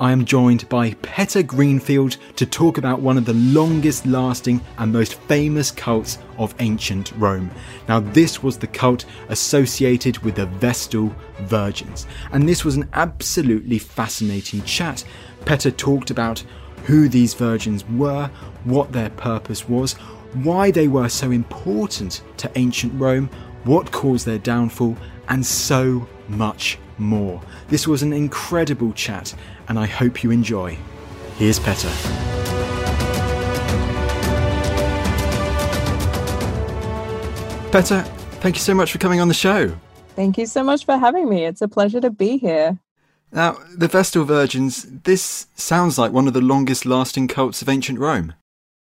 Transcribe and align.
I 0.00 0.12
am 0.12 0.24
joined 0.24 0.66
by 0.70 0.94
Peta 1.02 1.42
Greenfield 1.42 2.16
to 2.36 2.46
talk 2.46 2.78
about 2.78 3.02
one 3.02 3.18
of 3.18 3.26
the 3.26 3.34
longest 3.34 4.06
lasting 4.06 4.62
and 4.78 4.90
most 4.90 5.20
famous 5.20 5.70
cults 5.70 6.16
of 6.38 6.54
ancient 6.58 7.12
Rome. 7.18 7.50
Now, 7.86 8.00
this 8.00 8.42
was 8.42 8.56
the 8.56 8.66
cult 8.66 9.04
associated 9.28 10.16
with 10.20 10.36
the 10.36 10.46
Vestal 10.46 11.14
Virgins, 11.40 12.06
and 12.32 12.48
this 12.48 12.64
was 12.64 12.76
an 12.76 12.88
absolutely 12.94 13.78
fascinating 13.78 14.62
chat. 14.62 15.04
Petter 15.44 15.70
talked 15.70 16.10
about 16.10 16.42
who 16.86 17.06
these 17.06 17.34
virgins 17.34 17.84
were, 17.90 18.30
what 18.64 18.92
their 18.92 19.10
purpose 19.10 19.68
was, 19.68 19.92
why 20.32 20.70
they 20.70 20.88
were 20.88 21.10
so 21.10 21.30
important 21.30 22.22
to 22.38 22.50
ancient 22.54 22.98
Rome, 22.98 23.28
what 23.64 23.92
caused 23.92 24.24
their 24.24 24.38
downfall, 24.38 24.96
and 25.28 25.44
so 25.44 26.08
much 26.26 26.78
more. 27.00 27.40
This 27.68 27.88
was 27.88 28.02
an 28.02 28.12
incredible 28.12 28.92
chat, 28.92 29.34
and 29.68 29.78
I 29.78 29.86
hope 29.86 30.22
you 30.22 30.30
enjoy. 30.30 30.78
Here's 31.36 31.58
Peta. 31.58 31.88
Peta, 37.72 38.02
thank 38.40 38.56
you 38.56 38.60
so 38.60 38.74
much 38.74 38.92
for 38.92 38.98
coming 38.98 39.20
on 39.20 39.28
the 39.28 39.34
show. 39.34 39.72
Thank 40.16 40.38
you 40.38 40.46
so 40.46 40.62
much 40.62 40.84
for 40.84 40.98
having 40.98 41.28
me. 41.28 41.44
It's 41.44 41.62
a 41.62 41.68
pleasure 41.68 42.00
to 42.00 42.10
be 42.10 42.36
here. 42.36 42.78
Now, 43.32 43.58
the 43.76 43.86
Vestal 43.86 44.24
Virgins, 44.24 44.84
this 45.04 45.46
sounds 45.54 45.96
like 45.96 46.10
one 46.10 46.26
of 46.26 46.34
the 46.34 46.40
longest 46.40 46.84
lasting 46.84 47.28
cults 47.28 47.62
of 47.62 47.68
ancient 47.68 48.00
Rome. 48.00 48.34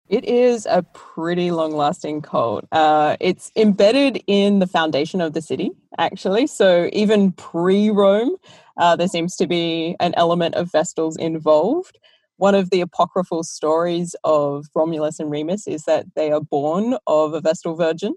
It 0.09 0.25
is 0.25 0.67
a 0.67 0.83
pretty 0.95 1.51
long 1.51 1.73
lasting 1.73 2.23
cult. 2.23 2.64
Uh, 2.73 3.17
it's 3.20 3.53
embedded 3.56 4.23
in 4.27 4.59
the 4.59 4.67
foundation 4.67 5.20
of 5.20 5.34
the 5.34 5.42
city, 5.42 5.70
actually. 5.98 6.47
So 6.47 6.88
even 6.94 7.33
pre 7.33 7.91
Rome, 7.91 8.37
uh, 8.78 8.97
there 8.97 9.09
seems 9.09 9.37
to 9.37 9.47
be 9.47 9.97
an 10.00 10.15
element 10.16 10.55
of 10.55 10.72
Vestals 10.72 11.19
involved. 11.19 11.99
One 12.38 12.55
of 12.55 12.71
the 12.71 12.81
apocryphal 12.81 13.43
stories 13.44 14.16
of 14.25 14.66
Romulus 14.75 15.21
and 15.21 15.31
Remus 15.31 15.66
is 15.66 15.84
that 15.84 16.06
they 16.15 16.33
are 16.33 16.41
born 16.41 16.97
of 17.06 17.34
a 17.34 17.41
Vestal 17.41 17.75
virgin. 17.75 18.15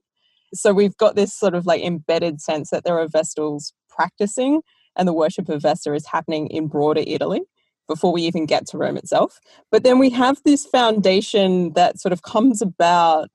So 0.54 0.74
we've 0.74 0.96
got 0.96 1.16
this 1.16 1.34
sort 1.34 1.56
of 1.56 1.66
like 1.66 1.84
embedded 1.84 2.40
sense 2.40 2.70
that 2.70 2.86
there 2.86 3.00
are 3.00 3.08
Vestals 3.08 3.74
practicing 3.90 4.62
and 4.96 5.08
the 5.08 5.14
worship 5.14 5.50
of 5.50 5.62
Vesta 5.62 5.94
is 5.94 6.06
happening 6.08 6.48
in 6.48 6.68
broader 6.68 7.04
Italy 7.06 7.42
before 7.88 8.14
we 8.14 8.22
even 8.24 8.46
get 8.46 8.66
to 8.68 8.78
Rome 8.78 8.98
itself. 8.98 9.40
But 9.72 9.84
then 9.84 10.00
we 10.00 10.10
have 10.12 10.42
this 10.44 10.66
foundation 10.66 11.74
that 11.74 12.00
sort 12.00 12.14
of 12.14 12.22
comes 12.24 12.62
about 12.62 13.30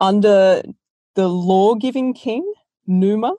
under 0.00 0.62
the 1.14 1.28
law 1.28 1.74
giving 1.74 2.12
king, 2.14 2.50
Numa. 2.86 3.34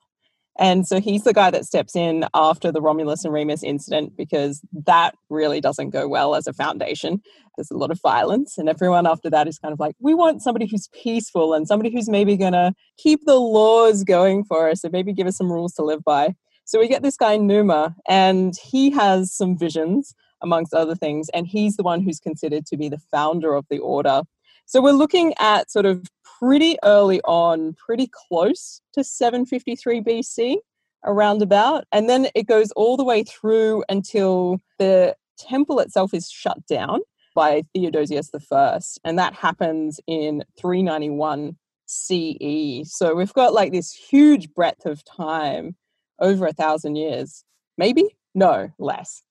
And 0.59 0.87
so 0.87 0.99
he's 0.99 1.23
the 1.23 1.33
guy 1.33 1.49
that 1.49 1.65
steps 1.65 1.95
in 1.95 2.25
after 2.35 2.71
the 2.71 2.81
Romulus 2.81 3.25
and 3.25 3.33
Remus 3.33 3.63
incident 3.63 4.15
because 4.15 4.61
that 4.85 5.15
really 5.29 5.59
doesn't 5.59 5.89
go 5.89 6.07
well 6.07 6.35
as 6.35 6.45
a 6.45 6.53
foundation. 6.53 7.21
There's 7.57 7.71
a 7.71 7.77
lot 7.77 7.91
of 7.91 7.99
violence, 8.01 8.57
and 8.57 8.69
everyone 8.69 9.05
after 9.05 9.29
that 9.29 9.47
is 9.47 9.59
kind 9.59 9.73
of 9.73 9.79
like, 9.79 9.95
we 9.99 10.13
want 10.13 10.41
somebody 10.41 10.67
who's 10.67 10.89
peaceful 10.89 11.53
and 11.53 11.67
somebody 11.67 11.91
who's 11.91 12.09
maybe 12.09 12.37
going 12.37 12.53
to 12.53 12.73
keep 12.97 13.25
the 13.25 13.39
laws 13.39 14.03
going 14.03 14.43
for 14.43 14.69
us 14.69 14.83
and 14.83 14.91
maybe 14.91 15.13
give 15.13 15.27
us 15.27 15.37
some 15.37 15.51
rules 15.51 15.73
to 15.73 15.83
live 15.83 16.03
by. 16.03 16.35
So 16.65 16.79
we 16.79 16.87
get 16.87 17.01
this 17.01 17.17
guy, 17.17 17.37
Numa, 17.37 17.95
and 18.07 18.55
he 18.57 18.89
has 18.91 19.33
some 19.33 19.57
visions 19.57 20.15
amongst 20.43 20.73
other 20.73 20.95
things. 20.95 21.29
And 21.29 21.47
he's 21.47 21.77
the 21.77 21.83
one 21.83 22.01
who's 22.01 22.19
considered 22.19 22.65
to 22.67 22.77
be 22.77 22.89
the 22.89 23.01
founder 23.11 23.55
of 23.55 23.65
the 23.69 23.79
order. 23.79 24.21
So 24.65 24.81
we're 24.81 24.91
looking 24.91 25.33
at 25.39 25.71
sort 25.71 25.85
of 25.85 26.07
pretty 26.39 26.77
early 26.83 27.21
on, 27.21 27.73
pretty 27.73 28.09
close 28.11 28.81
to 28.93 29.03
753 29.03 30.01
BC, 30.01 30.57
around 31.05 31.41
about. 31.41 31.85
And 31.91 32.09
then 32.09 32.27
it 32.35 32.43
goes 32.43 32.71
all 32.71 32.97
the 32.97 33.03
way 33.03 33.23
through 33.23 33.83
until 33.89 34.59
the 34.79 35.15
temple 35.37 35.79
itself 35.79 36.13
is 36.13 36.29
shut 36.29 36.65
down 36.67 36.99
by 37.35 37.63
Theodosius 37.73 38.29
I. 38.51 38.79
And 39.03 39.17
that 39.19 39.33
happens 39.33 39.99
in 40.07 40.43
391 40.59 41.57
CE. 41.85 42.89
So 42.89 43.15
we've 43.15 43.33
got 43.33 43.53
like 43.53 43.71
this 43.71 43.91
huge 43.91 44.53
breadth 44.53 44.85
of 44.85 45.03
time 45.03 45.75
over 46.19 46.45
a 46.45 46.53
thousand 46.53 46.95
years. 46.95 47.43
Maybe? 47.77 48.15
No, 48.35 48.69
less. 48.79 49.23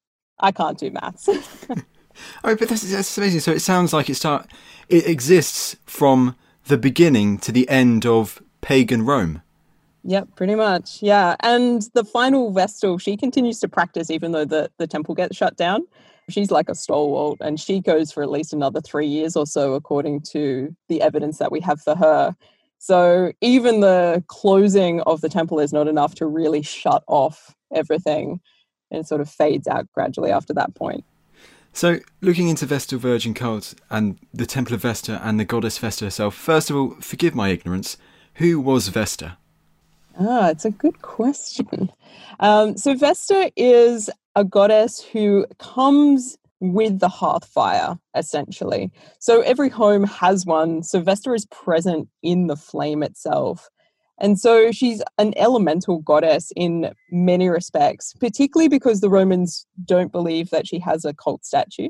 I 0.42 0.52
can't 0.52 0.76
do 0.76 0.90
maths. 0.90 1.28
oh, 2.44 2.56
but 2.56 2.68
that's, 2.68 2.90
that's 2.90 3.16
amazing. 3.16 3.40
So 3.40 3.52
it 3.52 3.60
sounds 3.60 3.92
like 3.92 4.10
it 4.10 4.16
start 4.16 4.50
it 4.88 5.06
exists 5.06 5.76
from 5.86 6.36
the 6.66 6.76
beginning 6.76 7.38
to 7.38 7.52
the 7.52 7.68
end 7.68 8.04
of 8.04 8.42
pagan 8.60 9.04
Rome. 9.04 9.42
Yep, 10.04 10.36
pretty 10.36 10.54
much. 10.54 11.00
Yeah. 11.00 11.36
And 11.40 11.82
the 11.94 12.04
final 12.04 12.52
Vestal, 12.52 12.98
she 12.98 13.16
continues 13.16 13.60
to 13.60 13.68
practice 13.68 14.10
even 14.10 14.32
though 14.32 14.44
the, 14.44 14.70
the 14.78 14.86
temple 14.86 15.14
gets 15.14 15.36
shut 15.36 15.56
down. 15.56 15.86
She's 16.28 16.50
like 16.50 16.68
a 16.68 16.74
stalwart 16.74 17.38
and 17.40 17.58
she 17.58 17.80
goes 17.80 18.12
for 18.12 18.22
at 18.22 18.30
least 18.30 18.52
another 18.52 18.80
three 18.80 19.06
years 19.06 19.36
or 19.36 19.46
so, 19.46 19.74
according 19.74 20.22
to 20.32 20.74
the 20.88 21.00
evidence 21.00 21.38
that 21.38 21.52
we 21.52 21.60
have 21.60 21.80
for 21.80 21.94
her. 21.94 22.34
So 22.78 23.32
even 23.40 23.80
the 23.80 24.24
closing 24.26 25.00
of 25.02 25.20
the 25.20 25.28
temple 25.28 25.60
is 25.60 25.72
not 25.72 25.88
enough 25.88 26.16
to 26.16 26.26
really 26.26 26.62
shut 26.62 27.04
off 27.06 27.54
everything 27.72 28.40
and 28.92 29.06
sort 29.06 29.20
of 29.20 29.28
fades 29.28 29.66
out 29.66 29.90
gradually 29.92 30.30
after 30.30 30.52
that 30.54 30.74
point. 30.74 31.04
So, 31.72 32.00
looking 32.20 32.48
into 32.48 32.66
Vestal 32.66 32.98
Virgin 32.98 33.32
cults 33.32 33.74
and 33.88 34.18
the 34.34 34.44
Temple 34.44 34.74
of 34.74 34.82
Vesta 34.82 35.20
and 35.24 35.40
the 35.40 35.44
goddess 35.44 35.78
Vesta 35.78 36.04
herself, 36.04 36.34
first 36.34 36.68
of 36.68 36.76
all, 36.76 36.90
forgive 37.00 37.34
my 37.34 37.48
ignorance, 37.48 37.96
who 38.34 38.60
was 38.60 38.88
Vesta? 38.88 39.38
Ah, 40.20 40.50
it's 40.50 40.66
a 40.66 40.70
good 40.70 41.00
question. 41.00 41.90
Um, 42.40 42.76
so, 42.76 42.94
Vesta 42.94 43.50
is 43.56 44.10
a 44.36 44.44
goddess 44.44 45.02
who 45.02 45.46
comes 45.58 46.36
with 46.60 47.00
the 47.00 47.08
hearth 47.08 47.46
fire, 47.46 47.98
essentially. 48.14 48.90
So, 49.18 49.40
every 49.40 49.70
home 49.70 50.04
has 50.04 50.44
one. 50.44 50.82
So, 50.82 51.00
Vesta 51.00 51.32
is 51.32 51.46
present 51.46 52.06
in 52.22 52.48
the 52.48 52.56
flame 52.56 53.02
itself. 53.02 53.70
And 54.18 54.38
so 54.38 54.70
she's 54.70 55.02
an 55.18 55.32
elemental 55.36 55.98
goddess 56.00 56.52
in 56.54 56.92
many 57.10 57.48
respects, 57.48 58.14
particularly 58.20 58.68
because 58.68 59.00
the 59.00 59.10
Romans 59.10 59.66
don't 59.84 60.12
believe 60.12 60.50
that 60.50 60.66
she 60.66 60.78
has 60.80 61.04
a 61.04 61.14
cult 61.14 61.44
statue. 61.44 61.88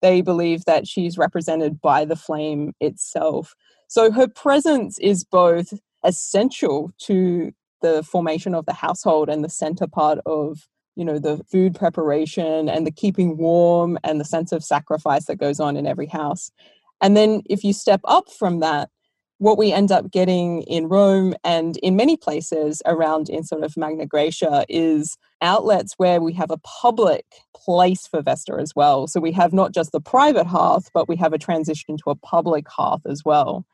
They 0.00 0.20
believe 0.20 0.64
that 0.64 0.86
she's 0.86 1.18
represented 1.18 1.80
by 1.80 2.04
the 2.04 2.16
flame 2.16 2.72
itself. 2.80 3.54
So 3.88 4.12
her 4.12 4.28
presence 4.28 4.98
is 4.98 5.24
both 5.24 5.72
essential 6.04 6.92
to 6.98 7.52
the 7.82 8.02
formation 8.02 8.54
of 8.54 8.66
the 8.66 8.72
household 8.72 9.28
and 9.28 9.44
the 9.44 9.48
center 9.48 9.86
part 9.86 10.18
of 10.26 10.68
you 10.96 11.04
know 11.04 11.18
the 11.18 11.38
food 11.50 11.74
preparation 11.74 12.68
and 12.68 12.86
the 12.86 12.90
keeping 12.90 13.36
warm 13.36 13.98
and 14.02 14.20
the 14.20 14.24
sense 14.24 14.50
of 14.52 14.64
sacrifice 14.64 15.26
that 15.26 15.36
goes 15.36 15.60
on 15.60 15.76
in 15.76 15.86
every 15.86 16.06
house 16.06 16.50
and 17.00 17.16
then 17.16 17.42
if 17.48 17.62
you 17.62 17.72
step 17.72 18.00
up 18.04 18.30
from 18.30 18.58
that 18.60 18.90
what 19.38 19.56
we 19.56 19.72
end 19.72 19.92
up 19.92 20.10
getting 20.10 20.62
in 20.62 20.88
Rome 20.88 21.34
and 21.44 21.76
in 21.78 21.94
many 21.94 22.16
places 22.16 22.82
around 22.86 23.28
in 23.28 23.44
sort 23.44 23.62
of 23.62 23.76
Magna 23.76 24.06
Graecia 24.06 24.64
is 24.68 25.16
outlets 25.40 25.94
where 25.96 26.20
we 26.20 26.32
have 26.32 26.50
a 26.50 26.58
public 26.58 27.24
place 27.54 28.06
for 28.06 28.20
Vesta 28.20 28.56
as 28.60 28.74
well. 28.74 29.06
So 29.06 29.20
we 29.20 29.32
have 29.32 29.52
not 29.52 29.72
just 29.72 29.92
the 29.92 30.00
private 30.00 30.46
hearth, 30.46 30.90
but 30.92 31.08
we 31.08 31.16
have 31.16 31.32
a 31.32 31.38
transition 31.38 31.96
to 31.98 32.10
a 32.10 32.16
public 32.16 32.68
hearth 32.68 33.02
as 33.06 33.24
well. 33.24 33.64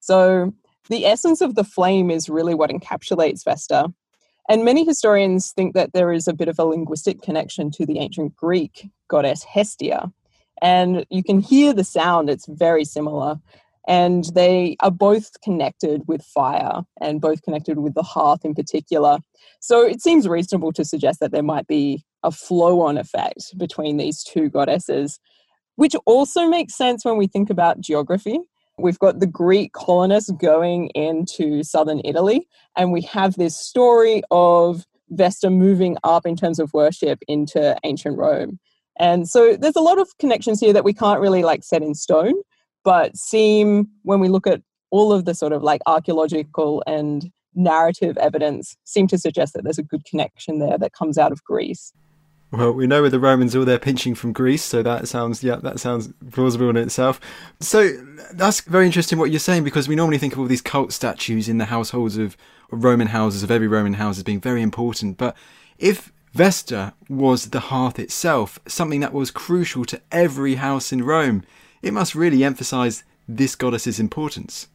So 0.00 0.54
the 0.88 1.04
essence 1.04 1.42
of 1.42 1.54
the 1.54 1.64
flame 1.64 2.10
is 2.10 2.30
really 2.30 2.54
what 2.54 2.70
encapsulates 2.70 3.44
Vesta. 3.44 3.92
And 4.48 4.64
many 4.64 4.84
historians 4.86 5.52
think 5.52 5.74
that 5.74 5.92
there 5.92 6.12
is 6.12 6.26
a 6.26 6.32
bit 6.32 6.48
of 6.48 6.58
a 6.58 6.64
linguistic 6.64 7.20
connection 7.20 7.70
to 7.72 7.84
the 7.84 7.98
ancient 7.98 8.34
Greek 8.36 8.88
goddess 9.08 9.44
Hestia. 9.44 10.10
And 10.62 11.04
you 11.10 11.22
can 11.22 11.40
hear 11.40 11.74
the 11.74 11.84
sound, 11.84 12.30
it's 12.30 12.46
very 12.46 12.84
similar 12.84 13.38
and 13.90 14.26
they 14.36 14.76
are 14.78 14.90
both 14.92 15.32
connected 15.42 16.02
with 16.06 16.22
fire 16.22 16.82
and 17.00 17.20
both 17.20 17.42
connected 17.42 17.80
with 17.80 17.94
the 17.94 18.04
hearth 18.04 18.44
in 18.44 18.54
particular. 18.54 19.18
So 19.58 19.82
it 19.82 20.00
seems 20.00 20.28
reasonable 20.28 20.72
to 20.74 20.84
suggest 20.84 21.18
that 21.18 21.32
there 21.32 21.42
might 21.42 21.66
be 21.66 22.04
a 22.22 22.30
flow 22.30 22.82
on 22.82 22.96
effect 22.96 23.58
between 23.58 23.96
these 23.96 24.22
two 24.22 24.48
goddesses, 24.48 25.18
which 25.74 25.96
also 26.06 26.48
makes 26.48 26.76
sense 26.76 27.04
when 27.04 27.16
we 27.16 27.26
think 27.26 27.50
about 27.50 27.80
geography. 27.80 28.38
We've 28.78 28.98
got 29.00 29.18
the 29.18 29.26
Greek 29.26 29.72
colonists 29.72 30.30
going 30.30 30.90
into 30.90 31.64
southern 31.64 32.00
Italy, 32.04 32.46
and 32.76 32.92
we 32.92 33.02
have 33.02 33.34
this 33.34 33.58
story 33.58 34.22
of 34.30 34.86
Vesta 35.08 35.50
moving 35.50 35.96
up 36.04 36.26
in 36.26 36.36
terms 36.36 36.60
of 36.60 36.72
worship 36.72 37.18
into 37.26 37.76
ancient 37.82 38.16
Rome. 38.16 38.60
And 39.00 39.28
so 39.28 39.56
there's 39.56 39.74
a 39.74 39.80
lot 39.80 39.98
of 39.98 40.16
connections 40.20 40.60
here 40.60 40.72
that 40.72 40.84
we 40.84 40.92
can't 40.92 41.20
really 41.20 41.42
like 41.42 41.64
set 41.64 41.82
in 41.82 41.94
stone 41.94 42.34
but 42.84 43.16
seem 43.16 43.88
when 44.02 44.20
we 44.20 44.28
look 44.28 44.46
at 44.46 44.62
all 44.90 45.12
of 45.12 45.24
the 45.24 45.34
sort 45.34 45.52
of 45.52 45.62
like 45.62 45.80
archaeological 45.86 46.82
and 46.86 47.30
narrative 47.54 48.16
evidence 48.18 48.76
seem 48.84 49.06
to 49.08 49.18
suggest 49.18 49.54
that 49.54 49.64
there's 49.64 49.78
a 49.78 49.82
good 49.82 50.04
connection 50.04 50.58
there 50.58 50.78
that 50.78 50.92
comes 50.92 51.18
out 51.18 51.32
of 51.32 51.42
Greece. 51.44 51.92
Well, 52.52 52.72
we 52.72 52.88
know 52.88 53.02
with 53.02 53.12
the 53.12 53.20
Romans 53.20 53.54
all 53.54 53.64
they're 53.64 53.78
pinching 53.78 54.16
from 54.16 54.32
Greece, 54.32 54.64
so 54.64 54.82
that 54.82 55.06
sounds 55.06 55.44
yeah, 55.44 55.56
that 55.56 55.78
sounds 55.78 56.12
plausible 56.32 56.68
in 56.68 56.76
itself. 56.76 57.20
So 57.60 57.90
that's 58.32 58.60
very 58.62 58.86
interesting 58.86 59.18
what 59.18 59.30
you're 59.30 59.38
saying 59.38 59.62
because 59.62 59.86
we 59.86 59.94
normally 59.94 60.18
think 60.18 60.32
of 60.32 60.40
all 60.40 60.46
these 60.46 60.60
cult 60.60 60.92
statues 60.92 61.48
in 61.48 61.58
the 61.58 61.66
households 61.66 62.16
of 62.16 62.36
Roman 62.72 63.08
houses 63.08 63.44
of 63.44 63.52
every 63.52 63.68
Roman 63.68 63.94
house 63.94 64.18
as 64.18 64.24
being 64.24 64.40
very 64.40 64.62
important, 64.62 65.16
but 65.16 65.36
if 65.78 66.12
Vesta 66.32 66.94
was 67.08 67.50
the 67.50 67.60
hearth 67.60 67.98
itself, 67.98 68.58
something 68.66 69.00
that 69.00 69.12
was 69.12 69.30
crucial 69.30 69.84
to 69.84 70.00
every 70.12 70.56
house 70.56 70.92
in 70.92 71.02
Rome, 71.02 71.42
it 71.82 71.92
must 71.92 72.14
really 72.14 72.44
emphasize 72.44 73.04
this 73.28 73.54
goddess's 73.56 74.00
importance. 74.00 74.68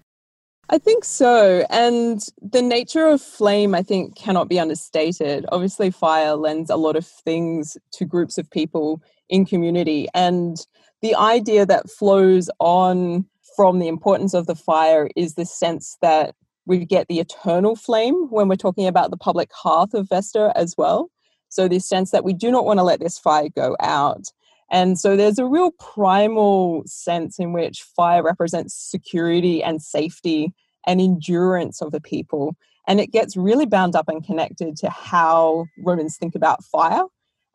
I 0.69 0.79
think 0.79 1.03
so. 1.05 1.65
And 1.69 2.21
the 2.41 2.61
nature 2.61 3.05
of 3.05 3.21
flame, 3.21 3.75
I 3.75 3.83
think, 3.83 4.15
cannot 4.15 4.49
be 4.49 4.59
understated. 4.59 5.45
Obviously, 5.51 5.91
fire 5.91 6.35
lends 6.35 6.69
a 6.71 6.75
lot 6.75 6.95
of 6.95 7.05
things 7.05 7.77
to 7.91 8.05
groups 8.05 8.37
of 8.37 8.49
people 8.49 9.01
in 9.29 9.45
community. 9.45 10.07
And 10.15 10.57
the 11.01 11.15
idea 11.15 11.65
that 11.67 11.89
flows 11.89 12.49
on 12.59 13.25
from 13.55 13.79
the 13.79 13.87
importance 13.87 14.33
of 14.33 14.47
the 14.47 14.55
fire 14.55 15.07
is 15.15 15.35
the 15.35 15.45
sense 15.45 15.97
that 16.01 16.33
we 16.65 16.83
get 16.83 17.07
the 17.07 17.19
eternal 17.19 17.75
flame 17.75 18.27
when 18.31 18.47
we're 18.47 18.55
talking 18.55 18.87
about 18.87 19.11
the 19.11 19.17
public 19.17 19.51
hearth 19.53 19.93
of 19.93 20.09
Vesta 20.09 20.51
as 20.55 20.73
well. 20.77 21.11
So, 21.49 21.67
this 21.67 21.87
sense 21.87 22.09
that 22.09 22.23
we 22.23 22.33
do 22.33 22.49
not 22.49 22.65
want 22.65 22.79
to 22.79 22.83
let 22.83 22.99
this 22.99 23.19
fire 23.19 23.49
go 23.49 23.77
out. 23.79 24.25
And 24.71 25.00
so 25.00 25.15
there's 25.15 25.39
a 25.39 25.45
real 25.45 25.71
primal 25.71 26.83
sense 26.85 27.39
in 27.39 27.53
which 27.53 27.85
fire 27.95 28.23
represents 28.23 28.73
security 28.73 29.63
and 29.63 29.81
safety 29.81 30.53
and 30.88 31.00
endurance 31.00 31.81
of 31.81 31.91
the 31.91 32.01
people. 32.01 32.56
And 32.88 33.00
it 33.00 33.12
gets 33.12 33.35
really 33.35 33.65
bound 33.65 33.95
up 33.95 34.07
and 34.07 34.25
connected 34.25 34.75
to 34.77 34.89
how 34.89 35.65
Romans 35.83 36.17
think 36.17 36.35
about 36.35 36.63
fire 36.63 37.03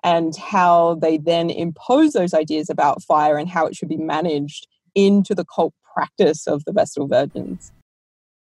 and 0.03 0.35
how 0.37 0.95
they 0.97 1.19
then 1.19 1.51
impose 1.51 2.13
those 2.13 2.35
ideas 2.35 2.71
about 2.71 3.03
fire 3.03 3.37
and 3.37 3.49
how 3.49 3.67
it 3.67 3.77
should 3.77 3.89
be 3.89 3.97
managed 3.97 4.67
into 4.95 5.35
the 5.35 5.45
cult 5.45 5.75
practice 5.95 6.47
of 6.47 6.65
the 6.65 6.73
Vestal 6.73 7.07
Virgins. 7.07 7.73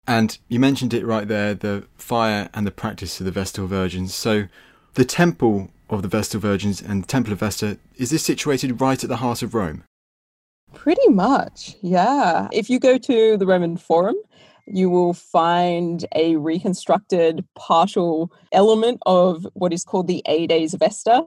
And 0.06 0.38
you 0.48 0.60
mentioned 0.60 0.94
it 0.94 1.04
right 1.04 1.26
there 1.26 1.54
the 1.54 1.84
fire 1.96 2.48
and 2.54 2.66
the 2.66 2.70
practice 2.70 3.18
of 3.20 3.26
the 3.26 3.32
Vestal 3.32 3.66
Virgins. 3.66 4.14
So 4.14 4.46
the 4.94 5.04
temple 5.04 5.70
of 5.88 6.02
the 6.02 6.08
Vestal 6.08 6.40
Virgins 6.40 6.82
and 6.82 7.02
the 7.02 7.06
Temple 7.06 7.32
of 7.32 7.40
Vesta, 7.40 7.78
is 7.96 8.10
this 8.10 8.24
situated 8.24 8.80
right 8.80 9.02
at 9.02 9.08
the 9.08 9.16
heart 9.16 9.42
of 9.42 9.54
Rome? 9.54 9.84
Pretty 10.74 11.08
much, 11.08 11.76
yeah. 11.80 12.48
If 12.52 12.68
you 12.68 12.78
go 12.78 12.98
to 12.98 13.36
the 13.36 13.46
Roman 13.46 13.76
Forum, 13.76 14.16
you 14.66 14.90
will 14.90 15.14
find 15.14 16.04
a 16.14 16.36
reconstructed 16.36 17.44
partial 17.54 18.32
element 18.52 19.00
of 19.06 19.46
what 19.54 19.72
is 19.72 19.84
called 19.84 20.08
the 20.08 20.22
Aedes 20.28 20.74
Vesta, 20.74 21.22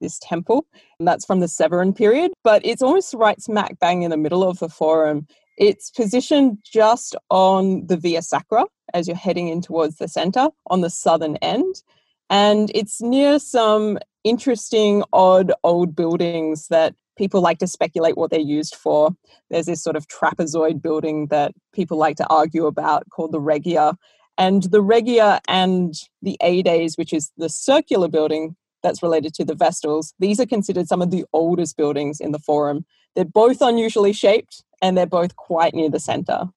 this 0.00 0.18
temple. 0.20 0.66
And 0.98 1.06
that's 1.06 1.24
from 1.24 1.40
the 1.40 1.48
Severan 1.48 1.92
period, 1.92 2.32
but 2.44 2.64
it's 2.64 2.82
almost 2.82 3.14
right 3.14 3.40
smack 3.40 3.78
bang 3.78 4.02
in 4.02 4.10
the 4.10 4.16
middle 4.16 4.42
of 4.42 4.58
the 4.58 4.68
forum. 4.68 5.26
It's 5.58 5.90
positioned 5.90 6.58
just 6.64 7.14
on 7.30 7.86
the 7.86 7.96
Via 7.96 8.22
Sacra 8.22 8.64
as 8.94 9.06
you're 9.06 9.16
heading 9.16 9.48
in 9.48 9.60
towards 9.60 9.96
the 9.96 10.08
center 10.08 10.48
on 10.68 10.80
the 10.80 10.90
southern 10.90 11.36
end. 11.36 11.82
And 12.30 12.70
it's 12.74 13.00
near 13.00 13.38
some 13.38 13.98
interesting, 14.24 15.02
odd, 15.12 15.52
old 15.64 15.96
buildings 15.96 16.68
that 16.68 16.94
people 17.16 17.40
like 17.40 17.58
to 17.58 17.66
speculate 17.66 18.16
what 18.16 18.30
they're 18.30 18.40
used 18.40 18.76
for. 18.76 19.10
There's 19.50 19.66
this 19.66 19.82
sort 19.82 19.96
of 19.96 20.06
trapezoid 20.08 20.80
building 20.80 21.26
that 21.28 21.52
people 21.72 21.98
like 21.98 22.16
to 22.16 22.26
argue 22.28 22.66
about 22.66 23.08
called 23.10 23.32
the 23.32 23.40
Regia. 23.40 23.96
And 24.36 24.62
the 24.64 24.80
Regia 24.80 25.40
and 25.48 25.94
the 26.22 26.36
Aedes, 26.42 26.96
which 26.96 27.12
is 27.12 27.32
the 27.36 27.48
circular 27.48 28.08
building 28.08 28.56
that's 28.82 29.02
related 29.02 29.34
to 29.34 29.44
the 29.44 29.56
Vestals, 29.56 30.14
these 30.20 30.38
are 30.38 30.46
considered 30.46 30.86
some 30.86 31.02
of 31.02 31.10
the 31.10 31.24
oldest 31.32 31.76
buildings 31.76 32.20
in 32.20 32.30
the 32.30 32.38
Forum. 32.38 32.84
They're 33.16 33.24
both 33.24 33.60
unusually 33.60 34.12
shaped 34.12 34.62
and 34.80 34.96
they're 34.96 35.06
both 35.06 35.34
quite 35.34 35.74
near 35.74 35.90
the 35.90 35.98
center. 35.98 36.48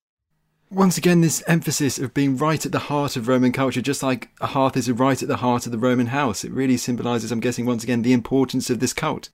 Once 0.72 0.98
again, 0.98 1.20
this 1.20 1.44
emphasis 1.48 2.00
of 2.00 2.14
being 2.14 2.38
right 2.38 2.66
at 2.66 2.72
the 2.72 2.80
heart 2.80 3.18
of 3.18 3.28
Roman 3.28 3.52
culture, 3.52 3.82
just 3.82 4.02
like 4.02 4.30
a 4.40 4.48
hearth 4.48 4.78
is 4.78 4.90
right 4.90 5.22
at 5.22 5.28
the 5.28 5.36
heart 5.36 5.66
of 5.66 5.74
the 5.74 5.78
Roman 5.78 6.08
house. 6.08 6.46
It 6.46 6.52
really 6.54 6.78
symbolises, 6.78 7.30
I'm 7.30 7.42
guessing, 7.42 7.66
once 7.66 7.84
again, 7.84 8.04
the 8.04 8.14
importance 8.14 8.70
of 8.70 8.80
this 8.80 8.94
cult. 8.94 9.32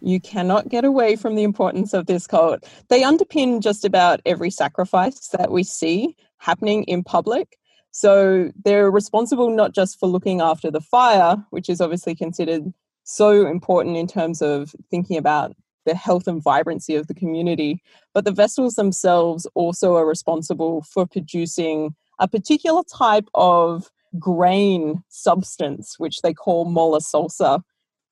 You 0.00 0.20
cannot 0.20 0.68
get 0.68 0.84
away 0.84 1.16
from 1.16 1.36
the 1.36 1.42
importance 1.42 1.94
of 1.94 2.04
this 2.04 2.26
cult. 2.26 2.66
They 2.88 3.00
underpin 3.00 3.62
just 3.62 3.86
about 3.86 4.20
every 4.26 4.50
sacrifice 4.50 5.28
that 5.28 5.50
we 5.50 5.62
see 5.62 6.14
happening 6.36 6.84
in 6.84 7.02
public. 7.02 7.58
So 7.90 8.52
they're 8.62 8.90
responsible 8.90 9.48
not 9.48 9.74
just 9.74 9.98
for 9.98 10.06
looking 10.06 10.42
after 10.42 10.70
the 10.70 10.82
fire, 10.82 11.42
which 11.48 11.70
is 11.70 11.80
obviously 11.80 12.14
considered 12.14 12.74
so 13.04 13.46
important 13.46 13.96
in 13.96 14.06
terms 14.06 14.42
of 14.42 14.76
thinking 14.90 15.16
about 15.16 15.56
the 15.88 15.94
health 15.94 16.28
and 16.28 16.42
vibrancy 16.42 16.94
of 16.94 17.06
the 17.06 17.14
community. 17.14 17.82
But 18.12 18.24
the 18.24 18.30
Vestals 18.30 18.74
themselves 18.74 19.46
also 19.54 19.96
are 19.96 20.06
responsible 20.06 20.82
for 20.82 21.06
producing 21.06 21.94
a 22.20 22.28
particular 22.28 22.82
type 22.92 23.28
of 23.34 23.90
grain 24.18 25.02
substance, 25.08 25.94
which 25.98 26.20
they 26.20 26.34
call 26.34 26.66
mola 26.66 27.00
salsa. 27.00 27.62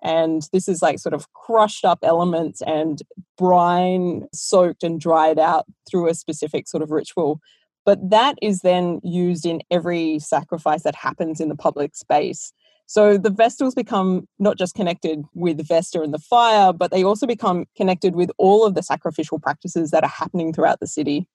And 0.03 0.49
this 0.53 0.69
is 0.69 0.83
like 0.83 0.99
sort 0.99 1.15
of 1.15 1.33
crushed 1.33 1.85
up 1.85 1.99
elements 2.03 2.63
and 2.63 3.03
brine 3.37 4.27
soaked 4.33 4.83
and 4.83 5.01
dried 5.01 5.39
out 5.39 5.67
through 5.89 6.09
a 6.09 6.15
specific 6.15 6.69
sort 6.69 6.83
of 6.83 6.91
ritual. 6.91 7.41
But 7.85 8.11
that 8.11 8.37
is 8.43 8.61
then 8.61 9.01
used 9.03 9.47
in 9.47 9.63
every 9.71 10.19
sacrifice 10.19 10.83
that 10.83 10.95
happens 10.95 11.41
in 11.41 11.49
the 11.49 11.57
public 11.57 11.95
space. 11.95 12.53
So 12.87 13.19
the 13.19 13.31
Vestals 13.31 13.75
become 13.75 14.29
not 14.39 14.57
just 14.57 14.75
connected 14.75 15.25
with 15.35 15.67
Vesta 15.67 16.01
and 16.03 16.15
the 16.15 16.19
fire, 16.19 16.73
but 16.73 16.93
they 16.93 17.03
also 17.03 17.27
become 17.27 17.67
connected 17.77 18.15
with 18.15 18.31
all 18.39 18.65
of 18.65 18.75
the 18.75 18.83
sacrificial 18.83 19.41
practices 19.41 19.91
that 19.91 20.05
are 20.05 20.11
happening 20.11 20.53
throughout 20.53 20.79
the 20.79 20.87
city. 20.87 21.27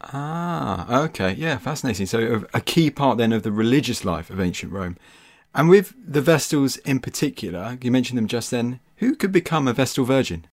Ah, 0.00 1.02
okay. 1.04 1.32
Yeah, 1.32 1.58
fascinating. 1.58 2.06
So 2.06 2.44
a 2.54 2.60
key 2.60 2.90
part 2.90 3.18
then 3.18 3.32
of 3.32 3.42
the 3.42 3.50
religious 3.50 4.04
life 4.04 4.30
of 4.30 4.40
ancient 4.40 4.72
Rome. 4.72 4.96
And 5.54 5.68
with 5.68 5.94
the 5.98 6.20
Vestals 6.20 6.76
in 6.78 7.00
particular, 7.00 7.76
you 7.82 7.90
mentioned 7.90 8.16
them 8.16 8.28
just 8.28 8.50
then, 8.50 8.78
who 8.96 9.16
could 9.16 9.32
become 9.32 9.66
a 9.66 9.72
Vestal 9.72 10.04
Virgin? 10.04 10.46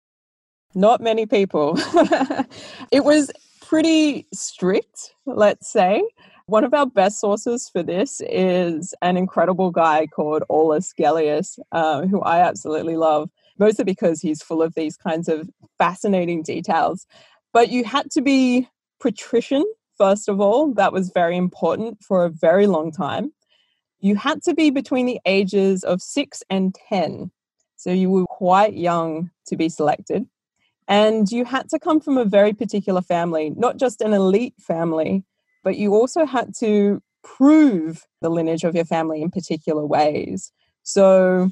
Not 0.74 1.02
many 1.02 1.28
people. 1.28 1.78
it 2.92 3.04
was 3.04 3.32
pretty 3.62 4.28
strict, 4.34 5.14
let's 5.26 5.72
say. 5.72 6.02
One 6.48 6.64
of 6.64 6.76
our 6.76 6.86
best 6.86 7.20
sources 7.20 7.70
for 7.70 7.82
this 7.82 8.22
is 8.30 8.94
an 9.02 9.18
incredible 9.18 9.72
guy 9.72 10.06
called 10.06 10.44
Aulus 10.48 10.94
Gellius, 10.94 11.58
uh, 11.72 12.06
who 12.06 12.22
I 12.22 12.40
absolutely 12.40 12.98
love, 12.98 13.32
mostly 13.58 13.84
because 13.84 14.22
he's 14.22 14.44
full 14.44 14.62
of 14.62 14.76
these 14.76 14.96
kinds 14.96 15.28
of 15.28 15.50
fascinating 15.80 16.44
details. 16.44 17.08
But 17.52 17.70
you 17.70 17.84
had 17.84 18.12
to 18.12 18.22
be 18.22 18.70
patrician, 19.00 19.66
first 19.98 20.30
of 20.30 20.40
all. 20.40 20.72
That 20.72 20.94
was 20.94 21.10
very 21.10 21.36
important 21.36 22.04
for 22.04 22.26
a 22.26 22.30
very 22.30 22.68
long 22.68 22.92
time. 22.92 23.34
You 24.00 24.16
had 24.16 24.44
to 24.44 24.54
be 24.54 24.70
between 24.70 25.08
the 25.08 25.20
ages 25.26 25.84
of 25.84 26.00
six 26.00 26.44
and 26.52 26.76
10. 26.90 27.32
So 27.76 27.90
you 27.90 28.12
were 28.12 28.28
quite 28.28 28.76
young 28.76 29.32
to 29.48 29.58
be 29.58 29.68
selected. 29.68 30.28
And 30.88 31.32
you 31.32 31.44
had 31.44 31.70
to 31.70 31.80
come 31.80 32.00
from 32.00 32.20
a 32.20 32.26
very 32.26 32.54
particular 32.54 33.02
family, 33.02 33.50
not 33.58 33.78
just 33.78 34.00
an 34.02 34.14
elite 34.14 34.54
family, 34.60 35.24
but 35.66 35.78
you 35.78 35.96
also 35.96 36.26
had 36.26 36.54
to 36.60 37.02
prove 37.24 38.06
the 38.22 38.30
lineage 38.30 38.64
of 38.64 38.76
your 38.76 38.86
family 38.86 39.22
in 39.24 39.32
particular 39.32 39.86
ways. 39.86 40.54
So 40.84 41.50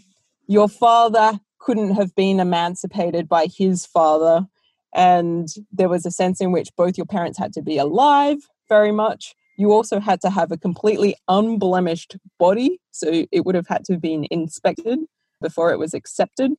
your 0.48 0.70
father 0.70 1.40
couldn't 1.58 1.96
have 1.96 2.14
been 2.16 2.40
emancipated 2.40 3.28
by 3.28 3.48
his 3.48 3.86
father. 3.86 4.46
And 4.94 5.48
there 5.72 5.90
was 5.90 6.06
a 6.06 6.12
sense 6.12 6.40
in 6.40 6.52
which 6.52 6.70
both 6.78 6.96
your 6.96 7.08
parents 7.08 7.40
had 7.40 7.54
to 7.54 7.64
be 7.64 7.80
alive 7.80 8.38
very 8.70 8.92
much. 8.92 9.34
You 9.58 9.72
also 9.72 10.00
had 10.00 10.22
to 10.22 10.30
have 10.30 10.52
a 10.52 10.58
completely 10.58 11.16
unblemished 11.28 12.16
body. 12.38 12.80
So 12.92 13.26
it 13.32 13.46
would 13.46 13.56
have 13.56 13.68
had 13.68 13.84
to 13.86 13.94
have 13.94 14.02
been 14.02 14.28
inspected 14.30 15.00
before 15.42 15.72
it 15.72 15.80
was 15.80 15.96
accepted. 15.96 16.52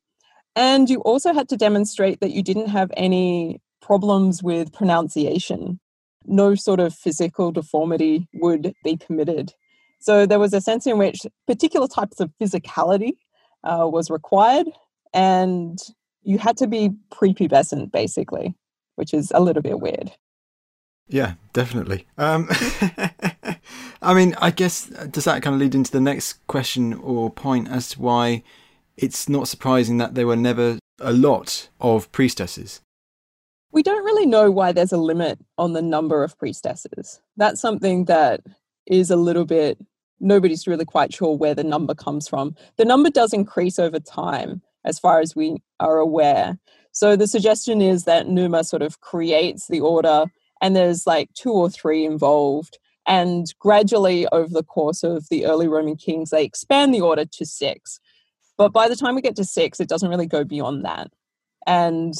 And 0.57 0.89
you 0.89 0.99
also 1.01 1.33
had 1.33 1.47
to 1.49 1.57
demonstrate 1.57 2.19
that 2.19 2.31
you 2.31 2.43
didn't 2.43 2.67
have 2.67 2.91
any 2.97 3.61
problems 3.81 4.43
with 4.43 4.73
pronunciation. 4.73 5.79
No 6.27 6.55
sort 6.55 6.79
of 6.79 6.93
physical 6.93 7.51
deformity 7.51 8.27
would 8.33 8.73
be 8.83 8.97
permitted. 8.97 9.53
So 9.99 10.25
there 10.25 10.39
was 10.39 10.53
a 10.53 10.61
sense 10.61 10.85
in 10.85 10.97
which 10.97 11.25
particular 11.47 11.87
types 11.87 12.19
of 12.19 12.31
physicality 12.41 13.13
uh, 13.63 13.87
was 13.87 14.09
required, 14.09 14.67
and 15.13 15.79
you 16.23 16.37
had 16.37 16.57
to 16.57 16.67
be 16.67 16.91
prepubescent, 17.11 17.91
basically, 17.91 18.55
which 18.95 19.13
is 19.13 19.31
a 19.33 19.39
little 19.39 19.61
bit 19.61 19.79
weird. 19.79 20.11
Yeah, 21.07 21.33
definitely. 21.53 22.07
Um, 22.17 22.49
I 24.01 24.13
mean, 24.13 24.35
I 24.39 24.51
guess 24.51 24.85
does 24.85 25.25
that 25.25 25.41
kind 25.41 25.55
of 25.55 25.59
lead 25.59 25.75
into 25.75 25.91
the 25.91 26.01
next 26.01 26.45
question 26.47 26.93
or 26.93 27.29
point 27.29 27.67
as 27.69 27.89
to 27.89 28.01
why 28.01 28.43
it's 28.97 29.29
not 29.29 29.47
surprising 29.47 29.97
that 29.97 30.15
there 30.15 30.27
were 30.27 30.35
never 30.35 30.79
a 30.99 31.13
lot 31.13 31.69
of 31.79 32.11
priestesses? 32.11 32.81
We 33.75 33.83
don't 33.83 34.05
really 34.05 34.25
know 34.25 34.49
why 34.49 34.71
there's 34.71 34.93
a 34.93 34.97
limit 34.97 35.37
on 35.57 35.73
the 35.73 35.81
number 35.81 36.23
of 36.23 36.39
priestesses. 36.39 37.19
That's 37.35 37.59
something 37.59 38.05
that 38.05 38.39
is 38.87 39.11
a 39.11 39.17
little 39.17 39.43
bit, 39.43 39.77
nobody's 40.21 40.65
really 40.65 40.85
quite 40.85 41.13
sure 41.13 41.35
where 41.35 41.53
the 41.53 41.65
number 41.65 41.93
comes 41.93 42.25
from. 42.29 42.55
The 42.77 42.85
number 42.85 43.09
does 43.09 43.33
increase 43.33 43.77
over 43.77 43.99
time, 43.99 44.61
as 44.85 44.97
far 44.97 45.19
as 45.19 45.35
we 45.35 45.57
are 45.81 45.97
aware. 45.97 46.57
So 46.93 47.17
the 47.17 47.27
suggestion 47.27 47.81
is 47.81 48.05
that 48.05 48.29
Numa 48.29 48.63
sort 48.63 48.81
of 48.81 49.01
creates 49.01 49.67
the 49.67 49.81
order 49.81 50.27
and 50.61 50.73
there's 50.73 51.05
like 51.05 51.33
two 51.33 51.51
or 51.51 51.69
three 51.69 52.05
involved. 52.05 52.79
And 53.05 53.45
gradually, 53.59 54.25
over 54.31 54.53
the 54.53 54.63
course 54.63 55.03
of 55.03 55.27
the 55.29 55.45
early 55.45 55.67
Roman 55.67 55.97
kings, 55.97 56.29
they 56.29 56.45
expand 56.45 56.93
the 56.93 57.01
order 57.01 57.25
to 57.25 57.45
six. 57.45 57.99
But 58.57 58.71
by 58.71 58.87
the 58.87 58.95
time 58.95 59.15
we 59.15 59.21
get 59.21 59.35
to 59.35 59.43
six, 59.43 59.81
it 59.81 59.89
doesn't 59.89 60.09
really 60.09 60.27
go 60.27 60.45
beyond 60.45 60.85
that. 60.85 61.11
And 61.67 62.13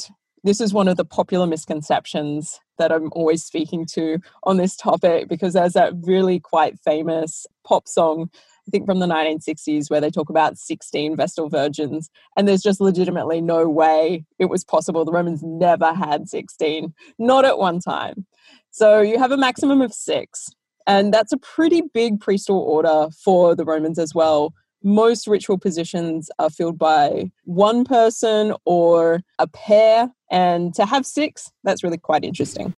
this 0.46 0.60
is 0.60 0.72
one 0.72 0.86
of 0.86 0.96
the 0.96 1.04
popular 1.04 1.46
misconceptions 1.46 2.60
that 2.78 2.92
I'm 2.92 3.10
always 3.12 3.42
speaking 3.42 3.84
to 3.94 4.18
on 4.44 4.58
this 4.58 4.76
topic 4.76 5.28
because 5.28 5.54
there's 5.54 5.72
that 5.72 5.92
really 6.02 6.38
quite 6.38 6.78
famous 6.84 7.46
pop 7.64 7.88
song, 7.88 8.30
I 8.68 8.70
think 8.70 8.86
from 8.86 9.00
the 9.00 9.06
1960s, 9.06 9.90
where 9.90 10.00
they 10.00 10.10
talk 10.10 10.30
about 10.30 10.56
16 10.56 11.16
Vestal 11.16 11.48
virgins. 11.48 12.10
And 12.36 12.46
there's 12.46 12.62
just 12.62 12.80
legitimately 12.80 13.40
no 13.40 13.68
way 13.68 14.24
it 14.38 14.44
was 14.44 14.62
possible. 14.62 15.04
The 15.04 15.10
Romans 15.10 15.42
never 15.42 15.92
had 15.92 16.28
16, 16.28 16.94
not 17.18 17.44
at 17.44 17.58
one 17.58 17.80
time. 17.80 18.24
So 18.70 19.00
you 19.00 19.18
have 19.18 19.32
a 19.32 19.36
maximum 19.36 19.80
of 19.80 19.92
six. 19.92 20.48
And 20.86 21.12
that's 21.12 21.32
a 21.32 21.38
pretty 21.38 21.82
big 21.92 22.20
priesthood 22.20 22.62
order 22.62 23.08
for 23.24 23.56
the 23.56 23.64
Romans 23.64 23.98
as 23.98 24.14
well 24.14 24.54
most 24.82 25.26
ritual 25.26 25.58
positions 25.58 26.30
are 26.38 26.50
filled 26.50 26.78
by 26.78 27.30
one 27.44 27.84
person 27.84 28.54
or 28.64 29.20
a 29.38 29.46
pair. 29.46 30.10
And 30.30 30.74
to 30.74 30.86
have 30.86 31.06
six, 31.06 31.50
that's 31.64 31.82
really 31.82 31.98
quite 31.98 32.24
interesting. 32.24 32.74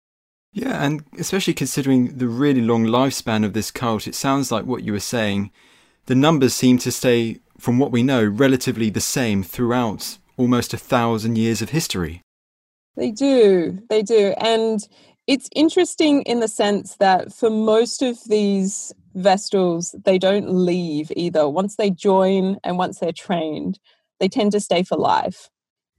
Yeah, 0.52 0.82
and 0.82 1.04
especially 1.18 1.54
considering 1.54 2.16
the 2.16 2.28
really 2.28 2.62
long 2.62 2.86
lifespan 2.86 3.44
of 3.44 3.52
this 3.52 3.70
cult, 3.70 4.06
it 4.06 4.14
sounds 4.14 4.50
like 4.50 4.64
what 4.64 4.82
you 4.82 4.92
were 4.92 5.00
saying, 5.00 5.50
the 6.06 6.14
numbers 6.14 6.54
seem 6.54 6.78
to 6.78 6.90
stay, 6.90 7.40
from 7.58 7.78
what 7.78 7.92
we 7.92 8.02
know, 8.02 8.24
relatively 8.24 8.88
the 8.88 9.00
same 9.00 9.42
throughout 9.42 10.18
almost 10.36 10.72
a 10.72 10.78
thousand 10.78 11.36
years 11.36 11.60
of 11.60 11.70
history. 11.70 12.22
They 12.96 13.10
do, 13.10 13.78
they 13.90 14.02
do. 14.02 14.34
And 14.38 14.80
it's 15.26 15.50
interesting 15.54 16.22
in 16.22 16.40
the 16.40 16.48
sense 16.48 16.96
that 16.96 17.32
for 17.32 17.50
most 17.50 18.00
of 18.00 18.18
these 18.24 18.94
Vestals, 19.16 19.94
they 20.04 20.18
don't 20.18 20.50
leave 20.50 21.10
either. 21.16 21.48
Once 21.48 21.76
they 21.76 21.90
join 21.90 22.58
and 22.62 22.78
once 22.78 22.98
they're 22.98 23.12
trained, 23.12 23.78
they 24.20 24.28
tend 24.28 24.52
to 24.52 24.60
stay 24.60 24.82
for 24.82 24.96
life. 24.96 25.48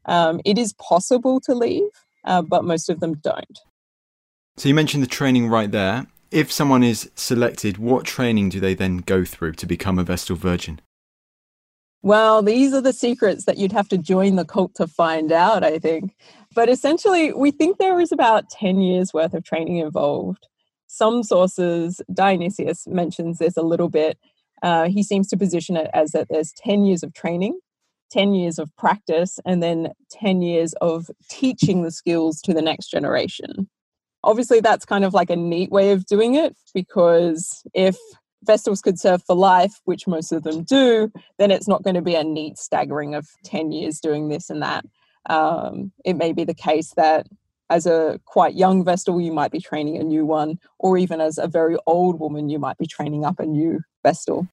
Um, 0.06 0.40
it 0.46 0.58
is 0.58 0.74
possible 0.74 1.40
to 1.42 1.54
leave, 1.54 1.90
uh, 2.26 2.42
but 2.42 2.64
most 2.64 2.90
of 2.90 3.00
them 3.00 3.16
don't. 3.16 3.60
So 4.58 4.70
you 4.70 4.76
mentioned 4.76 5.04
the 5.04 5.08
training 5.08 5.48
right 5.48 5.72
there. 5.72 6.08
If 6.32 6.52
someone 6.52 6.84
is 6.84 7.10
selected, 7.16 7.78
what 7.78 8.06
training 8.06 8.50
do 8.50 8.60
they 8.60 8.74
then 8.74 8.98
go 8.98 9.24
through 9.24 9.54
to 9.54 9.66
become 9.66 9.98
a 9.98 10.04
Vestal 10.04 10.36
Virgin? 10.36 10.82
Well, 12.04 12.42
these 12.42 12.74
are 12.74 12.82
the 12.82 12.94
secrets 12.94 13.46
that 13.46 13.58
you'd 13.58 13.72
have 13.72 13.90
to 13.90 13.98
join 13.98 14.36
the 14.36 14.46
cult 14.46 14.76
to 14.76 14.88
find 14.88 15.32
out, 15.32 15.64
I 15.64 15.80
think. 15.80 16.16
But 16.54 16.70
essentially, 16.70 17.34
we 17.34 17.52
think 17.52 17.78
there 17.78 18.00
is 18.00 18.12
about 18.12 18.50
10 18.50 18.82
years 18.82 19.14
worth 19.14 19.34
of 19.34 19.44
training 19.44 19.78
involved. 19.78 20.48
Some 20.98 21.22
sources, 21.22 22.01
Dionysius 22.12 22.88
mentions 22.88 23.38
this 23.38 23.56
a 23.56 23.62
little 23.62 23.88
bit. 23.88 24.18
Uh, 24.63 24.89
he 24.89 25.04
seems 25.04 25.27
to 25.27 25.38
position 25.38 25.77
it 25.77 25.92
as 25.94 26.12
that 26.13 26.25
there's 26.27 26.51
10 26.54 26.86
years 26.86 27.04
of 27.04 27.13
training, 27.13 27.60
10 28.12 28.34
years 28.34 28.58
of 28.58 28.75
practice, 28.77 29.39
and 29.46 29.62
then 29.62 29.89
10 30.10 30.42
years 30.42 30.74
of 30.82 31.12
teaching 31.30 31.84
the 31.84 31.92
skills 31.92 32.42
to 32.42 32.51
the 32.51 32.63
next 32.63 32.88
generation. 32.88 33.70
Obviously, 34.24 34.60
that's 34.60 34.86
kind 34.86 35.06
of 35.06 35.13
like 35.13 35.30
a 35.30 35.36
neat 35.36 35.70
way 35.70 35.92
of 35.92 36.08
doing 36.08 36.34
it 36.34 36.56
because 36.74 37.62
if 37.75 37.96
Vestals 38.44 38.82
could 38.82 39.00
serve 39.00 39.22
for 39.24 39.36
life, 39.36 39.80
which 39.86 40.08
most 40.08 40.32
of 40.32 40.42
them 40.42 40.63
do, 40.63 41.12
then 41.38 41.51
it's 41.51 41.68
not 41.68 41.84
going 41.84 41.96
to 41.96 42.01
be 42.01 42.16
a 42.16 42.24
neat 42.24 42.58
staggering 42.58 43.13
of 43.13 43.27
10 43.44 43.72
years 43.72 44.00
doing 44.00 44.30
this 44.30 44.50
and 44.50 44.63
that. 44.63 44.84
Um, 45.30 45.92
it 46.04 46.16
may 46.16 46.34
be 46.34 46.44
the 46.44 46.56
case 46.56 46.94
that 46.98 47.27
as 47.70 47.86
a 47.86 48.20
quite 48.26 48.56
young 48.56 48.84
Vestal, 48.84 49.20
you 49.20 49.34
might 49.34 49.52
be 49.52 49.60
training 49.60 49.98
a 49.98 50.04
new 50.04 50.26
one, 50.26 50.60
or 50.80 50.98
even 50.98 51.22
as 51.22 51.38
a 51.38 51.48
very 51.48 51.78
old 51.86 52.20
woman, 52.20 52.50
you 52.50 52.60
might 52.60 52.78
be 52.78 52.88
training 52.88 53.26
up 53.26 53.40
a 53.40 53.46
new 53.46 53.82
Vestal. 54.04 54.48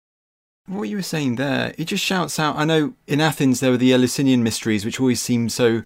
What 0.66 0.85
you 0.85 0.97
were 0.97 1.02
saying 1.02 1.37
there, 1.37 1.75
it 1.76 1.85
just 1.85 2.02
shouts 2.02 2.38
out. 2.38 2.56
I 2.56 2.64
know 2.64 2.94
in 3.06 3.21
Athens 3.21 3.61
there 3.61 3.71
were 3.71 3.76
the 3.76 3.92
Eleusinian 3.92 4.42
mysteries, 4.42 4.85
which 4.85 4.99
always 4.99 5.21
seem 5.21 5.50
so 5.50 5.83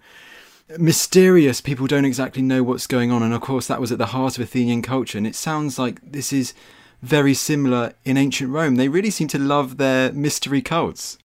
mysterious. 0.77 1.59
People 1.59 1.85
don't 1.85 2.05
exactly 2.05 2.41
know 2.41 2.63
what's 2.63 2.87
going 2.87 3.11
on. 3.11 3.21
And 3.21 3.33
of 3.33 3.41
course, 3.41 3.67
that 3.67 3.81
was 3.81 3.91
at 3.91 3.97
the 3.97 4.07
heart 4.07 4.37
of 4.37 4.43
Athenian 4.43 4.81
culture. 4.81 5.17
And 5.17 5.27
it 5.27 5.35
sounds 5.35 5.77
like 5.77 5.99
this 6.11 6.31
is 6.31 6.53
very 7.01 7.33
similar 7.33 7.93
in 8.05 8.17
ancient 8.17 8.51
Rome. 8.51 8.75
They 8.75 8.87
really 8.87 9.09
seem 9.09 9.27
to 9.29 9.39
love 9.39 9.77
their 9.77 10.13
mystery 10.13 10.61
cults. 10.61 11.17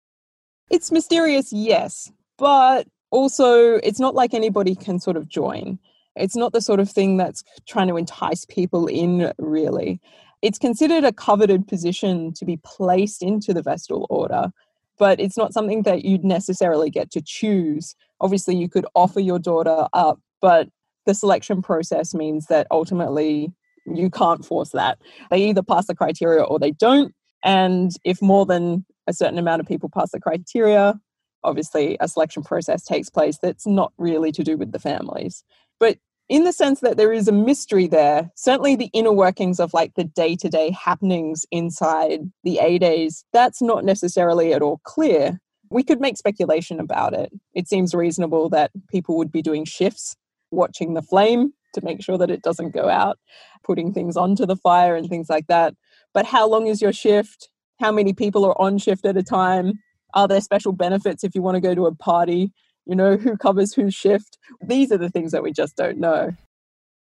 It's 0.70 0.92
mysterious, 0.92 1.54
yes. 1.54 2.12
But 2.38 2.88
also, 3.12 3.76
it's 3.76 4.00
not 4.00 4.16
like 4.16 4.34
anybody 4.34 4.74
can 4.74 5.00
sort 5.00 5.18
of 5.18 5.30
join. 5.30 5.78
It's 6.16 6.36
not 6.36 6.54
the 6.54 6.62
sort 6.62 6.80
of 6.80 6.90
thing 6.90 7.18
that's 7.18 7.44
trying 7.68 7.88
to 7.88 7.98
entice 7.98 8.46
people 8.46 8.88
in, 8.88 9.32
really. 9.38 10.00
It's 10.42 10.60
considered 10.60 11.04
a 11.04 11.14
coveted 11.14 11.68
position 11.68 12.34
to 12.34 12.46
be 12.46 12.58
placed 12.64 13.24
into 13.24 13.54
the 13.54 13.62
Vestal 13.62 14.06
Order, 14.10 14.52
but 15.00 15.20
it's 15.20 15.38
not 15.38 15.54
something 15.54 15.84
that 15.84 16.06
you'd 16.06 16.26
necessarily 16.26 16.90
get 16.90 17.12
to 17.12 17.22
choose. 17.22 17.96
Obviously, 18.20 18.56
you 18.56 18.70
could 18.70 18.86
offer 18.94 19.20
your 19.20 19.40
daughter 19.40 19.88
up, 19.94 20.20
but 20.42 20.68
the 21.06 21.14
selection 21.14 21.62
process 21.62 22.14
means 22.14 22.48
that 22.48 22.68
ultimately 22.72 23.52
you 23.86 24.10
can't 24.10 24.46
force 24.46 24.70
that. 24.70 25.00
They 25.30 25.44
either 25.50 25.64
pass 25.64 25.88
the 25.88 25.96
criteria 25.96 26.44
or 26.44 26.60
they 26.60 26.72
don't. 26.72 27.14
And 27.44 27.92
if 28.06 28.22
more 28.22 28.46
than 28.46 28.86
a 29.08 29.14
certain 29.14 29.38
amount 29.38 29.60
of 29.60 29.68
people 29.68 29.90
pass 29.90 30.12
the 30.12 30.20
criteria, 30.20 31.00
obviously 31.44 31.98
a 32.00 32.08
selection 32.08 32.44
process 32.44 32.84
takes 32.86 33.10
place 33.10 33.38
that's 33.42 33.68
not 33.68 33.92
really 33.98 34.32
to 34.32 34.44
do 34.44 34.58
with 34.58 34.72
the 34.72 34.80
families. 34.80 35.44
But 35.84 35.98
in 36.30 36.46
the 36.46 36.54
sense 36.54 36.80
that 36.80 36.96
there 36.96 37.12
is 37.12 37.28
a 37.28 37.34
mystery 37.34 37.88
there, 37.88 38.32
certainly 38.38 38.78
the 38.78 38.90
inner 38.94 39.12
workings 39.12 39.60
of 39.60 39.74
like 39.74 39.96
the 39.96 40.06
day 40.06 40.38
to 40.38 40.48
day 40.48 40.72
happenings 40.72 41.46
inside 41.52 42.22
the 42.46 42.60
aedes, 42.60 43.26
that's 43.34 43.62
not 43.62 43.84
necessarily 43.84 44.54
at 44.54 44.62
all 44.62 44.80
clear. 44.86 45.42
We 45.70 45.84
could 45.84 46.00
make 46.00 46.16
speculation 46.16 46.80
about 46.80 47.14
it. 47.14 47.34
It 47.54 47.68
seems 47.68 47.94
reasonable 47.94 48.48
that 48.52 48.72
people 48.88 49.18
would 49.18 49.30
be 49.30 49.42
doing 49.42 49.66
shifts, 49.66 50.16
watching 50.52 50.94
the 50.94 51.02
flame 51.02 51.52
to 51.74 51.84
make 51.84 52.02
sure 52.02 52.18
that 52.18 52.32
it 52.32 52.44
doesn't 52.44 52.74
go 52.74 52.88
out, 52.88 53.20
putting 53.62 53.92
things 53.92 54.16
onto 54.16 54.46
the 54.46 54.56
fire 54.56 54.96
and 54.96 55.10
things 55.10 55.30
like 55.30 55.48
that. 55.48 55.76
But 56.14 56.26
how 56.26 56.48
long 56.48 56.68
is 56.68 56.82
your 56.82 56.94
shift? 56.94 57.50
How 57.82 57.92
many 57.92 58.14
people 58.14 58.46
are 58.46 58.62
on 58.62 58.78
shift 58.78 59.06
at 59.06 59.18
a 59.18 59.24
time? 59.24 59.74
Are 60.14 60.30
there 60.30 60.40
special 60.40 60.72
benefits 60.72 61.26
if 61.26 61.36
you 61.36 61.42
want 61.42 61.56
to 61.56 61.62
go 61.62 61.76
to 61.76 61.88
a 61.88 61.94
party? 61.94 62.54
You 62.86 62.96
know, 62.96 63.18
who 63.18 63.38
covers 63.38 63.74
whose 63.74 63.94
shift? 63.94 64.38
These 64.62 64.92
are 64.92 64.98
the 64.98 65.10
things 65.10 65.32
that 65.32 65.44
we 65.44 65.52
just 65.52 65.76
don't 65.76 65.98
know. 65.98 66.32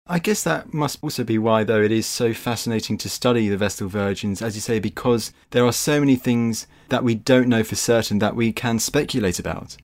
I 0.09 0.21
guess 0.21 0.45
that 0.45 0.73
must 0.73 1.01
also 1.03 1.25
be 1.25 1.37
why, 1.37 1.65
though, 1.65 1.83
it 1.83 1.91
is 1.91 2.07
so 2.07 2.33
fascinating 2.33 2.97
to 2.99 3.09
study 3.09 3.49
the 3.49 3.57
Vestal 3.57 3.89
Virgins, 3.89 4.41
as 4.41 4.55
you 4.55 4.61
say, 4.61 4.79
because 4.79 5.33
there 5.51 5.67
are 5.67 5.73
so 5.73 5.99
many 5.99 6.15
things 6.15 6.69
that 6.91 7.03
we 7.03 7.17
don't 7.17 7.49
know 7.49 7.65
for 7.65 7.75
certain 7.75 8.21
that 8.21 8.37
we 8.37 8.53
can 8.53 8.79
speculate 8.79 9.41
about. 9.41 9.77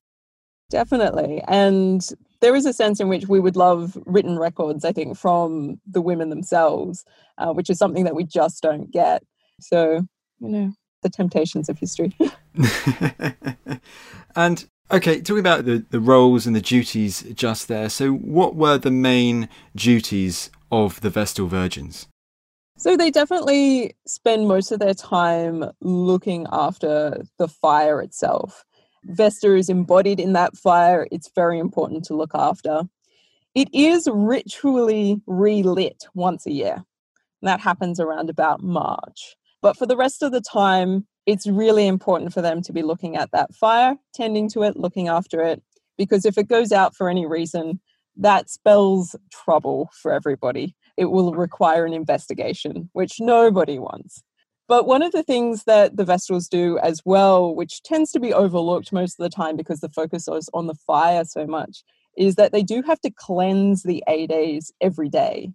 Definitely. 0.69 1.43
And 1.49 2.07
there 2.39 2.55
is 2.55 2.65
a 2.65 2.71
sense 2.71 3.01
in 3.01 3.09
which 3.09 3.27
we 3.27 3.41
would 3.41 3.57
love 3.57 3.97
written 4.05 4.39
records, 4.39 4.85
I 4.85 4.93
think, 4.93 5.17
from 5.17 5.81
the 5.85 6.01
women 6.01 6.29
themselves, 6.29 7.03
uh, 7.37 7.51
which 7.51 7.69
is 7.69 7.77
something 7.77 8.05
that 8.05 8.15
we 8.15 8.23
just 8.23 8.63
don't 8.63 8.91
get. 8.91 9.23
So, 9.59 10.07
you 10.39 10.49
know, 10.49 10.71
the 11.01 11.09
temptations 11.09 11.67
of 11.67 11.77
history. 11.77 12.15
and 14.35 14.65
okay, 14.93 15.19
talking 15.21 15.39
about 15.39 15.65
the, 15.65 15.85
the 15.89 15.99
roles 15.99 16.45
and 16.45 16.55
the 16.55 16.61
duties 16.61 17.23
just 17.33 17.67
there. 17.67 17.89
So, 17.89 18.13
what 18.13 18.55
were 18.55 18.77
the 18.77 18.91
main 18.91 19.49
duties 19.75 20.49
of 20.71 21.01
the 21.01 21.09
Vestal 21.09 21.47
Virgins? 21.47 22.07
So 22.77 22.97
they 22.97 23.11
definitely 23.11 23.95
spend 24.07 24.47
most 24.47 24.71
of 24.71 24.79
their 24.79 24.95
time 24.95 25.63
looking 25.81 26.47
after 26.51 27.23
the 27.37 27.47
fire 27.47 28.01
itself. 28.01 28.65
Vesta 29.05 29.55
is 29.55 29.69
embodied 29.69 30.19
in 30.19 30.33
that 30.33 30.57
fire. 30.57 31.07
It's 31.11 31.29
very 31.35 31.59
important 31.59 32.03
to 32.05 32.15
look 32.15 32.31
after. 32.33 32.81
It 33.53 33.69
is 33.73 34.09
ritually 34.11 35.21
relit 35.27 36.07
once 36.15 36.45
a 36.47 36.51
year. 36.51 36.83
And 37.41 37.47
that 37.47 37.59
happens 37.59 37.99
around 37.99 38.29
about 38.29 38.63
March. 38.63 39.35
But 39.61 39.77
for 39.77 39.85
the 39.85 39.97
rest 39.97 40.23
of 40.23 40.31
the 40.31 40.41
time, 40.41 41.05
it's 41.25 41.47
really 41.47 41.87
important 41.87 42.33
for 42.33 42.41
them 42.41 42.61
to 42.63 42.73
be 42.73 42.81
looking 42.81 43.15
at 43.15 43.31
that 43.31 43.53
fire, 43.55 43.97
tending 44.13 44.49
to 44.49 44.63
it, 44.63 44.77
looking 44.77 45.07
after 45.07 45.41
it, 45.41 45.61
because 45.97 46.25
if 46.25 46.37
it 46.37 46.47
goes 46.47 46.71
out 46.71 46.95
for 46.95 47.09
any 47.09 47.25
reason, 47.25 47.79
that 48.17 48.49
spells 48.49 49.15
trouble 49.31 49.89
for 49.93 50.11
everybody. 50.11 50.75
It 50.97 51.05
will 51.05 51.33
require 51.33 51.85
an 51.85 51.93
investigation, 51.93 52.89
which 52.93 53.19
nobody 53.19 53.79
wants. 53.79 54.23
But 54.67 54.87
one 54.87 55.01
of 55.01 55.11
the 55.11 55.23
things 55.23 55.63
that 55.65 55.97
the 55.97 56.05
Vestals 56.05 56.47
do 56.47 56.77
as 56.79 57.01
well, 57.05 57.53
which 57.53 57.83
tends 57.83 58.11
to 58.11 58.19
be 58.19 58.33
overlooked 58.33 58.93
most 58.93 59.19
of 59.19 59.23
the 59.23 59.35
time 59.35 59.57
because 59.57 59.81
the 59.81 59.89
focus 59.89 60.27
is 60.27 60.49
on 60.53 60.67
the 60.67 60.75
fire 60.75 61.25
so 61.25 61.45
much, 61.45 61.83
is 62.17 62.35
that 62.35 62.51
they 62.51 62.63
do 62.63 62.81
have 62.85 63.01
to 63.01 63.11
cleanse 63.11 63.83
the 63.83 64.03
aedes 64.07 64.71
every 64.79 65.09
day. 65.09 65.51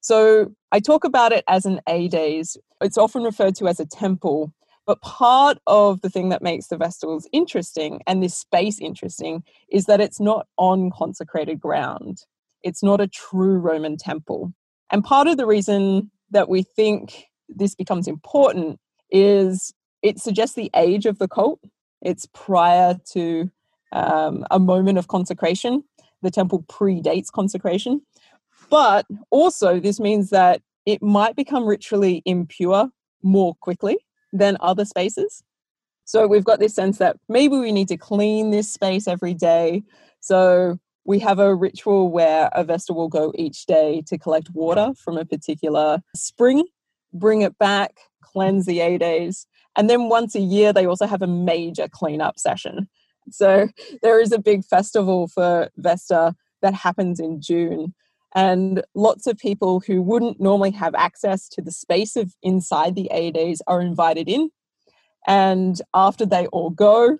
So 0.00 0.52
I 0.72 0.80
talk 0.80 1.04
about 1.04 1.32
it 1.32 1.44
as 1.48 1.66
an 1.66 1.80
aedes. 1.88 2.56
It's 2.80 2.98
often 2.98 3.22
referred 3.22 3.56
to 3.56 3.68
as 3.68 3.78
a 3.78 3.86
temple. 3.86 4.52
But 4.88 5.02
part 5.02 5.58
of 5.66 6.00
the 6.00 6.08
thing 6.08 6.30
that 6.30 6.40
makes 6.40 6.68
the 6.68 6.78
Vestals 6.78 7.26
interesting 7.30 8.00
and 8.06 8.22
this 8.22 8.34
space 8.34 8.80
interesting 8.80 9.44
is 9.70 9.84
that 9.84 10.00
it's 10.00 10.18
not 10.18 10.46
on 10.56 10.90
consecrated 10.90 11.60
ground. 11.60 12.22
It's 12.62 12.82
not 12.82 12.98
a 12.98 13.06
true 13.06 13.58
Roman 13.58 13.98
temple. 13.98 14.54
And 14.90 15.04
part 15.04 15.28
of 15.28 15.36
the 15.36 15.44
reason 15.44 16.10
that 16.30 16.48
we 16.48 16.62
think 16.62 17.26
this 17.50 17.74
becomes 17.74 18.08
important 18.08 18.80
is 19.10 19.74
it 20.00 20.20
suggests 20.20 20.56
the 20.56 20.70
age 20.74 21.04
of 21.04 21.18
the 21.18 21.28
cult. 21.28 21.60
It's 22.00 22.26
prior 22.32 22.98
to 23.12 23.50
um, 23.92 24.46
a 24.50 24.58
moment 24.58 24.96
of 24.96 25.08
consecration. 25.08 25.84
The 26.22 26.30
temple 26.30 26.64
predates 26.66 27.30
consecration. 27.30 28.00
But 28.70 29.04
also, 29.28 29.80
this 29.80 30.00
means 30.00 30.30
that 30.30 30.62
it 30.86 31.02
might 31.02 31.36
become 31.36 31.66
ritually 31.66 32.22
impure 32.24 32.88
more 33.22 33.54
quickly 33.60 33.98
than 34.32 34.56
other 34.60 34.84
spaces. 34.84 35.42
So 36.04 36.26
we've 36.26 36.44
got 36.44 36.58
this 36.58 36.74
sense 36.74 36.98
that 36.98 37.16
maybe 37.28 37.56
we 37.56 37.72
need 37.72 37.88
to 37.88 37.96
clean 37.96 38.50
this 38.50 38.72
space 38.72 39.06
every 39.06 39.34
day. 39.34 39.82
So 40.20 40.78
we 41.04 41.18
have 41.20 41.38
a 41.38 41.54
ritual 41.54 42.10
where 42.10 42.48
a 42.52 42.64
Vesta 42.64 42.92
will 42.92 43.08
go 43.08 43.32
each 43.36 43.66
day 43.66 44.02
to 44.06 44.18
collect 44.18 44.50
water 44.50 44.92
from 45.02 45.18
a 45.18 45.24
particular 45.24 46.02
spring 46.16 46.64
bring 47.12 47.42
it 47.42 47.58
back, 47.58 47.98
cleanse 48.22 48.66
the 48.66 48.80
aedes. 48.80 49.46
And 49.76 49.88
then 49.88 50.08
once 50.08 50.34
a 50.34 50.40
year, 50.40 50.72
they 50.72 50.86
also 50.86 51.06
have 51.06 51.22
a 51.22 51.26
major 51.26 51.88
cleanup 51.88 52.38
session. 52.38 52.88
So 53.30 53.68
there 54.02 54.20
is 54.20 54.32
a 54.32 54.38
big 54.38 54.64
festival 54.64 55.28
for 55.28 55.70
Vesta 55.76 56.34
that 56.62 56.74
happens 56.74 57.20
in 57.20 57.40
June. 57.40 57.94
And 58.34 58.82
lots 58.94 59.26
of 59.26 59.38
people 59.38 59.80
who 59.80 60.02
wouldn't 60.02 60.40
normally 60.40 60.70
have 60.72 60.94
access 60.94 61.48
to 61.50 61.62
the 61.62 61.72
space 61.72 62.16
of 62.16 62.34
inside 62.42 62.94
the 62.94 63.10
aedes 63.12 63.62
are 63.66 63.80
invited 63.80 64.28
in. 64.28 64.50
And 65.26 65.80
after 65.94 66.26
they 66.26 66.46
all 66.48 66.70
go, 66.70 67.18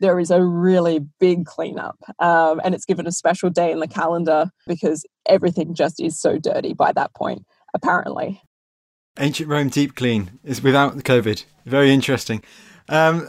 there 0.00 0.18
is 0.20 0.30
a 0.30 0.42
really 0.42 1.00
big 1.18 1.46
cleanup. 1.46 1.96
Um, 2.18 2.60
and 2.64 2.74
it's 2.74 2.84
given 2.84 3.06
a 3.06 3.12
special 3.12 3.50
day 3.50 3.72
in 3.72 3.80
the 3.80 3.88
calendar 3.88 4.50
because 4.66 5.04
everything 5.26 5.74
just 5.74 6.00
is 6.00 6.20
so 6.20 6.38
dirty 6.38 6.72
by 6.72 6.92
that 6.92 7.14
point, 7.14 7.44
apparently. 7.74 8.42
Ancient 9.18 9.48
Rome 9.48 9.68
deep 9.68 9.96
clean 9.96 10.38
is 10.44 10.62
without 10.62 10.96
the 10.96 11.02
COVID. 11.02 11.44
Very 11.66 11.92
interesting. 11.92 12.42
Um, 12.88 13.28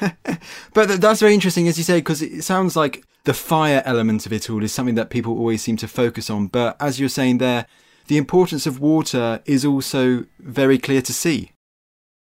but 0.74 1.00
that's 1.00 1.20
very 1.20 1.34
interesting, 1.34 1.68
as 1.68 1.78
you 1.78 1.84
say, 1.84 1.98
because 1.98 2.20
it 2.22 2.42
sounds 2.42 2.76
like 2.76 3.04
the 3.28 3.34
fire 3.34 3.82
element 3.84 4.24
of 4.24 4.32
it 4.32 4.48
all 4.48 4.64
is 4.64 4.72
something 4.72 4.94
that 4.94 5.10
people 5.10 5.36
always 5.36 5.60
seem 5.60 5.76
to 5.76 5.86
focus 5.86 6.30
on. 6.30 6.46
But 6.46 6.78
as 6.80 6.98
you're 6.98 7.10
saying 7.10 7.36
there, 7.36 7.66
the 8.06 8.16
importance 8.16 8.66
of 8.66 8.80
water 8.80 9.42
is 9.44 9.66
also 9.66 10.24
very 10.38 10.78
clear 10.78 11.02
to 11.02 11.12
see. 11.12 11.52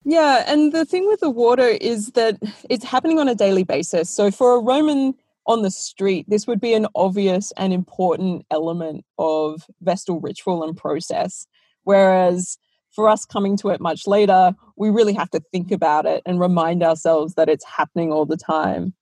Yeah, 0.05 0.43
and 0.49 0.73
the 0.73 0.85
thing 0.85 1.07
with 1.07 1.21
the 1.21 1.31
water 1.31 1.69
is 1.69 2.09
that 2.13 2.37
it's 2.69 2.85
happening 2.85 3.21
on 3.21 3.29
a 3.29 3.37
daily 3.37 3.63
basis. 3.63 4.11
So 4.11 4.33
for 4.33 4.57
a 4.57 4.59
Roman 4.59 5.15
on 5.47 5.63
the 5.63 5.71
street, 5.71 6.27
this 6.29 6.49
would 6.49 6.61
be 6.61 6.75
an 6.75 6.89
obvious 6.97 7.53
and 7.57 7.73
important 7.73 8.45
element 8.51 9.05
of 9.21 9.63
Vestal 9.81 10.19
ritual 10.19 10.65
and 10.65 10.77
process. 10.77 11.47
Whereas 11.85 12.59
for 12.91 13.09
us 13.09 13.25
coming 13.25 13.57
to 13.59 13.69
it 13.69 13.81
much 13.81 14.09
later, 14.09 14.53
we 14.77 14.91
really 14.91 15.15
have 15.15 15.31
to 15.31 15.41
think 15.53 15.71
about 15.71 16.07
it 16.07 16.25
and 16.27 16.41
remind 16.41 16.83
ourselves 16.83 17.35
that 17.35 17.49
it's 17.49 17.65
happening 17.65 18.13
all 18.13 18.27
the 18.27 18.37
time. 18.37 18.95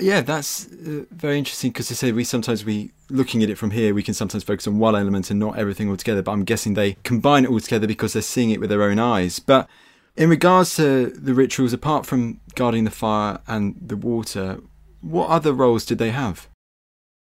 Yeah, 0.00 0.20
that's 0.20 0.66
uh, 0.66 1.04
very 1.10 1.38
interesting 1.38 1.70
because 1.70 1.90
I 1.90 1.94
say 1.94 2.12
we 2.12 2.24
sometimes 2.24 2.64
we 2.64 2.92
looking 3.08 3.42
at 3.42 3.50
it 3.50 3.56
from 3.56 3.70
here 3.70 3.94
we 3.94 4.02
can 4.02 4.14
sometimes 4.14 4.42
focus 4.42 4.66
on 4.66 4.78
one 4.78 4.96
element 4.96 5.30
and 5.30 5.38
not 5.38 5.58
everything 5.58 5.88
altogether. 5.88 6.22
But 6.22 6.32
I'm 6.32 6.44
guessing 6.44 6.74
they 6.74 6.94
combine 7.02 7.44
it 7.44 7.50
all 7.50 7.60
together 7.60 7.86
because 7.86 8.12
they're 8.12 8.22
seeing 8.22 8.50
it 8.50 8.60
with 8.60 8.70
their 8.70 8.82
own 8.82 8.98
eyes. 8.98 9.38
But 9.38 9.68
in 10.16 10.28
regards 10.28 10.76
to 10.76 11.10
the 11.10 11.34
rituals, 11.34 11.72
apart 11.72 12.06
from 12.06 12.40
guarding 12.54 12.84
the 12.84 12.90
fire 12.90 13.40
and 13.46 13.76
the 13.80 13.96
water, 13.96 14.60
what 15.00 15.28
other 15.28 15.52
roles 15.52 15.84
did 15.84 15.98
they 15.98 16.10
have? 16.10 16.48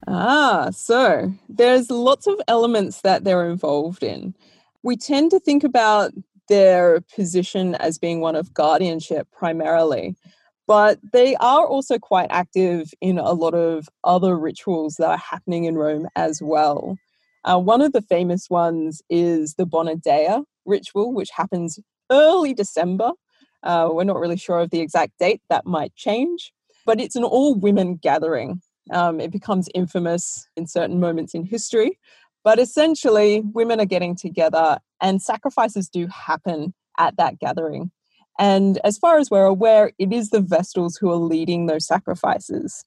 Ah, 0.07 0.69
so 0.71 1.33
there's 1.49 1.89
lots 1.89 2.27
of 2.27 2.39
elements 2.47 3.01
that 3.01 3.23
they're 3.23 3.49
involved 3.49 4.03
in 4.03 4.35
we 4.85 4.95
tend 4.95 5.31
to 5.31 5.39
think 5.39 5.63
about 5.63 6.13
their 6.47 7.01
position 7.15 7.73
as 7.75 7.97
being 7.97 8.21
one 8.21 8.35
of 8.35 8.53
guardianship 8.53 9.27
primarily, 9.31 10.15
but 10.67 10.99
they 11.13 11.35
are 11.35 11.65
also 11.65 11.99
quite 11.99 12.27
active 12.29 12.91
in 13.01 13.17
a 13.17 13.33
lot 13.33 13.53
of 13.53 13.87
other 14.03 14.37
rituals 14.37 14.95
that 14.95 15.09
are 15.09 15.17
happening 15.17 15.65
in 15.65 15.77
Rome 15.77 16.07
as 16.15 16.41
well. 16.41 16.97
Uh, 17.43 17.59
one 17.59 17.81
of 17.81 17.93
the 17.93 18.01
famous 18.01 18.49
ones 18.49 19.01
is 19.09 19.53
the 19.55 19.65
Bona 19.65 19.95
Dea 19.95 20.41
ritual, 20.65 21.13
which 21.13 21.29
happens 21.35 21.79
early 22.11 22.53
December. 22.53 23.11
Uh, 23.63 23.89
we're 23.91 24.03
not 24.03 24.19
really 24.19 24.37
sure 24.37 24.59
of 24.59 24.71
the 24.71 24.79
exact 24.79 25.13
date, 25.19 25.41
that 25.49 25.65
might 25.65 25.95
change, 25.95 26.51
but 26.85 26.99
it's 26.99 27.15
an 27.15 27.23
all 27.23 27.55
women 27.55 27.95
gathering. 27.95 28.61
Um, 28.91 29.19
it 29.19 29.31
becomes 29.31 29.69
infamous 29.73 30.47
in 30.55 30.67
certain 30.67 30.99
moments 30.99 31.33
in 31.33 31.43
history 31.43 31.99
but 32.45 32.59
essentially, 32.59 33.41
women 33.41 33.81
are 33.81 33.87
getting 33.87 34.15
together 34.15 34.77
and 35.01 35.19
sacrifices 35.19 35.89
do 35.89 36.07
happen 36.07 36.75
at 36.99 37.17
that 37.17 37.39
gathering. 37.39 37.89
And 38.39 38.79
as 38.83 38.97
far 38.97 39.17
as 39.17 39.31
we're 39.31 39.45
aware, 39.45 39.91
it 39.97 40.11
is 40.11 40.29
the 40.29 40.41
Vestals 40.41 40.97
who 40.99 41.09
are 41.09 41.15
leading 41.15 41.65
those 41.65 41.87
sacrifices. 41.87 42.83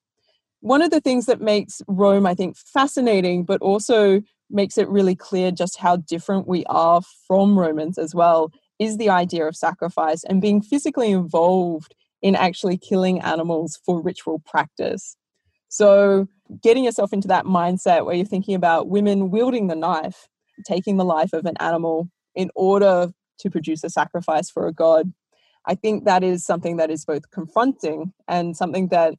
One 0.60 0.82
of 0.82 0.90
the 0.90 1.00
things 1.00 1.26
that 1.26 1.40
makes 1.40 1.80
Rome, 1.86 2.26
I 2.26 2.34
think, 2.34 2.56
fascinating, 2.56 3.44
but 3.44 3.62
also 3.62 4.20
makes 4.50 4.76
it 4.76 4.88
really 4.88 5.14
clear 5.14 5.50
just 5.50 5.78
how 5.78 5.96
different 5.96 6.48
we 6.48 6.64
are 6.66 7.00
from 7.26 7.58
Romans 7.58 7.98
as 7.98 8.14
well, 8.14 8.50
is 8.78 8.96
the 8.96 9.10
idea 9.10 9.46
of 9.46 9.56
sacrifice 9.56 10.24
and 10.24 10.40
being 10.40 10.62
physically 10.62 11.10
involved 11.10 11.94
in 12.22 12.34
actually 12.34 12.76
killing 12.76 13.20
animals 13.20 13.78
for 13.84 14.02
ritual 14.02 14.40
practice. 14.44 15.16
So, 15.68 16.26
getting 16.62 16.84
yourself 16.84 17.12
into 17.12 17.28
that 17.28 17.44
mindset 17.44 18.04
where 18.04 18.14
you're 18.14 18.24
thinking 18.24 18.54
about 18.54 18.88
women 18.88 19.30
wielding 19.30 19.66
the 19.66 19.76
knife, 19.76 20.28
taking 20.66 20.96
the 20.96 21.04
life 21.04 21.32
of 21.32 21.44
an 21.44 21.56
animal 21.60 22.08
in 22.34 22.50
order 22.54 23.12
to 23.40 23.50
produce 23.50 23.84
a 23.84 23.90
sacrifice 23.90 24.50
for 24.50 24.66
a 24.66 24.72
god. 24.72 25.12
I 25.68 25.74
think 25.74 26.04
that 26.04 26.24
is 26.24 26.44
something 26.44 26.78
that 26.78 26.90
is 26.90 27.04
both 27.04 27.30
confronting 27.30 28.12
and 28.26 28.56
something 28.56 28.88
that 28.88 29.14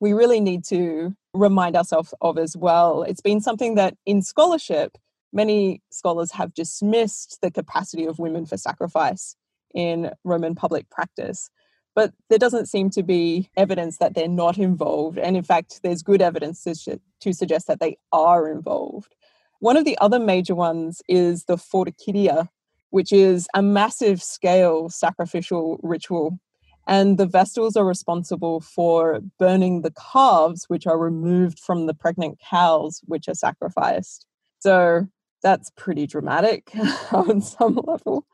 we 0.00 0.12
really 0.12 0.40
need 0.40 0.64
to 0.64 1.14
remind 1.32 1.76
ourselves 1.76 2.12
of 2.20 2.36
as 2.36 2.56
well. 2.56 3.02
It's 3.04 3.20
been 3.20 3.40
something 3.40 3.76
that 3.76 3.96
in 4.04 4.20
scholarship, 4.20 4.98
many 5.32 5.80
scholars 5.90 6.32
have 6.32 6.52
dismissed 6.52 7.38
the 7.40 7.50
capacity 7.50 8.04
of 8.04 8.18
women 8.18 8.44
for 8.44 8.58
sacrifice 8.58 9.36
in 9.74 10.10
Roman 10.24 10.54
public 10.54 10.90
practice 10.90 11.48
but 11.94 12.12
there 12.30 12.38
doesn't 12.38 12.66
seem 12.66 12.90
to 12.90 13.02
be 13.02 13.50
evidence 13.56 13.98
that 13.98 14.14
they're 14.14 14.28
not 14.28 14.58
involved. 14.58 15.18
And 15.18 15.36
in 15.36 15.42
fact, 15.42 15.80
there's 15.82 16.02
good 16.02 16.22
evidence 16.22 16.64
to, 16.64 17.32
suggest 17.32 17.66
that 17.66 17.80
they 17.80 17.98
are 18.12 18.50
involved. 18.50 19.14
One 19.60 19.76
of 19.76 19.84
the 19.84 19.98
other 19.98 20.18
major 20.18 20.54
ones 20.54 21.02
is 21.08 21.44
the 21.44 21.56
Fordicidia, 21.56 22.48
which 22.92 23.10
is 23.10 23.48
a 23.54 23.62
massive 23.62 24.22
scale 24.22 24.90
sacrificial 24.90 25.80
ritual. 25.82 26.38
And 26.86 27.16
the 27.16 27.26
Vestals 27.26 27.74
are 27.74 27.86
responsible 27.86 28.60
for 28.60 29.20
burning 29.38 29.80
the 29.80 29.92
calves, 29.92 30.66
which 30.68 30.86
are 30.86 30.98
removed 30.98 31.58
from 31.58 31.86
the 31.86 31.94
pregnant 31.94 32.38
cows, 32.38 33.00
which 33.06 33.28
are 33.28 33.34
sacrificed. 33.34 34.26
So 34.58 35.06
that's 35.42 35.70
pretty 35.70 36.06
dramatic 36.06 36.70
on 37.12 37.40
some 37.40 37.80
level. 37.86 38.26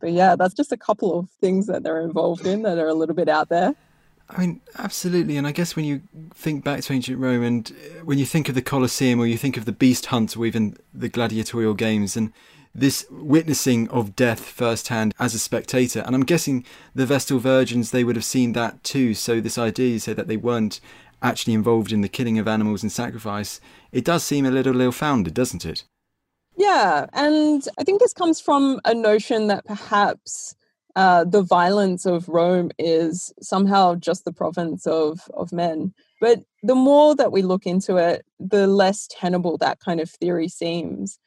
But 0.00 0.12
yeah, 0.12 0.36
that's 0.36 0.54
just 0.54 0.70
a 0.70 0.76
couple 0.76 1.18
of 1.18 1.28
things 1.40 1.66
that 1.66 1.82
they're 1.82 2.00
involved 2.00 2.46
in 2.46 2.62
that 2.62 2.78
are 2.78 2.88
a 2.88 2.94
little 2.94 3.16
bit 3.16 3.28
out 3.28 3.48
there. 3.48 3.74
I 4.28 4.38
mean, 4.38 4.60
absolutely. 4.78 5.36
And 5.36 5.48
I 5.48 5.52
guess 5.52 5.74
when 5.74 5.84
you 5.84 6.02
think 6.32 6.62
back 6.62 6.82
to 6.82 6.92
ancient 6.92 7.18
Rome 7.18 7.42
and 7.42 7.72
uh, 7.72 8.04
when 8.04 8.18
you 8.18 8.24
think 8.24 8.48
of 8.48 8.54
the 8.54 8.62
Colosseum 8.62 9.18
or 9.18 9.26
you 9.26 9.36
think 9.36 9.56
of 9.56 9.64
the 9.64 9.72
beast 9.72 10.06
hunt 10.06 10.36
or 10.36 10.46
even 10.46 10.76
the 10.94 11.08
gladiatorial 11.08 11.74
games 11.74 12.16
and 12.16 12.32
this 12.74 13.06
witnessing 13.10 13.88
of 13.88 14.14
death 14.14 14.40
firsthand 14.40 15.14
as 15.18 15.34
a 15.34 15.38
spectator, 15.38 16.02
and 16.06 16.14
I'm 16.14 16.24
guessing 16.24 16.64
the 16.94 17.06
Vestal 17.06 17.38
Virgins, 17.38 17.90
they 17.90 18.04
would 18.04 18.16
have 18.16 18.24
seen 18.24 18.52
that 18.52 18.82
too. 18.84 19.14
So 19.14 19.40
this 19.40 19.58
idea, 19.58 19.88
you 19.88 19.98
say 19.98 20.12
that 20.12 20.28
they 20.28 20.36
weren't 20.36 20.80
actually 21.22 21.54
involved 21.54 21.92
in 21.92 22.00
the 22.00 22.08
killing 22.08 22.38
of 22.38 22.48
animals 22.48 22.82
and 22.82 22.90
sacrifice, 22.90 23.60
it 23.92 24.04
does 24.04 24.24
seem 24.24 24.46
a 24.46 24.50
little 24.50 24.80
ill-founded, 24.80 25.34
doesn't 25.34 25.66
it? 25.66 25.84
Yeah, 26.56 27.06
and 27.12 27.66
I 27.78 27.84
think 27.84 28.00
this 28.00 28.12
comes 28.12 28.40
from 28.40 28.80
a 28.84 28.94
notion 28.94 29.46
that 29.48 29.64
perhaps 29.64 30.54
uh, 30.96 31.24
the 31.24 31.42
violence 31.42 32.04
of 32.06 32.28
Rome 32.28 32.70
is 32.78 33.32
somehow 33.40 33.94
just 33.94 34.24
the 34.24 34.32
province 34.32 34.86
of, 34.86 35.20
of 35.34 35.52
men. 35.52 35.94
But 36.20 36.40
the 36.62 36.74
more 36.74 37.14
that 37.16 37.32
we 37.32 37.42
look 37.42 37.66
into 37.66 37.96
it, 37.96 38.26
the 38.38 38.66
less 38.66 39.08
tenable 39.10 39.56
that 39.58 39.80
kind 39.80 40.00
of 40.00 40.10
theory 40.10 40.48
seems. 40.48 41.18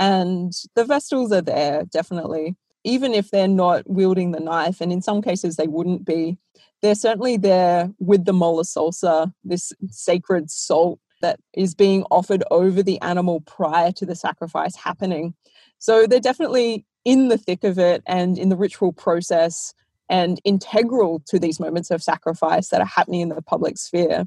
And 0.00 0.54
the 0.74 0.84
Vestals 0.84 1.30
are 1.30 1.42
there, 1.42 1.84
definitely. 1.84 2.56
Even 2.84 3.12
if 3.12 3.30
they're 3.30 3.46
not 3.46 3.88
wielding 3.88 4.32
the 4.32 4.40
knife, 4.40 4.80
and 4.80 4.90
in 4.90 5.02
some 5.02 5.20
cases 5.20 5.56
they 5.56 5.66
wouldn't 5.66 6.06
be, 6.06 6.38
they're 6.80 6.94
certainly 6.94 7.36
there 7.36 7.92
with 7.98 8.24
the 8.24 8.32
mola 8.32 8.62
salsa, 8.62 9.32
this 9.44 9.72
sacred 9.90 10.50
salt 10.50 10.98
that 11.20 11.38
is 11.52 11.74
being 11.74 12.04
offered 12.10 12.42
over 12.50 12.82
the 12.82 12.98
animal 13.02 13.42
prior 13.42 13.92
to 13.92 14.06
the 14.06 14.14
sacrifice 14.14 14.74
happening. 14.74 15.34
So 15.78 16.06
they're 16.06 16.18
definitely 16.18 16.86
in 17.04 17.28
the 17.28 17.36
thick 17.36 17.62
of 17.62 17.78
it 17.78 18.02
and 18.06 18.38
in 18.38 18.48
the 18.48 18.56
ritual 18.56 18.94
process 18.94 19.74
and 20.08 20.40
integral 20.44 21.22
to 21.26 21.38
these 21.38 21.60
moments 21.60 21.90
of 21.90 22.02
sacrifice 22.02 22.68
that 22.68 22.80
are 22.80 22.86
happening 22.86 23.20
in 23.20 23.28
the 23.28 23.42
public 23.42 23.76
sphere. 23.76 24.26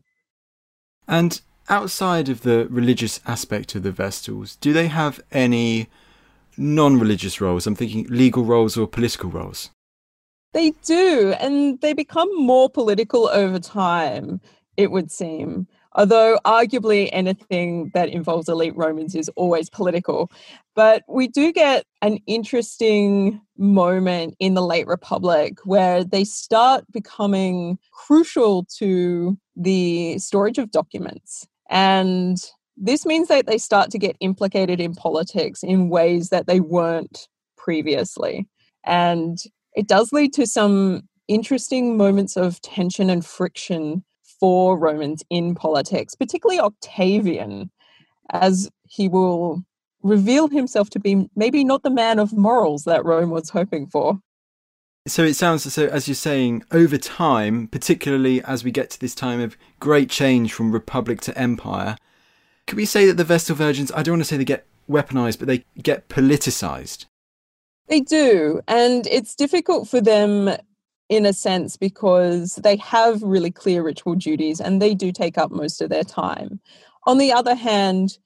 And 1.08 1.42
outside 1.70 2.30
of 2.30 2.42
the 2.42 2.68
religious 2.70 3.20
aspect 3.26 3.76
of 3.76 3.84
the 3.84 3.92
Vestals, 3.92 4.58
do 4.60 4.74
they 4.74 4.88
have 4.88 5.22
any 5.32 5.88
non 6.58 7.00
religious 7.00 7.40
roles? 7.42 7.68
I'm 7.68 7.76
thinking 7.76 8.06
legal 8.10 8.44
roles 8.44 8.78
or 8.78 8.88
political 8.88 9.30
roles. 9.30 9.70
They 10.54 10.72
do, 10.86 11.34
and 11.40 11.82
they 11.82 11.94
become 11.94 12.30
more 12.38 12.70
political 12.70 13.28
over 13.30 13.60
time, 13.60 14.40
it 14.78 14.92
would 14.92 15.12
seem 15.12 15.68
although 15.96 16.40
arguably 16.46 17.10
anything 17.12 17.92
that 17.94 18.10
involves 18.10 18.50
elite 18.50 18.76
Romans 18.76 19.16
is 19.16 19.30
always 19.36 19.70
political. 19.70 20.32
But 20.76 21.04
we 21.08 21.28
do 21.28 21.52
get 21.52 21.86
an 22.02 22.20
interesting 22.26 23.42
moment 23.58 24.36
in 24.40 24.56
the 24.56 24.62
late 24.62 24.88
Republic 24.88 25.60
where 25.66 26.04
they 26.04 26.24
start 26.24 26.84
becoming 26.92 27.78
crucial 27.92 28.66
to 28.78 29.38
the 29.56 30.18
storage 30.18 30.58
of 30.58 30.72
documents. 30.72 31.48
And 31.74 32.38
this 32.78 33.04
means 33.04 33.30
that 33.30 33.48
they 33.48 33.58
start 33.58 33.90
to 33.92 33.98
get 33.98 34.16
implicated 34.20 34.80
in 34.80 34.94
politics 34.94 35.64
in 35.64 35.90
ways 35.90 36.30
that 36.30 36.46
they 36.46 36.60
weren't 36.60 37.28
previously. 37.58 38.48
And 38.86 39.40
it 39.74 39.88
does 39.88 40.14
lead 40.14 40.34
to 40.34 40.46
some 40.46 41.02
interesting 41.28 41.98
moments 41.98 42.38
of 42.38 42.62
tension 42.62 43.10
and 43.10 43.26
friction 43.26 44.04
for 44.40 44.78
Romans 44.78 45.24
in 45.32 45.56
politics, 45.56 46.14
particularly 46.14 46.60
Octavian, 46.60 47.72
as 48.32 48.70
he 48.88 49.08
will 49.08 49.64
reveal 50.04 50.48
himself 50.50 50.92
to 50.92 51.00
be 51.00 51.28
maybe 51.36 51.64
not 51.64 51.82
the 51.82 51.90
man 51.90 52.20
of 52.20 52.34
morals 52.34 52.84
that 52.84 53.04
Rome 53.04 53.32
was 53.32 53.50
hoping 53.50 53.88
for. 53.88 54.20
So 55.06 55.24
it 55.24 55.36
sounds 55.36 55.72
so, 55.72 55.88
as 55.88 56.08
you're 56.08 56.16
saying, 56.16 56.64
over 56.72 56.98
time, 56.98 57.68
particularly 57.68 58.42
as 58.44 58.64
we 58.64 58.72
get 58.72 58.90
to 58.92 59.00
this 59.00 59.14
time 59.14 59.42
of 59.42 59.58
great 59.82 60.10
change 60.10 60.54
from 60.54 60.72
republic 60.72 61.20
to 61.22 61.38
empire, 61.38 61.98
could 62.68 62.78
we 62.78 62.86
say 62.86 63.06
that 63.08 63.18
the 63.18 63.26
Vestal 63.26 63.56
Virgins, 63.56 63.92
I 63.92 64.02
don't 64.02 64.14
want 64.14 64.22
to 64.22 64.26
say 64.26 64.38
they 64.38 64.46
get 64.46 64.66
weaponized, 64.90 65.40
but 65.40 65.50
they 65.50 65.66
get 65.82 66.08
politicized? 66.08 67.06
They 67.88 68.00
do. 68.00 68.62
And 68.66 69.06
it's 69.08 69.36
difficult 69.36 69.90
for 69.90 70.00
them 70.00 70.56
in 71.10 71.26
a 71.26 71.34
sense 71.34 71.76
because 71.76 72.56
they 72.56 72.78
have 72.78 73.22
really 73.22 73.52
clear 73.52 73.84
ritual 73.84 74.16
duties 74.16 74.62
and 74.62 74.82
they 74.82 74.96
do 74.96 75.12
take 75.12 75.38
up 75.38 75.52
most 75.52 75.82
of 75.82 75.90
their 75.90 76.06
time. 76.06 76.62
On 77.06 77.18
the 77.18 77.34
other 77.34 77.56
hand, 77.56 78.18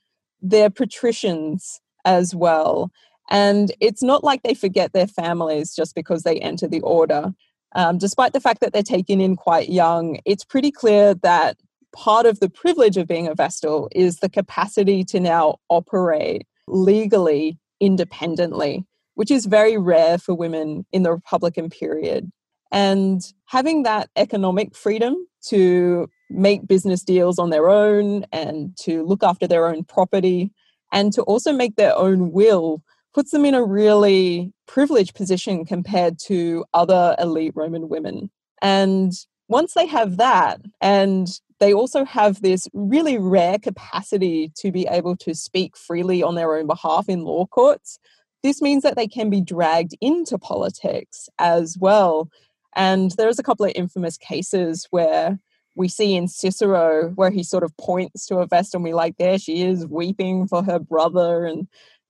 they're 0.44 0.70
patricians 0.70 1.82
as 2.06 2.36
well. 2.36 2.92
And 3.30 3.74
it's 3.80 4.04
not 4.04 4.24
like 4.24 4.44
they 4.44 4.54
forget 4.54 4.94
their 4.94 5.08
families 5.08 5.76
just 5.76 5.96
because 5.96 6.24
they 6.24 6.40
enter 6.40 6.68
the 6.68 6.82
order. 6.82 7.34
Um, 7.76 7.98
despite 7.98 8.34
the 8.34 8.40
fact 8.40 8.62
that 8.62 8.74
they're 8.74 8.84
taken 8.84 9.20
in 9.20 9.36
quite 9.36 9.70
young, 9.70 10.20
it's 10.26 10.46
pretty 10.46 10.72
clear 10.72 11.14
that 11.16 11.58
part 11.94 12.26
of 12.26 12.40
the 12.40 12.50
privilege 12.50 12.98
of 12.98 13.08
being 13.08 13.28
a 13.28 13.36
Vestal 13.36 13.90
is 13.92 14.18
the 14.20 14.30
capacity 14.30 15.04
to 15.06 15.20
now 15.20 15.58
operate 15.70 16.46
legally 16.68 17.58
independently, 17.80 18.86
which 19.16 19.32
is 19.32 19.46
very 19.46 19.78
rare 19.78 20.18
for 20.18 20.34
women 20.34 20.86
in 20.92 21.04
the 21.04 21.12
Republican 21.12 21.70
period. 21.70 22.32
And 22.72 23.22
having 23.46 23.84
that 23.84 24.10
economic 24.16 24.76
freedom 24.76 25.16
to 25.48 26.10
make 26.30 26.68
business 26.68 27.04
deals 27.04 27.40
on 27.40 27.50
their 27.50 27.70
own 27.70 28.26
and 28.32 28.76
to 28.78 29.04
look 29.04 29.24
after 29.24 29.48
their 29.48 29.68
own 29.68 29.84
property 29.84 30.52
and 30.92 31.14
to 31.14 31.22
also 31.24 31.54
make 31.54 31.76
their 31.76 31.96
own 31.96 32.32
will 32.32 32.82
puts 33.18 33.32
them 33.32 33.46
in 33.46 33.56
a 33.56 33.66
really 33.66 34.54
privileged 34.68 35.16
position 35.16 35.66
compared 35.66 36.20
to 36.20 36.64
other 36.76 37.16
elite 37.18 37.54
Roman 37.56 37.90
women. 37.90 38.30
And 38.62 39.12
once 39.48 39.74
they 39.74 39.88
have 39.88 40.18
that, 40.18 40.62
and 40.82 41.28
they 41.60 41.74
also 41.74 42.06
have 42.06 42.44
this 42.44 42.68
really 42.74 43.18
rare 43.18 43.58
capacity 43.58 44.52
to 44.58 44.72
be 44.72 44.86
able 44.88 45.18
to 45.18 45.34
speak 45.34 45.76
freely 45.76 46.22
on 46.22 46.36
their 46.36 46.56
own 46.56 46.68
behalf 46.68 47.10
in 47.10 47.24
law 47.24 47.48
courts, 47.48 47.98
this 48.44 48.62
means 48.62 48.84
that 48.84 48.96
they 48.96 49.08
can 49.08 49.32
be 49.32 49.42
dragged 49.42 49.98
into 50.00 50.38
politics 50.38 51.28
as 51.40 51.76
well 51.80 52.30
and 52.78 53.12
there's 53.18 53.40
a 53.40 53.44
couple 53.44 53.66
of 53.66 53.72
infamous 53.76 54.18
cases 54.18 54.88
where 54.92 55.40
we 55.76 55.88
see 55.88 56.16
in 56.16 56.28
Cicero 56.28 57.10
where 57.16 57.32
he 57.32 57.44
sort 57.44 57.64
of 57.64 57.76
points 57.78 58.26
to 58.28 58.38
a 58.38 58.48
vest 58.48 58.74
and 58.76 58.84
we 58.84 58.94
like, 58.94 59.18
there 59.18 59.40
she 59.40 59.64
is 59.64 59.86
weeping 59.88 60.48
for 60.48 60.64
her 60.64 60.80
brother 60.80 61.46
and 61.46 61.68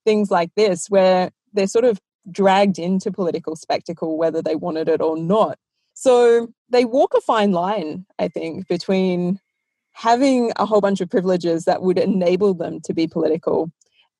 things 0.08 0.30
like 0.30 0.50
this, 0.56 0.88
where 0.88 1.30
they're 1.52 1.66
sort 1.66 1.84
of 1.84 1.98
dragged 2.30 2.78
into 2.78 3.12
political 3.12 3.56
spectacle 3.56 4.16
whether 4.16 4.40
they 4.40 4.56
wanted 4.56 4.88
it 4.88 5.02
or 5.02 5.18
not. 5.18 5.58
So 5.92 6.48
they 6.70 6.84
walk 6.84 7.12
a 7.14 7.20
fine 7.20 7.52
line, 7.52 8.06
I 8.18 8.28
think, 8.28 8.68
between 8.68 9.40
having 9.92 10.52
a 10.56 10.64
whole 10.64 10.80
bunch 10.80 11.00
of 11.00 11.10
privileges 11.10 11.64
that 11.64 11.82
would 11.82 11.98
enable 11.98 12.54
them 12.54 12.80
to 12.82 12.94
be 12.94 13.06
political 13.06 13.70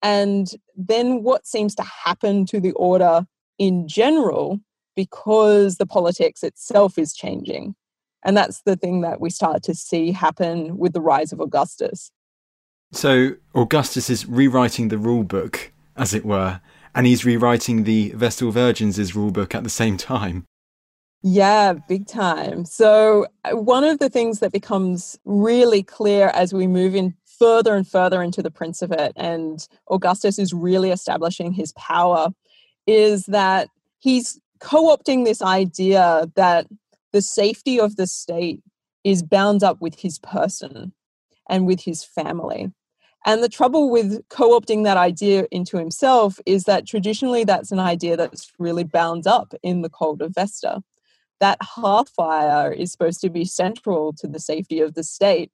and 0.03 0.51
then 0.77 1.23
what 1.23 1.47
seems 1.47 1.75
to 1.77 1.83
happen 1.83 2.47
to 2.47 2.61
the 2.61 2.73
order 2.73 3.27
in 3.59 3.89
general 3.89 4.61
because 4.95 5.77
the 5.77 5.87
politics 5.87 6.43
itself 6.43 6.99
is 6.99 7.15
changing. 7.15 7.75
And 8.25 8.37
that's 8.37 8.63
the 8.63 8.77
thing 8.77 9.01
that 9.03 9.21
we 9.21 9.31
start 9.31 9.63
to 9.65 9.75
see 9.75 10.13
happen 10.13 10.77
with 10.77 10.93
the 10.93 11.01
rise 11.01 11.33
of 11.33 11.41
Augustus. 11.41 12.11
So 12.93 13.33
Augustus 13.55 14.11
is 14.11 14.27
rewriting 14.27 14.89
the 14.89 14.99
rule 14.99 15.25
book, 15.25 15.73
as 15.99 16.15
it 16.15 16.25
were, 16.25 16.61
and 16.95 17.07
he's 17.07 17.25
rewriting 17.25 17.85
the 17.85 18.11
Vestal 18.11 18.51
Virgins' 18.51 19.13
rulebook 19.13 19.55
at 19.55 19.65
the 19.65 19.71
same 19.71 19.97
time. 19.97 20.47
Yeah, 21.23 21.73
big 21.73 22.07
time. 22.07 22.65
So, 22.65 23.27
uh, 23.45 23.57
one 23.57 23.83
of 23.83 23.99
the 23.99 24.09
things 24.09 24.39
that 24.39 24.53
becomes 24.53 25.19
really 25.25 25.83
clear 25.83 26.29
as 26.29 26.53
we 26.53 26.69
move 26.69 26.95
in 26.95 27.15
further 27.39 27.75
and 27.75 27.87
further 27.87 28.23
into 28.23 28.41
the 28.41 28.51
Principate, 28.51 29.13
and 29.17 29.67
Augustus 29.91 30.39
is 30.39 30.53
really 30.53 30.91
establishing 30.91 31.53
his 31.53 31.73
power, 31.73 32.29
is 32.87 33.27
that 33.27 33.69
he's 33.99 34.41
co 34.61 34.97
opting 34.97 35.25
this 35.25 35.43
idea 35.43 36.31
that 36.37 36.67
the 37.13 37.23
safety 37.23 37.81
of 37.81 37.97
the 37.97 38.07
state 38.07 38.63
is 39.03 39.23
bound 39.23 39.65
up 39.65 39.81
with 39.81 39.99
his 39.99 40.19
person 40.21 40.93
and 41.49 41.67
with 41.67 41.81
his 41.81 42.05
family. 42.05 42.71
And 43.27 43.43
the 43.43 43.49
trouble 43.49 43.91
with 43.91 44.27
co 44.29 44.59
opting 44.59 44.85
that 44.85 44.97
idea 44.97 45.47
into 45.51 45.77
himself 45.77 46.39
is 46.47 46.65
that 46.65 46.87
traditionally 46.87 47.45
that's 47.45 47.73
an 47.73 47.81
idea 47.81 48.17
that's 48.17 48.53
really 48.59 48.85
bound 48.85 49.27
up 49.27 49.55
in 49.63 49.83
the 49.83 49.91
cult 49.91 50.23
of 50.23 50.35
Vesta. 50.35 50.83
That 51.41 51.61
hearthfire 51.61 52.75
is 52.77 52.93
supposed 52.93 53.21
to 53.23 53.31
be 53.31 53.45
central 53.45 54.13
to 54.15 54.27
the 54.27 54.41
safety 54.41 54.81
of 54.81 54.95
the 54.95 55.05
state. 55.05 55.51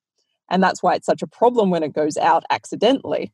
And 0.51 0.63
that's 0.63 0.83
why 0.83 0.95
it's 0.95 1.07
such 1.07 1.23
a 1.23 1.27
problem 1.27 1.71
when 1.71 1.83
it 1.83 1.95
goes 1.95 2.17
out 2.17 2.45
accidentally. 2.51 3.33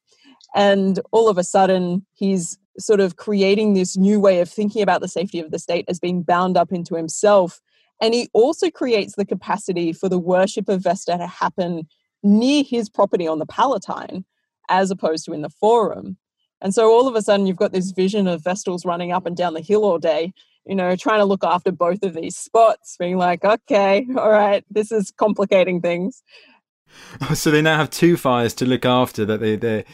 And 0.55 1.01
all 1.12 1.29
of 1.29 1.38
a 1.38 1.45
sudden, 1.45 2.07
he's 2.12 2.59
sort 2.79 3.01
of 3.01 3.16
creating 3.16 3.75
this 3.75 3.97
new 3.97 4.21
way 4.21 4.40
of 4.40 4.49
thinking 4.49 4.83
about 4.83 5.01
the 5.01 5.09
safety 5.09 5.40
of 5.40 5.51
the 5.51 5.59
state 5.59 5.85
as 5.88 5.99
being 6.01 6.23
bound 6.23 6.57
up 6.57 6.73
into 6.73 6.95
himself 6.95 7.61
And 8.01 8.14
he 8.14 8.29
also 8.33 8.71
creates 8.71 9.14
the 9.16 9.27
capacity 9.27 9.93
for 9.93 10.09
the 10.09 10.19
worship 10.19 10.69
of 10.69 10.83
Vesta 10.83 11.19
to 11.19 11.27
happen 11.27 11.87
near 12.22 12.62
his 12.62 12.88
property 12.88 13.26
on 13.26 13.38
the 13.38 13.46
Palatine, 13.46 14.24
as 14.68 14.90
opposed 14.90 15.24
to 15.24 15.33
in 15.33 15.42
the 15.42 15.50
Forum. 15.50 16.16
And 16.61 16.74
so 16.74 16.90
all 16.90 17.09
of 17.09 17.14
a 17.14 17.22
sudden, 17.22 17.46
you've 17.46 17.56
got 17.56 17.72
this 17.72 17.90
vision 17.90 18.26
of 18.26 18.42
Vestals 18.42 18.85
running 18.85 19.12
up 19.12 19.26
and 19.26 19.37
down 19.37 19.54
the 19.54 19.61
hill 19.61 19.85
all 19.85 19.98
day, 19.98 20.33
you 20.66 20.74
know, 20.74 20.94
trying 20.94 21.20
to 21.20 21.24
look 21.24 21.42
after 21.42 21.72
both 21.72 22.02
of 22.02 22.14
these 22.14 22.37
spots, 22.37 22.96
being 22.98 23.16
like, 23.16 23.44
okay, 23.44 24.06
all 24.16 24.30
right, 24.30 24.64
this 24.70 24.92
is 24.92 25.11
complicating 25.11 25.80
things. 25.80 26.22
So 27.35 27.52
they 27.52 27.62
now 27.62 27.76
have 27.76 27.90
two 27.90 28.16
fires 28.16 28.52
to 28.54 28.66
look 28.66 28.85
after 28.85 29.24
that 29.24 29.38
they, 29.38 29.54
they're 29.54 29.85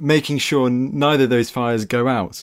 making 0.00 0.38
sure 0.38 0.70
neither 0.70 1.24
of 1.24 1.30
those 1.30 1.50
fires 1.50 1.84
go 1.84 2.08
out. 2.08 2.42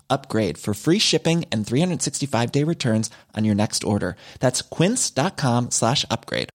upgrade 0.11 0.57
for 0.57 0.73
free 0.73 0.99
shipping 0.99 1.45
and 1.51 1.65
365 1.65 2.51
day 2.51 2.63
returns 2.63 3.09
on 3.35 3.45
your 3.45 3.55
next 3.55 3.83
order. 3.83 4.15
That's 4.39 4.61
quince.com 4.61 5.71
slash 5.71 6.05
upgrade. 6.11 6.49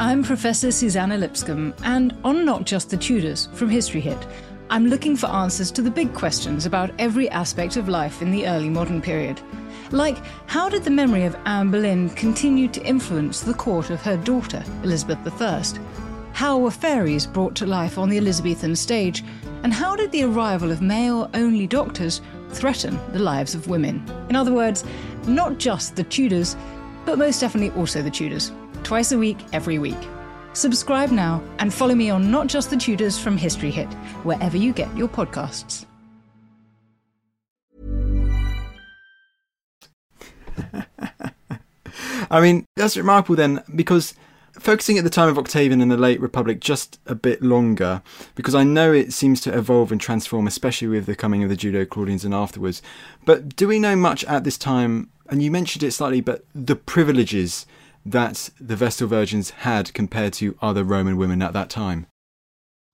I'm 0.00 0.24
Professor 0.24 0.72
Susanna 0.72 1.18
Lipscomb, 1.18 1.74
and 1.84 2.16
on 2.24 2.44
Not 2.44 2.64
Just 2.64 2.90
the 2.90 2.96
Tudors 2.96 3.48
from 3.52 3.68
History 3.68 4.00
Hit, 4.00 4.26
I'm 4.70 4.86
looking 4.86 5.16
for 5.16 5.26
answers 5.26 5.70
to 5.72 5.82
the 5.82 5.90
big 5.90 6.14
questions 6.14 6.64
about 6.64 6.90
every 6.98 7.28
aspect 7.30 7.76
of 7.76 7.88
life 7.88 8.22
in 8.22 8.30
the 8.30 8.46
early 8.46 8.68
modern 8.68 9.02
period. 9.02 9.40
Like, 9.90 10.16
how 10.46 10.68
did 10.68 10.84
the 10.84 10.90
memory 10.90 11.24
of 11.24 11.36
Anne 11.44 11.70
Boleyn 11.70 12.10
continue 12.10 12.68
to 12.68 12.82
influence 12.82 13.40
the 13.40 13.54
court 13.54 13.90
of 13.90 14.00
her 14.02 14.16
daughter, 14.16 14.64
Elizabeth 14.82 15.42
I? 15.42 15.62
How 16.40 16.56
were 16.56 16.70
fairies 16.70 17.26
brought 17.26 17.54
to 17.56 17.66
life 17.66 17.98
on 17.98 18.08
the 18.08 18.16
Elizabethan 18.16 18.74
stage? 18.74 19.22
And 19.62 19.74
how 19.74 19.94
did 19.94 20.10
the 20.10 20.22
arrival 20.22 20.70
of 20.70 20.80
male 20.80 21.28
only 21.34 21.66
doctors 21.66 22.22
threaten 22.48 22.98
the 23.12 23.18
lives 23.18 23.54
of 23.54 23.68
women? 23.68 24.02
In 24.30 24.36
other 24.36 24.54
words, 24.54 24.82
not 25.26 25.58
just 25.58 25.96
the 25.96 26.04
Tudors, 26.04 26.56
but 27.04 27.18
most 27.18 27.40
definitely 27.40 27.78
also 27.78 28.00
the 28.00 28.10
Tudors. 28.10 28.52
Twice 28.84 29.12
a 29.12 29.18
week, 29.18 29.36
every 29.52 29.78
week. 29.78 29.98
Subscribe 30.54 31.10
now 31.10 31.42
and 31.58 31.74
follow 31.74 31.94
me 31.94 32.08
on 32.08 32.30
Not 32.30 32.46
Just 32.46 32.70
the 32.70 32.76
Tudors 32.78 33.18
from 33.18 33.36
History 33.36 33.70
Hit, 33.70 33.92
wherever 34.24 34.56
you 34.56 34.72
get 34.72 34.96
your 34.96 35.08
podcasts. 35.08 35.84
I 42.30 42.40
mean, 42.40 42.64
that's 42.76 42.96
remarkable 42.96 43.36
then, 43.36 43.62
because 43.76 44.14
focusing 44.60 44.98
at 44.98 45.04
the 45.04 45.10
time 45.10 45.28
of 45.28 45.38
Octavian 45.38 45.80
and 45.80 45.90
the 45.90 45.96
late 45.96 46.20
Republic 46.20 46.60
just 46.60 47.00
a 47.06 47.14
bit 47.14 47.42
longer, 47.42 48.02
because 48.34 48.54
I 48.54 48.62
know 48.62 48.92
it 48.92 49.12
seems 49.12 49.40
to 49.42 49.56
evolve 49.56 49.90
and 49.90 50.00
transform, 50.00 50.46
especially 50.46 50.88
with 50.88 51.06
the 51.06 51.16
coming 51.16 51.42
of 51.42 51.48
the 51.48 51.56
Julio 51.56 51.84
Claudians 51.84 52.24
and 52.24 52.34
afterwards. 52.34 52.82
But 53.24 53.56
do 53.56 53.66
we 53.66 53.78
know 53.78 53.96
much 53.96 54.24
at 54.24 54.44
this 54.44 54.58
time? 54.58 55.10
And 55.28 55.42
you 55.42 55.50
mentioned 55.50 55.82
it 55.82 55.92
slightly, 55.92 56.20
but 56.20 56.44
the 56.54 56.76
privileges 56.76 57.66
that 58.04 58.50
the 58.60 58.76
Vestal 58.76 59.08
Virgins 59.08 59.50
had 59.50 59.92
compared 59.94 60.32
to 60.34 60.56
other 60.62 60.84
Roman 60.84 61.16
women 61.16 61.42
at 61.42 61.52
that 61.52 61.70
time? 61.70 62.06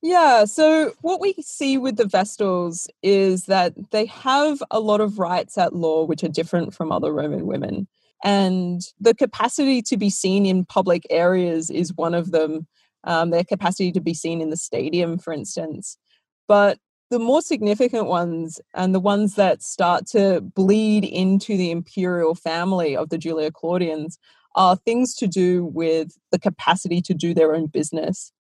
Yeah, 0.03 0.45
so 0.45 0.93
what 1.01 1.21
we 1.21 1.35
see 1.41 1.79
with 1.79 1.97
the 1.97 2.05
Vestals 2.05 2.87
is 3.03 3.47
that 3.47 3.75
they 3.91 4.07
have 4.07 4.63
a 4.71 4.79
lot 4.79 5.01
of 5.01 5.19
rights 5.19 5.59
at 5.59 5.75
law 5.75 6.05
which 6.05 6.23
are 6.23 6.29
different 6.29 6.75
from 6.75 6.93
other 6.93 7.13
Roman 7.13 7.47
women. 7.47 7.89
And 8.25 8.83
the 9.01 9.15
capacity 9.15 9.83
to 9.83 9.97
be 9.97 10.11
seen 10.11 10.47
in 10.47 10.65
public 10.65 11.07
areas 11.11 11.71
is 11.71 11.95
one 11.95 12.15
of 12.15 12.31
them, 12.31 12.67
um, 13.05 13.31
their 13.31 13.45
capacity 13.45 13.93
to 13.93 14.01
be 14.01 14.15
seen 14.15 14.41
in 14.41 14.51
the 14.51 14.57
stadium, 14.57 15.19
for 15.19 15.33
instance. 15.33 15.99
But 16.49 16.79
the 17.11 17.19
more 17.19 17.43
significant 17.43 18.07
ones 18.07 18.61
and 18.75 18.95
the 18.95 19.01
ones 19.01 19.35
that 19.37 19.63
start 19.63 20.07
to 20.09 20.41
bleed 20.41 21.05
into 21.05 21.57
the 21.57 21.71
imperial 21.71 22.35
family 22.35 22.97
of 22.97 23.11
the 23.11 23.19
Julio 23.19 23.51
Claudians 23.51 24.19
are 24.57 24.77
things 24.77 25.15
to 25.17 25.29
do 25.29 25.67
with 25.67 26.17
the 26.33 26.39
capacity 26.39 27.01
to 27.03 27.15
do 27.15 27.35
their 27.35 27.55
own 27.55 27.67
business. 27.67 28.33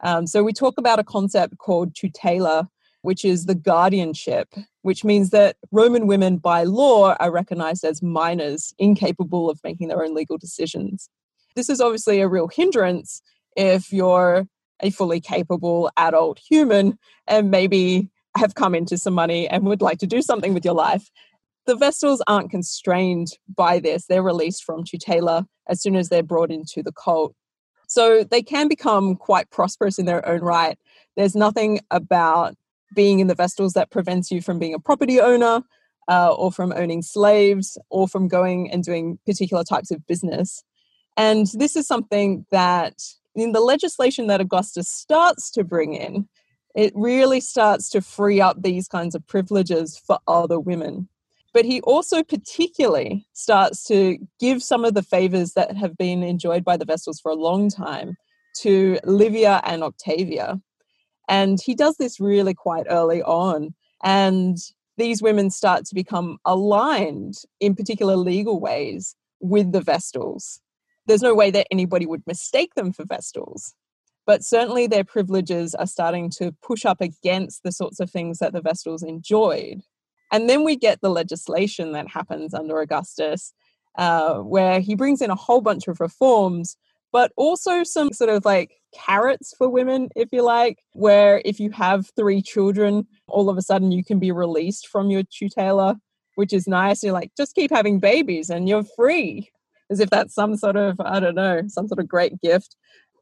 Um, 0.00 0.26
so 0.26 0.42
we 0.42 0.52
talk 0.52 0.78
about 0.78 0.98
a 0.98 1.04
concept 1.04 1.58
called 1.58 1.94
tutela, 1.94 2.68
which 3.08 3.24
is 3.24 3.46
the 3.46 3.54
guardianship, 3.54 4.54
which 4.82 5.02
means 5.02 5.30
that 5.30 5.56
Roman 5.72 6.06
women 6.06 6.36
by 6.36 6.64
law 6.64 7.14
are 7.18 7.30
recognized 7.30 7.82
as 7.82 8.02
minors, 8.02 8.74
incapable 8.78 9.48
of 9.48 9.58
making 9.64 9.88
their 9.88 10.04
own 10.04 10.14
legal 10.14 10.36
decisions. 10.36 11.08
This 11.56 11.70
is 11.70 11.80
obviously 11.80 12.20
a 12.20 12.28
real 12.28 12.48
hindrance 12.48 13.22
if 13.56 13.94
you're 13.94 14.46
a 14.80 14.90
fully 14.90 15.22
capable 15.22 15.90
adult 15.96 16.38
human 16.38 16.98
and 17.26 17.50
maybe 17.50 18.10
have 18.36 18.56
come 18.56 18.74
into 18.74 18.98
some 18.98 19.14
money 19.14 19.48
and 19.48 19.64
would 19.64 19.80
like 19.80 20.00
to 20.00 20.06
do 20.06 20.20
something 20.20 20.52
with 20.52 20.66
your 20.66 20.74
life. 20.74 21.08
The 21.64 21.76
Vestals 21.76 22.20
aren't 22.26 22.50
constrained 22.50 23.28
by 23.56 23.78
this. 23.78 24.04
They're 24.04 24.22
released 24.22 24.64
from 24.64 24.84
tutela 24.84 25.46
as 25.66 25.80
soon 25.80 25.96
as 25.96 26.10
they're 26.10 26.22
brought 26.22 26.50
into 26.50 26.82
the 26.82 26.92
cult. 26.92 27.34
So 27.86 28.22
they 28.22 28.42
can 28.42 28.68
become 28.68 29.16
quite 29.16 29.48
prosperous 29.48 29.98
in 29.98 30.04
their 30.04 30.28
own 30.28 30.42
right. 30.42 30.78
There's 31.16 31.34
nothing 31.34 31.80
about 31.90 32.54
being 32.94 33.20
in 33.20 33.26
the 33.26 33.34
Vestals 33.34 33.72
that 33.74 33.90
prevents 33.90 34.30
you 34.30 34.40
from 34.40 34.58
being 34.58 34.74
a 34.74 34.78
property 34.78 35.20
owner 35.20 35.62
uh, 36.08 36.32
or 36.34 36.50
from 36.50 36.72
owning 36.72 37.02
slaves 37.02 37.78
or 37.90 38.08
from 38.08 38.28
going 38.28 38.70
and 38.70 38.82
doing 38.82 39.18
particular 39.26 39.62
types 39.62 39.90
of 39.90 40.06
business. 40.06 40.64
And 41.16 41.46
this 41.54 41.76
is 41.76 41.86
something 41.86 42.46
that 42.50 42.94
in 43.34 43.52
the 43.52 43.60
legislation 43.60 44.26
that 44.28 44.40
Augustus 44.40 44.88
starts 44.88 45.50
to 45.52 45.64
bring 45.64 45.94
in, 45.94 46.28
it 46.74 46.92
really 46.94 47.40
starts 47.40 47.88
to 47.90 48.00
free 48.00 48.40
up 48.40 48.62
these 48.62 48.88
kinds 48.88 49.14
of 49.14 49.26
privileges 49.26 50.00
for 50.06 50.18
other 50.26 50.60
women. 50.60 51.08
But 51.52 51.64
he 51.64 51.80
also 51.80 52.22
particularly 52.22 53.26
starts 53.32 53.84
to 53.84 54.18
give 54.38 54.62
some 54.62 54.84
of 54.84 54.94
the 54.94 55.02
favors 55.02 55.54
that 55.54 55.76
have 55.76 55.96
been 55.96 56.22
enjoyed 56.22 56.64
by 56.64 56.76
the 56.76 56.84
Vestals 56.84 57.20
for 57.20 57.32
a 57.32 57.36
long 57.36 57.68
time 57.68 58.16
to 58.58 58.98
Livia 59.04 59.60
and 59.64 59.82
Octavia. 59.82 60.60
And 61.28 61.58
he 61.62 61.74
does 61.74 61.96
this 61.96 62.20
really 62.20 62.54
quite 62.54 62.86
early 62.88 63.22
on. 63.22 63.74
And 64.02 64.56
these 64.96 65.22
women 65.22 65.50
start 65.50 65.84
to 65.86 65.94
become 65.94 66.38
aligned 66.44 67.34
in 67.60 67.74
particular 67.74 68.16
legal 68.16 68.60
ways 68.60 69.14
with 69.40 69.72
the 69.72 69.80
Vestals. 69.80 70.60
There's 71.06 71.22
no 71.22 71.34
way 71.34 71.50
that 71.50 71.66
anybody 71.70 72.06
would 72.06 72.26
mistake 72.26 72.74
them 72.74 72.92
for 72.92 73.04
Vestals. 73.04 73.74
But 74.26 74.44
certainly 74.44 74.86
their 74.86 75.04
privileges 75.04 75.74
are 75.74 75.86
starting 75.86 76.30
to 76.38 76.52
push 76.62 76.84
up 76.84 77.00
against 77.00 77.62
the 77.62 77.72
sorts 77.72 78.00
of 78.00 78.10
things 78.10 78.38
that 78.38 78.52
the 78.52 78.60
Vestals 78.60 79.02
enjoyed. 79.02 79.82
And 80.30 80.50
then 80.50 80.64
we 80.64 80.76
get 80.76 81.00
the 81.00 81.08
legislation 81.10 81.92
that 81.92 82.08
happens 82.10 82.52
under 82.52 82.80
Augustus, 82.80 83.54
uh, 83.96 84.34
where 84.34 84.80
he 84.80 84.94
brings 84.94 85.22
in 85.22 85.30
a 85.30 85.34
whole 85.34 85.62
bunch 85.62 85.88
of 85.88 86.00
reforms 86.00 86.76
but 87.12 87.32
also 87.36 87.82
some 87.84 88.12
sort 88.12 88.30
of 88.30 88.44
like 88.44 88.77
carrots 88.94 89.54
for 89.56 89.68
women, 89.68 90.08
if 90.16 90.28
you 90.32 90.42
like, 90.42 90.78
where 90.92 91.42
if 91.44 91.60
you 91.60 91.70
have 91.70 92.10
three 92.16 92.42
children, 92.42 93.06
all 93.26 93.50
of 93.50 93.56
a 93.58 93.62
sudden 93.62 93.92
you 93.92 94.04
can 94.04 94.18
be 94.18 94.32
released 94.32 94.88
from 94.88 95.10
your 95.10 95.22
tutela, 95.24 95.96
which 96.36 96.52
is 96.52 96.66
nice. 96.66 97.02
You're 97.02 97.12
like, 97.12 97.32
just 97.36 97.54
keep 97.54 97.70
having 97.70 98.00
babies 98.00 98.50
and 98.50 98.68
you're 98.68 98.84
free, 98.96 99.50
as 99.90 100.00
if 100.00 100.10
that's 100.10 100.34
some 100.34 100.56
sort 100.56 100.76
of, 100.76 101.00
I 101.00 101.20
don't 101.20 101.34
know, 101.34 101.62
some 101.68 101.88
sort 101.88 102.00
of 102.00 102.08
great 102.08 102.40
gift. 102.40 102.76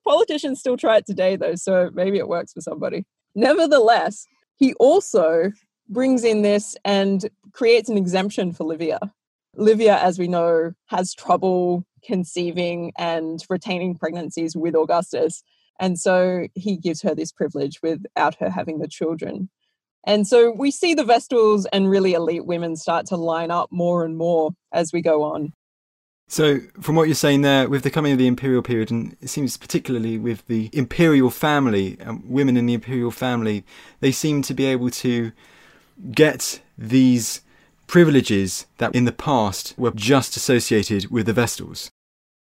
Politicians 0.07 0.61
still 0.61 0.77
try 0.77 0.99
it 0.99 1.07
today, 1.07 1.37
though, 1.37 1.57
so 1.57 1.91
maybe 1.95 2.19
it 2.19 2.29
works 2.29 2.53
for 2.53 2.61
somebody. 2.61 3.05
Nevertheless, 3.35 4.27
he 4.57 4.73
also 4.75 5.53
brings 5.89 6.25
in 6.25 6.43
this 6.43 6.77
and 6.85 7.29
creates 7.53 7.89
an 7.89 7.97
exemption 7.97 8.53
for 8.53 8.65
Livia. 8.65 8.99
Livia, 9.55 9.99
as 9.99 10.19
we 10.19 10.29
know, 10.29 10.73
has 10.87 11.15
trouble 11.15 11.85
conceiving 12.05 12.93
and 12.99 13.43
retaining 13.49 13.97
pregnancies 13.97 14.57
with 14.57 14.75
Augustus. 14.75 15.43
And 15.79 15.99
so 15.99 16.49
he 16.55 16.77
gives 16.77 17.03
her 17.03 17.15
this 17.15 17.33
privilege 17.33 17.81
without 17.83 18.37
her 18.37 18.51
having 18.51 18.79
the 18.79 18.89
children. 18.89 19.49
And 20.05 20.27
so 20.27 20.53
we 20.53 20.71
see 20.71 20.95
the 20.95 21.05
Vestals 21.05 21.67
and 21.73 21.91
really 21.91 22.15
elite 22.15 22.47
women 22.47 22.77
start 22.77 23.07
to 23.07 23.17
line 23.17 23.51
up 23.51 23.71
more 23.73 24.05
and 24.05 24.17
more 24.17 24.53
as 24.73 24.93
we 24.93 25.03
go 25.03 25.23
on. 25.25 25.53
So, 26.29 26.59
from 26.81 26.97
what 26.97 27.07
you're 27.07 27.15
saying 27.15 27.43
there, 27.43 27.69
with 27.69 27.85
the 27.85 27.91
coming 27.91 28.11
of 28.11 28.19
the 28.19 28.27
imperial 28.27 28.63
period, 28.63 28.91
and 28.91 29.17
it 29.21 29.29
seems 29.29 29.57
particularly 29.57 30.19
with 30.19 30.45
the 30.49 30.71
imperial 30.73 31.31
family, 31.31 32.01
um, 32.01 32.25
women 32.27 32.57
in 32.57 32.67
the 32.67 32.75
imperial 32.75 33.13
family, 33.13 33.65
they 34.01 34.11
seem 34.11 34.43
to 34.43 34.53
be 34.53 34.67
able 34.67 34.91
to 34.91 35.31
get 36.11 36.61
these 36.77 37.43
privileges 37.87 38.67
that 38.79 38.93
in 38.93 39.05
the 39.05 39.13
past 39.13 39.75
were 39.79 39.93
just 39.93 40.37
associated 40.37 41.13
with 41.13 41.27
the 41.27 41.33
Vestals. 41.33 41.91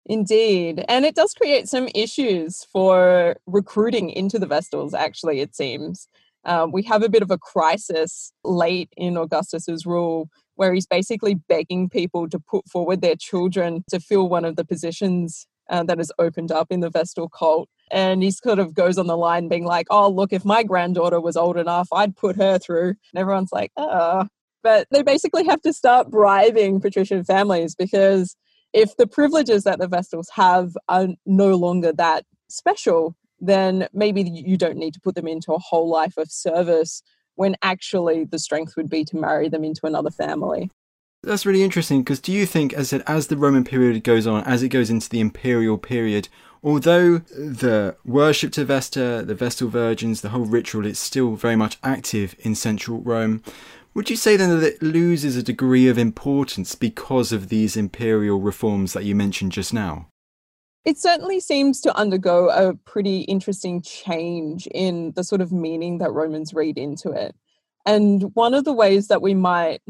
Indeed. 0.07 0.85
And 0.89 1.05
it 1.05 1.15
does 1.15 1.33
create 1.33 1.69
some 1.69 1.89
issues 1.95 2.67
for 2.73 3.37
recruiting 3.47 4.11
into 4.11 4.39
the 4.39 4.47
Vestals, 4.47 4.95
actually, 4.95 5.41
it 5.41 5.55
seems. 5.55 6.09
Um, 6.45 6.73
we 6.73 6.83
have 6.85 7.03
a 7.05 7.09
bit 7.09 7.23
of 7.23 7.31
a 7.31 7.39
crisis 7.39 8.33
late 8.43 8.93
in 8.97 9.17
Augustus's 9.17 9.87
rule 9.87 10.29
where 10.57 10.75
he's 10.75 10.87
basically 10.87 11.35
begging 11.35 11.89
people 11.89 12.29
to 12.29 12.39
put 12.41 12.69
forward 12.69 13.01
their 13.01 13.15
children 13.15 13.85
to 13.91 14.01
fill 14.01 14.29
one 14.29 14.45
of 14.45 14.57
the 14.57 14.65
positions 14.65 15.47
uh, 15.71 15.85
that 15.85 15.99
has 15.99 16.11
opened 16.19 16.51
up 16.51 16.67
in 16.71 16.81
the 16.81 16.91
Vestal 16.91 17.29
cult. 17.29 17.69
And 17.91 18.23
he 18.23 18.33
sort 18.33 18.59
of 18.59 18.75
goes 18.75 18.99
on 18.99 19.07
the 19.07 19.17
line 19.17 19.49
being 19.49 19.65
like, 19.65 19.87
oh, 19.91 20.09
look, 20.09 20.33
if 20.33 20.45
my 20.45 20.65
granddaughter 20.65 21.21
was 21.21 21.37
old 21.37 21.57
enough, 21.57 21.89
I'd 21.93 22.17
put 22.17 22.37
her 22.37 22.59
through. 22.59 22.89
And 22.89 23.17
everyone's 23.17 23.53
like, 23.53 23.71
ah. 23.77 24.27
But 24.65 24.89
they 24.91 25.03
basically 25.03 25.45
have 25.45 25.61
to 25.63 25.73
start 25.73 26.11
bribing 26.11 26.81
patrician 26.81 27.25
families 27.25 27.75
because 27.75 28.37
if 28.73 28.97
the 28.97 29.07
privileges 29.07 29.65
that 29.65 29.79
the 29.79 29.89
Vestals 29.89 30.29
have 30.35 30.77
are 30.89 31.09
no 31.27 31.55
longer 31.55 31.93
that 31.93 32.25
special, 32.49 33.15
then 33.41 33.89
maybe 33.93 34.23
you 34.23 34.57
don't 34.57 34.77
need 34.77 34.95
to 34.95 35.01
put 35.01 35.15
them 35.15 35.27
into 35.27 35.53
a 35.53 35.59
whole 35.59 35.89
life 35.89 36.17
of 36.17 36.31
service 36.31 37.03
when 37.35 37.57
actually 37.63 38.25
the 38.25 38.39
strength 38.39 38.77
would 38.77 38.89
be 38.89 39.05
to 39.05 39.17
marry 39.17 39.49
them 39.49 39.65
into 39.65 39.87
another 39.87 40.11
family. 40.11 40.71
That's 41.23 41.47
really 41.47 41.63
interesting 41.63 42.03
because 42.03 42.21
do 42.21 42.33
you 42.33 42.47
think, 42.47 42.73
as 42.73 42.93
I 42.93 42.99
said, 42.99 43.05
as 43.07 43.29
the 43.29 43.37
Roman 43.37 43.65
period 43.65 44.03
goes 44.03 44.27
on, 44.27 44.43
as 44.45 44.63
it 44.63 44.71
goes 44.71 44.91
into 44.91 45.09
the 45.09 45.21
imperial 45.21 45.79
period, 45.79 46.29
although 46.65 47.19
the 47.19 47.97
worship 48.05 48.53
to 48.53 48.65
Vesta, 48.65 49.23
the 49.25 49.35
Vestal 49.35 49.69
Virgins, 49.69 50.21
the 50.21 50.31
whole 50.31 50.45
ritual, 50.45 50.85
is 50.85 50.99
still 50.99 51.37
very 51.37 51.57
much 51.57 51.79
active 51.83 52.35
in 52.41 52.55
central 52.55 53.01
Rome, 53.01 53.43
would 53.95 54.11
you 54.11 54.17
say 54.17 54.37
then 54.37 54.61
that 54.61 54.67
it 54.67 54.83
loses 54.83 55.37
a 55.37 55.43
degree 55.43 55.89
of 55.89 55.99
importance 55.99 56.75
because 56.75 57.33
of 57.33 57.49
these 57.49 57.77
imperial 57.77 58.41
reforms 58.41 58.93
that 58.93 59.05
you 59.05 59.15
mentioned 59.15 59.53
just 59.53 59.73
now? 59.73 60.09
It 60.85 60.99
certainly 60.99 61.39
seems 61.39 61.81
to 61.83 61.97
undergo 61.97 62.49
a 62.49 62.75
pretty 62.75 63.21
interesting 63.23 63.83
change 63.83 64.67
in 64.69 65.13
the 65.15 65.23
sort 65.23 65.41
of 65.41 65.53
meaning 65.53 65.99
that 65.99 66.13
Romans 66.13 66.53
read 66.53 66.77
into 66.77 67.11
it. 67.11 67.37
And 67.87 68.35
one 68.35 68.55
of 68.55 68.65
the 68.65 68.73
ways 68.73 69.09
that 69.09 69.23
we 69.23 69.35
might 69.35 69.81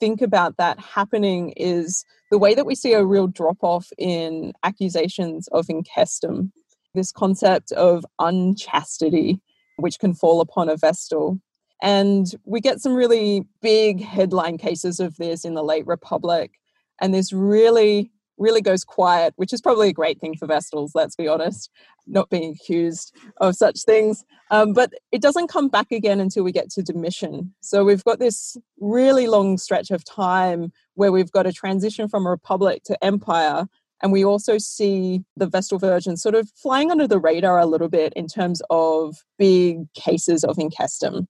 think 0.00 0.20
about 0.20 0.56
that 0.58 0.78
happening 0.78 1.50
is 1.56 2.04
the 2.30 2.38
way 2.38 2.54
that 2.54 2.66
we 2.66 2.74
see 2.74 2.92
a 2.92 3.04
real 3.04 3.26
drop 3.26 3.58
off 3.62 3.88
in 3.96 4.52
accusations 4.62 5.48
of 5.48 5.66
incestum, 5.66 6.50
this 6.94 7.10
concept 7.10 7.72
of 7.72 8.04
unchastity, 8.18 9.40
which 9.76 9.98
can 9.98 10.14
fall 10.14 10.40
upon 10.40 10.68
a 10.68 10.76
vestal. 10.76 11.40
And 11.82 12.26
we 12.44 12.60
get 12.60 12.80
some 12.80 12.94
really 12.94 13.44
big 13.62 14.02
headline 14.02 14.58
cases 14.58 15.00
of 15.00 15.16
this 15.16 15.44
in 15.44 15.54
the 15.54 15.62
late 15.62 15.86
Republic. 15.86 16.52
And 17.00 17.14
this 17.14 17.32
really, 17.32 18.10
really 18.36 18.60
goes 18.60 18.84
quiet, 18.84 19.32
which 19.36 19.52
is 19.52 19.60
probably 19.60 19.88
a 19.88 19.92
great 19.92 20.20
thing 20.20 20.36
for 20.36 20.48
Vestals, 20.48 20.90
let's 20.94 21.14
be 21.14 21.28
honest, 21.28 21.70
not 22.06 22.30
being 22.30 22.52
accused 22.54 23.14
of 23.40 23.54
such 23.54 23.82
things. 23.84 24.24
Um, 24.50 24.72
but 24.72 24.92
it 25.12 25.22
doesn't 25.22 25.48
come 25.48 25.68
back 25.68 25.92
again 25.92 26.18
until 26.18 26.42
we 26.42 26.52
get 26.52 26.70
to 26.70 26.82
Domitian. 26.82 27.54
So 27.60 27.84
we've 27.84 28.04
got 28.04 28.18
this 28.18 28.56
really 28.80 29.28
long 29.28 29.56
stretch 29.58 29.90
of 29.90 30.04
time 30.04 30.72
where 30.94 31.12
we've 31.12 31.30
got 31.30 31.46
a 31.46 31.52
transition 31.52 32.08
from 32.08 32.26
republic 32.26 32.82
to 32.84 33.04
empire. 33.04 33.68
And 34.02 34.12
we 34.12 34.24
also 34.24 34.58
see 34.58 35.22
the 35.36 35.46
Vestal 35.46 35.78
Virgin 35.78 36.16
sort 36.16 36.34
of 36.34 36.50
flying 36.56 36.90
under 36.90 37.06
the 37.06 37.20
radar 37.20 37.58
a 37.58 37.66
little 37.66 37.88
bit 37.88 38.12
in 38.14 38.26
terms 38.26 38.62
of 38.70 39.16
big 39.38 39.92
cases 39.94 40.42
of 40.42 40.56
incestum 40.56 41.26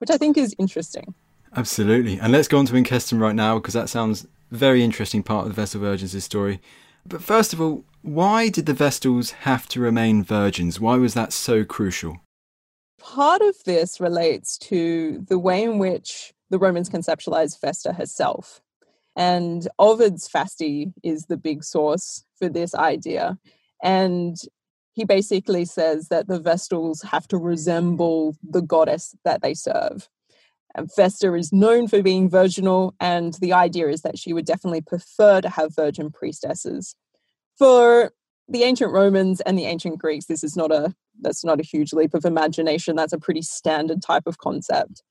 which 0.00 0.10
I 0.10 0.16
think 0.16 0.36
is 0.36 0.54
interesting. 0.58 1.14
Absolutely. 1.56 2.18
And 2.18 2.32
let's 2.32 2.48
go 2.48 2.58
on 2.58 2.66
to 2.66 2.72
Incestum 2.74 3.20
right 3.20 3.34
now 3.34 3.58
because 3.58 3.74
that 3.74 3.88
sounds 3.88 4.26
very 4.50 4.82
interesting 4.82 5.22
part 5.22 5.46
of 5.46 5.54
the 5.54 5.60
Vestal 5.60 5.80
Virgins' 5.80 6.24
story. 6.24 6.60
But 7.06 7.22
first 7.22 7.52
of 7.52 7.60
all, 7.60 7.84
why 8.02 8.48
did 8.48 8.66
the 8.66 8.74
Vestals 8.74 9.30
have 9.30 9.68
to 9.68 9.80
remain 9.80 10.24
virgins? 10.24 10.80
Why 10.80 10.96
was 10.96 11.14
that 11.14 11.32
so 11.32 11.64
crucial? 11.64 12.20
Part 12.98 13.42
of 13.42 13.56
this 13.64 14.00
relates 14.00 14.58
to 14.58 15.24
the 15.28 15.38
way 15.38 15.62
in 15.62 15.78
which 15.78 16.32
the 16.50 16.58
Romans 16.58 16.90
conceptualized 16.90 17.60
Vesta 17.60 17.92
herself. 17.92 18.60
And 19.16 19.66
Ovid's 19.78 20.28
Fasti 20.28 20.92
is 21.02 21.26
the 21.26 21.36
big 21.36 21.64
source 21.64 22.24
for 22.38 22.48
this 22.48 22.74
idea. 22.74 23.38
And 23.82 24.36
he 25.00 25.06
basically 25.06 25.64
says 25.64 26.08
that 26.08 26.28
the 26.28 26.38
Vestals 26.38 27.02
have 27.02 27.26
to 27.28 27.38
resemble 27.38 28.36
the 28.42 28.60
goddess 28.60 29.14
that 29.24 29.40
they 29.40 29.54
serve. 29.54 30.10
And 30.74 30.90
Vesta 30.94 31.32
is 31.32 31.54
known 31.54 31.88
for 31.88 32.02
being 32.02 32.28
virginal, 32.28 32.94
and 33.00 33.32
the 33.40 33.54
idea 33.54 33.88
is 33.88 34.02
that 34.02 34.18
she 34.18 34.34
would 34.34 34.44
definitely 34.44 34.82
prefer 34.82 35.40
to 35.40 35.48
have 35.48 35.74
virgin 35.74 36.10
priestesses. 36.10 36.94
For 37.56 38.12
the 38.46 38.64
ancient 38.64 38.92
Romans 38.92 39.40
and 39.40 39.58
the 39.58 39.64
ancient 39.64 39.98
Greeks, 39.98 40.26
this 40.26 40.44
is 40.44 40.54
not 40.54 40.70
a 40.70 40.94
that's 41.22 41.46
not 41.46 41.60
a 41.60 41.64
huge 41.64 41.94
leap 41.94 42.12
of 42.12 42.26
imagination. 42.26 42.94
That's 42.94 43.14
a 43.14 43.18
pretty 43.18 43.42
standard 43.42 44.02
type 44.02 44.26
of 44.26 44.36
concept. 44.36 45.02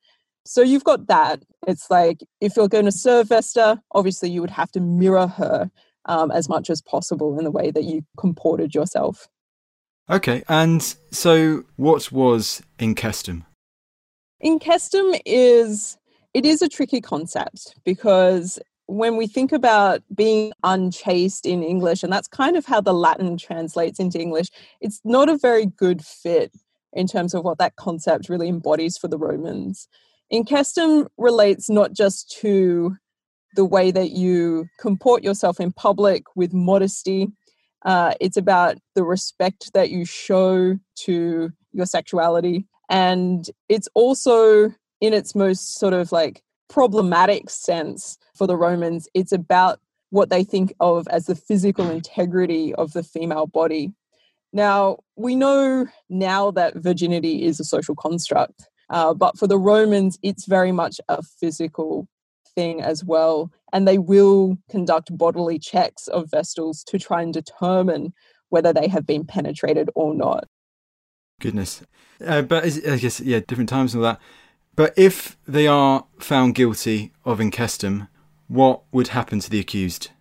So 0.46 0.62
you've 0.62 0.84
got 0.84 1.08
that. 1.08 1.42
It's 1.66 1.90
like 1.90 2.20
if 2.42 2.56
you're 2.56 2.68
going 2.68 2.86
to 2.86 2.92
serve 2.92 3.30
Vesta, 3.30 3.82
obviously 3.94 4.30
you 4.30 4.42
would 4.42 4.52
have 4.52 4.72
to 4.74 4.80
mirror 4.80 5.26
her 5.26 5.72
um, 6.06 6.30
as 6.30 6.48
much 6.48 6.70
as 6.70 6.80
possible 6.80 7.40
in 7.40 7.44
the 7.44 7.52
way 7.52 7.72
that 7.72 7.86
you 7.86 8.04
comported 8.20 8.76
yourself. 8.76 9.28
Okay, 10.10 10.44
and 10.50 10.82
so 11.12 11.66
what 11.76 12.12
was 12.12 12.64
incestum? 12.80 13.46
Incestum 14.44 15.20
is 15.26 15.98
it 16.34 16.46
is 16.46 16.62
a 16.62 16.70
tricky 16.70 17.00
concept 17.00 17.76
because 17.84 18.60
when 18.88 19.18
we 19.18 19.28
think 19.28 19.52
about 19.52 20.02
being 20.16 20.52
unchaste 20.64 21.46
in 21.46 21.62
English, 21.62 22.02
and 22.02 22.12
that's 22.12 22.28
kind 22.28 22.58
of 22.58 22.66
how 22.66 22.82
the 22.82 22.94
Latin 22.94 23.38
translates 23.38 24.00
into 24.00 24.20
English, 24.20 24.48
it's 24.82 25.00
not 25.04 25.30
a 25.30 25.38
very 25.38 25.68
good 25.68 26.04
fit 26.04 26.56
in 26.94 27.06
terms 27.06 27.36
of 27.36 27.44
what 27.44 27.60
that 27.60 27.76
concept 27.76 28.30
really 28.30 28.48
embodies 28.50 28.98
for 28.98 29.08
the 29.08 29.18
Romans. 29.18 29.88
Incestum 30.34 31.08
relates 31.18 31.70
not 31.70 31.94
just 31.94 32.32
to 32.42 32.96
the 33.56 33.66
way 33.66 33.92
that 33.92 34.10
you 34.10 34.68
comport 34.80 35.24
yourself 35.24 35.60
in 35.60 35.72
public 35.72 36.24
with 36.36 36.52
modesty, 36.52 37.28
uh, 37.86 38.14
it's 38.20 38.38
about 38.38 38.78
the 38.96 39.04
respect 39.04 39.74
that 39.74 39.90
you 39.90 40.06
show 40.06 40.78
to 40.96 41.52
your 41.72 41.86
sexuality. 41.86 42.66
And 42.90 43.50
it's 43.70 43.88
also, 43.94 44.74
in 45.02 45.14
its 45.14 45.36
most 45.36 45.76
sort 45.76 45.94
of 45.94 46.12
like 46.12 46.42
problematic 46.70 47.50
sense 47.50 48.18
for 48.36 48.48
the 48.48 48.58
Romans, 48.58 49.08
it's 49.14 49.32
about 49.32 49.80
what 50.10 50.30
they 50.30 50.44
think 50.44 50.74
of 50.80 51.08
as 51.10 51.28
the 51.28 51.36
physical 51.36 51.90
integrity 51.90 52.74
of 52.76 52.94
the 52.94 53.04
female 53.04 53.46
body. 53.46 53.94
Now, 54.52 55.00
we 55.16 55.36
know 55.36 55.86
now 56.10 56.52
that 56.52 56.76
virginity 56.76 57.44
is 57.44 57.60
a 57.60 57.64
social 57.64 57.96
construct, 57.96 58.68
uh, 58.90 59.14
but 59.14 59.38
for 59.38 59.46
the 59.46 59.60
Romans, 59.60 60.18
it's 60.24 60.46
very 60.46 60.72
much 60.72 61.00
a 61.08 61.22
physical 61.22 62.08
thing 62.56 62.82
as 62.82 63.04
well. 63.04 63.52
And 63.72 63.88
they 63.88 63.98
will 63.98 64.58
conduct 64.70 65.16
bodily 65.18 65.60
checks 65.60 66.08
of 66.08 66.30
vestals 66.32 66.84
to 66.86 66.98
try 66.98 67.22
and 67.22 67.34
determine 67.34 68.14
whether 68.50 68.74
they 68.74 68.88
have 68.88 69.06
been 69.06 69.26
penetrated 69.26 69.90
or 69.96 70.14
not. 70.14 70.48
Goodness. 71.40 71.84
Uh, 72.26 72.42
but 72.42 72.66
I 72.66 72.98
guess, 72.98 73.20
yeah, 73.20 73.40
different 73.48 73.70
times 73.70 73.94
and 73.94 74.04
all 74.04 74.12
that. 74.12 74.22
But 74.76 74.94
if 74.98 75.38
they 75.48 75.68
are 75.68 76.06
found 76.20 76.56
guilty 76.56 77.14
of 77.26 77.40
incestum, 77.40 78.08
what 78.48 78.82
would 78.92 79.10
happen 79.10 79.40
to 79.40 79.50
the 79.50 79.60
accused? 79.60 80.12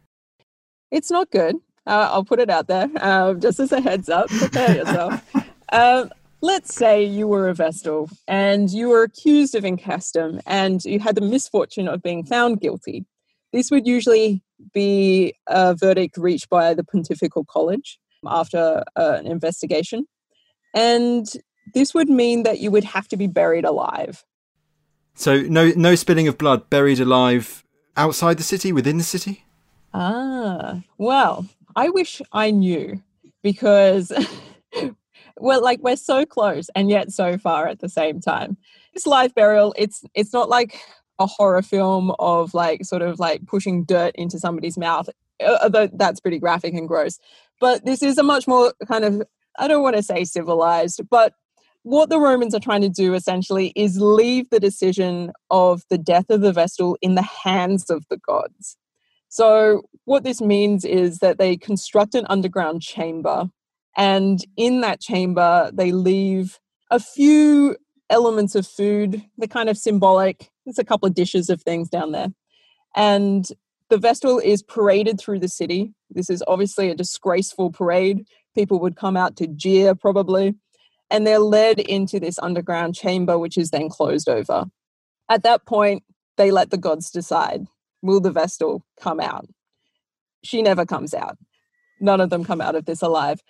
It's 0.90 1.10
not 1.10 1.30
good. 1.30 1.56
Uh, 1.86 2.10
I'll 2.12 2.24
put 2.24 2.40
it 2.40 2.50
out 2.50 2.66
there, 2.66 2.90
uh, 2.96 3.34
just 3.34 3.60
as 3.60 3.72
a 3.72 3.80
heads 3.80 4.08
up. 4.08 4.28
Prepare 4.28 4.76
yourself. 4.76 5.24
Um, 5.70 6.10
let's 6.40 6.74
say 6.74 7.02
you 7.02 7.26
were 7.26 7.48
a 7.48 7.54
Vestal 7.54 8.08
and 8.26 8.70
you 8.70 8.88
were 8.88 9.02
accused 9.02 9.54
of 9.54 9.64
incestum 9.64 10.40
and 10.46 10.84
you 10.84 11.00
had 11.00 11.14
the 11.14 11.20
misfortune 11.20 11.88
of 11.88 12.02
being 12.02 12.24
found 12.24 12.60
guilty. 12.60 13.04
This 13.52 13.70
would 13.70 13.86
usually 13.86 14.42
be 14.74 15.34
a 15.46 15.74
verdict 15.74 16.16
reached 16.16 16.48
by 16.48 16.74
the 16.74 16.84
Pontifical 16.84 17.44
College 17.44 17.98
after 18.26 18.84
uh, 18.96 19.16
an 19.18 19.26
investigation. 19.26 20.06
And 20.74 21.26
this 21.74 21.94
would 21.94 22.08
mean 22.08 22.42
that 22.42 22.58
you 22.58 22.70
would 22.70 22.84
have 22.84 23.08
to 23.08 23.16
be 23.16 23.26
buried 23.26 23.64
alive. 23.64 24.24
So 25.14 25.42
no 25.42 25.72
no 25.74 25.94
spilling 25.96 26.28
of 26.28 26.38
blood, 26.38 26.70
buried 26.70 27.00
alive 27.00 27.64
outside 27.96 28.38
the 28.38 28.44
city, 28.44 28.72
within 28.72 28.96
the 28.96 29.04
city? 29.04 29.44
Ah, 29.92 30.80
well, 30.96 31.46
I 31.74 31.90
wish 31.90 32.22
I 32.32 32.50
knew 32.50 33.02
because, 33.42 34.12
well, 35.40 35.62
like 35.62 35.80
we're 35.80 35.96
so 35.96 36.24
close 36.24 36.68
and 36.74 36.90
yet 36.90 37.12
so 37.12 37.38
far 37.38 37.66
at 37.68 37.80
the 37.80 37.88
same 37.88 38.20
time. 38.20 38.56
This 38.94 39.06
live 39.06 39.34
burial, 39.34 39.74
it's 39.76 40.04
it's 40.14 40.32
not 40.32 40.48
like 40.48 40.80
a 41.18 41.26
horror 41.26 41.62
film 41.62 42.12
of 42.18 42.54
like 42.54 42.84
sort 42.84 43.02
of 43.02 43.18
like 43.18 43.46
pushing 43.46 43.84
dirt 43.84 44.14
into 44.16 44.38
somebody's 44.38 44.78
mouth, 44.78 45.08
uh, 45.44 45.58
although 45.62 45.88
that's 45.94 46.20
pretty 46.20 46.38
graphic 46.38 46.74
and 46.74 46.88
gross. 46.88 47.18
But 47.60 47.84
this 47.84 48.02
is 48.02 48.18
a 48.18 48.22
much 48.22 48.46
more 48.46 48.72
kind 48.86 49.04
of 49.04 49.22
I 49.58 49.68
don't 49.68 49.82
want 49.82 49.96
to 49.96 50.02
say 50.02 50.24
civilized, 50.24 51.00
but 51.10 51.34
what 51.82 52.10
the 52.10 52.20
Romans 52.20 52.54
are 52.54 52.60
trying 52.60 52.82
to 52.82 52.88
do 52.88 53.14
essentially 53.14 53.72
is 53.74 54.00
leave 54.00 54.50
the 54.50 54.60
decision 54.60 55.32
of 55.50 55.82
the 55.90 55.98
death 55.98 56.28
of 56.28 56.40
the 56.40 56.52
Vestal 56.52 56.98
in 57.00 57.14
the 57.14 57.22
hands 57.22 57.88
of 57.88 58.04
the 58.10 58.18
gods. 58.18 58.76
So, 59.28 59.82
what 60.04 60.24
this 60.24 60.40
means 60.40 60.84
is 60.84 61.18
that 61.18 61.38
they 61.38 61.56
construct 61.56 62.14
an 62.14 62.26
underground 62.28 62.82
chamber, 62.82 63.50
and 63.98 64.40
in 64.56 64.80
that 64.80 65.00
chamber, 65.00 65.70
they 65.74 65.92
leave 65.92 66.58
a 66.90 67.00
few 67.00 67.76
elements 68.08 68.54
of 68.54 68.66
food, 68.66 69.22
the 69.36 69.48
kind 69.48 69.68
of 69.68 69.76
symbolic, 69.76 70.50
there's 70.64 70.78
a 70.78 70.84
couple 70.84 71.06
of 71.08 71.14
dishes 71.14 71.50
of 71.50 71.62
things 71.62 71.88
down 71.88 72.12
there. 72.12 72.28
And 72.94 73.46
the 73.90 73.98
Vestal 73.98 74.38
is 74.38 74.62
paraded 74.62 75.18
through 75.18 75.40
the 75.40 75.48
city. 75.48 75.94
This 76.10 76.30
is 76.30 76.44
obviously 76.46 76.90
a 76.90 76.94
disgraceful 76.94 77.72
parade. 77.72 78.26
People 78.54 78.78
would 78.80 78.96
come 78.96 79.16
out 79.16 79.36
to 79.36 79.46
jeer, 79.46 79.94
probably. 79.94 80.54
And 81.10 81.26
they're 81.26 81.38
led 81.38 81.80
into 81.80 82.20
this 82.20 82.38
underground 82.38 82.94
chamber, 82.94 83.38
which 83.38 83.58
is 83.58 83.70
then 83.70 83.88
closed 83.88 84.28
over. 84.28 84.66
At 85.28 85.42
that 85.42 85.66
point, 85.66 86.04
they 86.36 86.50
let 86.50 86.70
the 86.70 86.78
gods 86.78 87.10
decide 87.10 87.66
will 88.00 88.20
the 88.20 88.30
Vestal 88.30 88.84
come 89.00 89.18
out? 89.18 89.48
She 90.44 90.62
never 90.62 90.86
comes 90.86 91.14
out. 91.14 91.36
None 92.00 92.20
of 92.20 92.30
them 92.30 92.44
come 92.44 92.60
out 92.60 92.76
of 92.76 92.84
this 92.84 93.02
alive. 93.02 93.40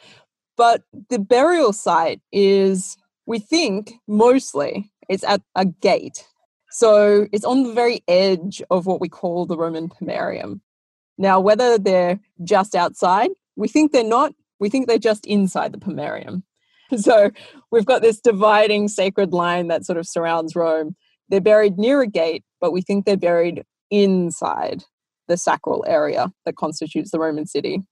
But 0.58 0.82
the 1.08 1.20
burial 1.20 1.72
site 1.72 2.20
is, 2.32 2.98
we 3.26 3.38
think, 3.38 3.94
mostly 4.08 4.90
it's 5.08 5.24
at 5.24 5.40
a 5.54 5.64
gate. 5.64 6.26
So 6.70 7.28
it's 7.32 7.44
on 7.44 7.62
the 7.62 7.72
very 7.72 8.02
edge 8.08 8.60
of 8.68 8.84
what 8.84 9.00
we 9.00 9.08
call 9.08 9.46
the 9.46 9.56
Roman 9.56 9.88
pomerium. 9.88 10.60
Now, 11.16 11.40
whether 11.40 11.78
they're 11.78 12.20
just 12.44 12.74
outside, 12.74 13.30
we 13.56 13.68
think 13.68 13.92
they're 13.92 14.04
not. 14.04 14.34
We 14.60 14.68
think 14.68 14.88
they're 14.88 14.98
just 14.98 15.24
inside 15.24 15.72
the 15.72 15.78
pomerium. 15.78 16.42
So 16.96 17.30
we've 17.70 17.84
got 17.84 18.00
this 18.00 18.18
dividing 18.18 18.88
sacred 18.88 19.34
line 19.34 19.68
that 19.68 19.84
sort 19.84 19.98
of 19.98 20.08
surrounds 20.08 20.56
Rome. 20.56 20.96
They're 21.28 21.38
buried 21.38 21.76
near 21.76 22.00
a 22.00 22.06
gate, 22.06 22.44
but 22.62 22.72
we 22.72 22.80
think 22.80 23.04
they're 23.04 23.18
buried 23.18 23.62
inside 23.90 24.84
the 25.26 25.36
sacral 25.36 25.84
area 25.86 26.32
that 26.46 26.56
constitutes 26.56 27.10
the 27.10 27.18
Roman 27.18 27.44
city. 27.44 27.82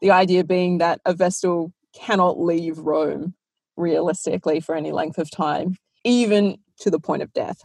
The 0.00 0.12
idea 0.12 0.44
being 0.44 0.78
that 0.78 1.00
a 1.04 1.14
vestal 1.14 1.72
cannot 1.94 2.40
leave 2.40 2.78
Rome 2.78 3.34
realistically 3.76 4.60
for 4.60 4.74
any 4.74 4.92
length 4.92 5.18
of 5.18 5.30
time, 5.30 5.76
even 6.04 6.58
to 6.80 6.90
the 6.90 7.00
point 7.00 7.22
of 7.22 7.32
death. 7.32 7.62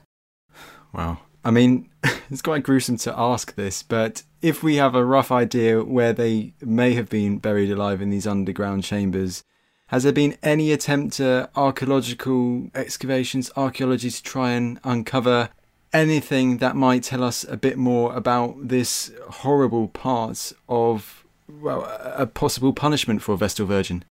Wow. 0.94 1.20
I 1.44 1.52
mean, 1.52 1.90
it's 2.30 2.42
quite 2.42 2.64
gruesome 2.64 2.98
to 2.98 3.18
ask 3.18 3.56
this, 3.56 3.84
but 3.84 4.24
if 4.42 4.64
we 4.64 4.76
have 4.76 4.96
a 4.96 5.06
rough 5.06 5.32
idea 5.32 5.84
where 5.84 6.14
they 6.14 6.54
may 6.62 6.94
have 6.94 7.10
been 7.10 7.38
buried 7.38 7.72
alive 7.72 8.02
in 8.02 8.10
these 8.10 8.28
underground 8.28 8.84
chambers, 8.84 9.44
has 9.88 10.04
there 10.04 10.14
been 10.14 10.38
any 10.44 10.72
attempt 10.72 11.20
at 11.20 11.50
archaeological 11.56 12.70
excavations, 12.76 13.52
archaeology 13.56 14.12
to 14.12 14.24
try 14.24 14.52
and 14.52 14.80
uncover 14.84 15.50
anything 15.92 16.58
that 16.58 16.76
might 16.76 17.04
tell 17.04 17.24
us 17.24 17.44
a 17.46 17.58
bit 17.58 17.78
more 17.78 18.16
about 18.16 18.68
this 18.68 19.12
horrible 19.30 19.88
part 19.88 20.54
of 20.68 21.26
well 21.48 21.84
a 22.16 22.28
possible 22.28 22.74
punishment 22.74 23.24
for 23.24 23.34
a 23.34 23.38
Vestal 23.38 23.66
Virgin? 23.66 24.04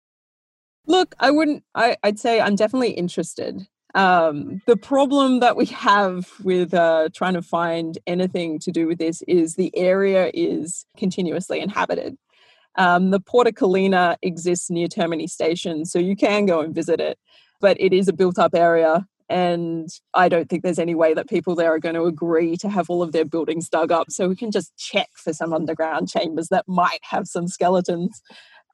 Look, 0.88 1.14
I 1.20 1.30
wouldn't. 1.30 1.62
I, 1.74 1.96
would 2.02 2.18
say 2.18 2.40
I'm 2.40 2.56
definitely 2.56 2.90
interested. 2.90 3.66
Um, 3.94 4.62
the 4.66 4.76
problem 4.76 5.40
that 5.40 5.56
we 5.56 5.66
have 5.66 6.30
with 6.42 6.72
uh, 6.74 7.10
trying 7.14 7.34
to 7.34 7.42
find 7.42 7.98
anything 8.06 8.58
to 8.60 8.70
do 8.70 8.86
with 8.86 8.98
this 8.98 9.22
is 9.28 9.54
the 9.54 9.76
area 9.76 10.30
is 10.32 10.86
continuously 10.96 11.60
inhabited. 11.60 12.16
Um, 12.76 13.10
the 13.10 13.20
Porta 13.20 13.52
Collina 13.52 14.16
exists 14.22 14.70
near 14.70 14.88
Termini 14.88 15.28
Station, 15.28 15.84
so 15.84 15.98
you 15.98 16.16
can 16.16 16.46
go 16.46 16.60
and 16.60 16.74
visit 16.74 17.00
it, 17.00 17.18
but 17.60 17.78
it 17.80 17.92
is 17.92 18.08
a 18.08 18.12
built 18.12 18.38
up 18.38 18.54
area 18.54 19.06
and 19.28 19.90
I 20.14 20.28
don't 20.28 20.48
think 20.48 20.62
there's 20.62 20.78
any 20.78 20.94
way 20.94 21.12
that 21.12 21.28
people 21.28 21.54
there 21.54 21.72
are 21.74 21.78
going 21.78 21.94
to 21.94 22.04
agree 22.04 22.56
to 22.58 22.68
have 22.68 22.88
all 22.88 23.02
of 23.02 23.12
their 23.12 23.26
buildings 23.26 23.68
dug 23.68 23.92
up. 23.92 24.10
So 24.10 24.28
we 24.28 24.36
can 24.36 24.50
just 24.50 24.74
check 24.76 25.10
for 25.14 25.34
some 25.34 25.52
underground 25.52 26.08
chambers 26.08 26.48
that 26.48 26.66
might 26.66 27.00
have 27.02 27.26
some 27.26 27.46
skeletons. 27.46 28.22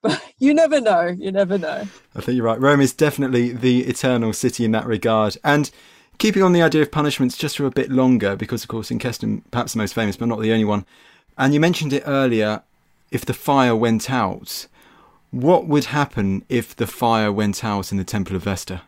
But 0.05 0.23
you 0.39 0.55
never 0.55 0.81
know. 0.81 1.07
You 1.07 1.33
never 1.33 1.59
know. 1.59 1.89
I 2.15 2.21
think 2.21 2.37
you're 2.37 2.45
right. 2.45 2.61
Rome 2.61 2.81
is 2.81 2.93
definitely 2.93 3.53
the 3.53 3.85
eternal 3.85 4.33
city 4.33 4.65
in 4.65 4.71
that 4.73 4.87
regard. 4.87 5.37
And 5.43 5.71
keeping 6.19 6.43
on 6.43 6.53
the 6.53 6.63
idea 6.63 6.83
of 6.83 6.93
punishments 6.93 7.37
just 7.37 7.57
for 7.57 7.65
a 7.65 7.71
bit 7.71 7.91
longer, 7.91 8.37
because 8.37 8.63
of 8.63 8.69
course, 8.69 8.91
Incestum, 8.91 9.43
perhaps 9.51 9.73
the 9.73 9.79
most 9.79 9.95
famous, 9.95 10.17
but 10.17 10.29
not 10.29 10.41
the 10.41 10.53
only 10.53 10.67
one. 10.67 10.85
And 11.39 11.55
you 11.55 11.59
mentioned 11.59 11.93
it 11.93 12.05
earlier 12.07 12.63
if 13.11 13.25
the 13.25 13.33
fire 13.33 13.75
went 13.75 14.11
out. 14.11 14.67
What 15.31 15.67
would 15.67 15.87
happen 15.87 16.45
if 16.49 16.77
the 16.77 16.87
fire 16.87 17.33
went 17.33 17.65
out 17.65 17.91
in 17.91 17.99
the 17.99 18.05
Temple 18.05 18.37
of 18.37 18.45
Vesta? 18.45 18.83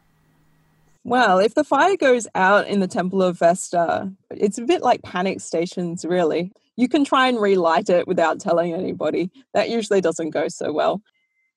Well, 1.03 1.39
if 1.39 1.55
the 1.55 1.65
fire 1.65 1.97
goes 1.97 2.27
out 2.35 2.69
in 2.69 2.81
the 2.81 2.87
Temple 2.87 3.23
of 3.23 3.39
Vesta, 3.39 4.13
it's 4.31 4.59
a 4.59 4.63
bit 4.63 4.83
like 4.83 5.03
panic 5.03 5.41
stations, 5.41 6.05
really. 6.05 6.53
You 6.77 6.89
can 6.89 7.05
try 7.05 7.29
and 7.29 7.41
relight 7.41 7.89
it 7.89 8.07
without 8.07 8.41
telling 8.41 8.75
anybody. 8.75 9.31
That 9.55 9.71
usually 9.71 10.01
doesn't 10.01 10.31
go 10.31 10.49
so 10.49 10.73
well. 10.73 11.01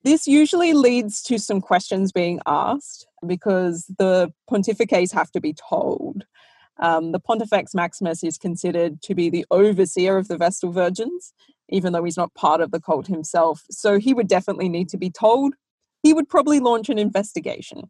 This 0.03 0.27
usually 0.27 0.73
leads 0.73 1.21
to 1.23 1.37
some 1.37 1.59
questions 1.59 2.11
being 2.11 2.39
asked 2.45 3.05
because 3.27 3.85
the 3.97 4.31
pontifices 4.49 5.13
have 5.13 5.29
to 5.31 5.41
be 5.41 5.53
told. 5.53 6.23
Um, 6.81 7.11
the 7.11 7.19
Pontifex 7.19 7.75
Maximus 7.75 8.23
is 8.23 8.37
considered 8.37 9.01
to 9.01 9.13
be 9.13 9.29
the 9.29 9.45
overseer 9.51 10.17
of 10.17 10.29
the 10.29 10.37
Vestal 10.37 10.71
Virgins, 10.71 11.33
even 11.67 11.91
though 11.91 12.05
he's 12.05 12.15
not 12.15 12.33
part 12.33 12.61
of 12.61 12.71
the 12.71 12.79
cult 12.79 13.07
himself. 13.07 13.65
So 13.69 13.99
he 13.99 14.13
would 14.13 14.29
definitely 14.29 14.69
need 14.69 14.87
to 14.89 14.97
be 14.97 15.09
told. 15.09 15.55
He 16.01 16.13
would 16.13 16.29
probably 16.29 16.61
launch 16.61 16.87
an 16.87 16.97
investigation. 16.97 17.89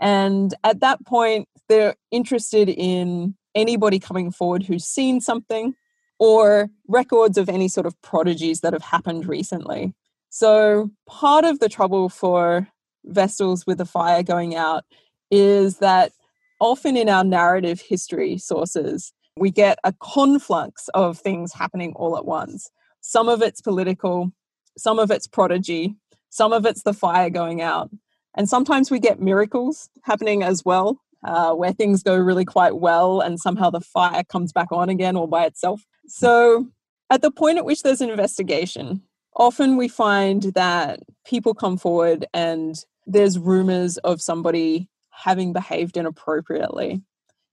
And 0.00 0.54
at 0.64 0.80
that 0.80 1.04
point, 1.04 1.48
they're 1.68 1.96
interested 2.10 2.70
in 2.70 3.36
anybody 3.54 3.98
coming 3.98 4.30
forward 4.30 4.62
who's 4.62 4.84
seen 4.84 5.20
something 5.20 5.74
or 6.18 6.68
records 6.86 7.38
of 7.38 7.48
any 7.48 7.68
sort 7.68 7.86
of 7.86 8.00
prodigies 8.02 8.60
that 8.60 8.72
have 8.72 8.82
happened 8.82 9.26
recently. 9.26 9.94
So, 10.30 10.90
part 11.08 11.44
of 11.44 11.58
the 11.58 11.68
trouble 11.68 12.08
for 12.08 12.68
Vestals 13.06 13.66
with 13.66 13.78
the 13.78 13.86
fire 13.86 14.22
going 14.22 14.54
out 14.54 14.84
is 15.30 15.78
that 15.78 16.12
often 16.60 16.96
in 16.96 17.08
our 17.08 17.24
narrative 17.24 17.80
history 17.80 18.36
sources, 18.38 19.12
we 19.36 19.50
get 19.50 19.78
a 19.84 19.94
conflux 20.00 20.88
of 20.94 21.18
things 21.18 21.52
happening 21.54 21.92
all 21.96 22.16
at 22.16 22.26
once. 22.26 22.70
Some 23.00 23.28
of 23.28 23.40
it's 23.40 23.60
political, 23.60 24.32
some 24.76 24.98
of 24.98 25.10
it's 25.10 25.26
prodigy, 25.26 25.96
some 26.30 26.52
of 26.52 26.66
it's 26.66 26.82
the 26.82 26.92
fire 26.92 27.30
going 27.30 27.62
out. 27.62 27.90
And 28.36 28.48
sometimes 28.48 28.90
we 28.90 28.98
get 28.98 29.20
miracles 29.20 29.88
happening 30.02 30.42
as 30.42 30.64
well, 30.64 31.00
uh, 31.24 31.52
where 31.54 31.72
things 31.72 32.02
go 32.02 32.16
really 32.16 32.44
quite 32.44 32.76
well 32.76 33.20
and 33.20 33.40
somehow 33.40 33.70
the 33.70 33.80
fire 33.80 34.22
comes 34.24 34.52
back 34.52 34.70
on 34.70 34.88
again 34.88 35.16
all 35.16 35.26
by 35.26 35.46
itself. 35.46 35.84
So, 36.08 36.66
at 37.10 37.22
the 37.22 37.30
point 37.30 37.58
at 37.58 37.64
which 37.64 37.82
there's 37.82 38.00
an 38.00 38.10
investigation, 38.10 39.02
often 39.36 39.76
we 39.76 39.88
find 39.88 40.42
that 40.54 41.00
people 41.26 41.54
come 41.54 41.76
forward 41.76 42.26
and 42.34 42.82
there's 43.06 43.38
rumors 43.38 43.98
of 43.98 44.20
somebody 44.20 44.88
having 45.10 45.52
behaved 45.52 45.96
inappropriately. 45.96 47.02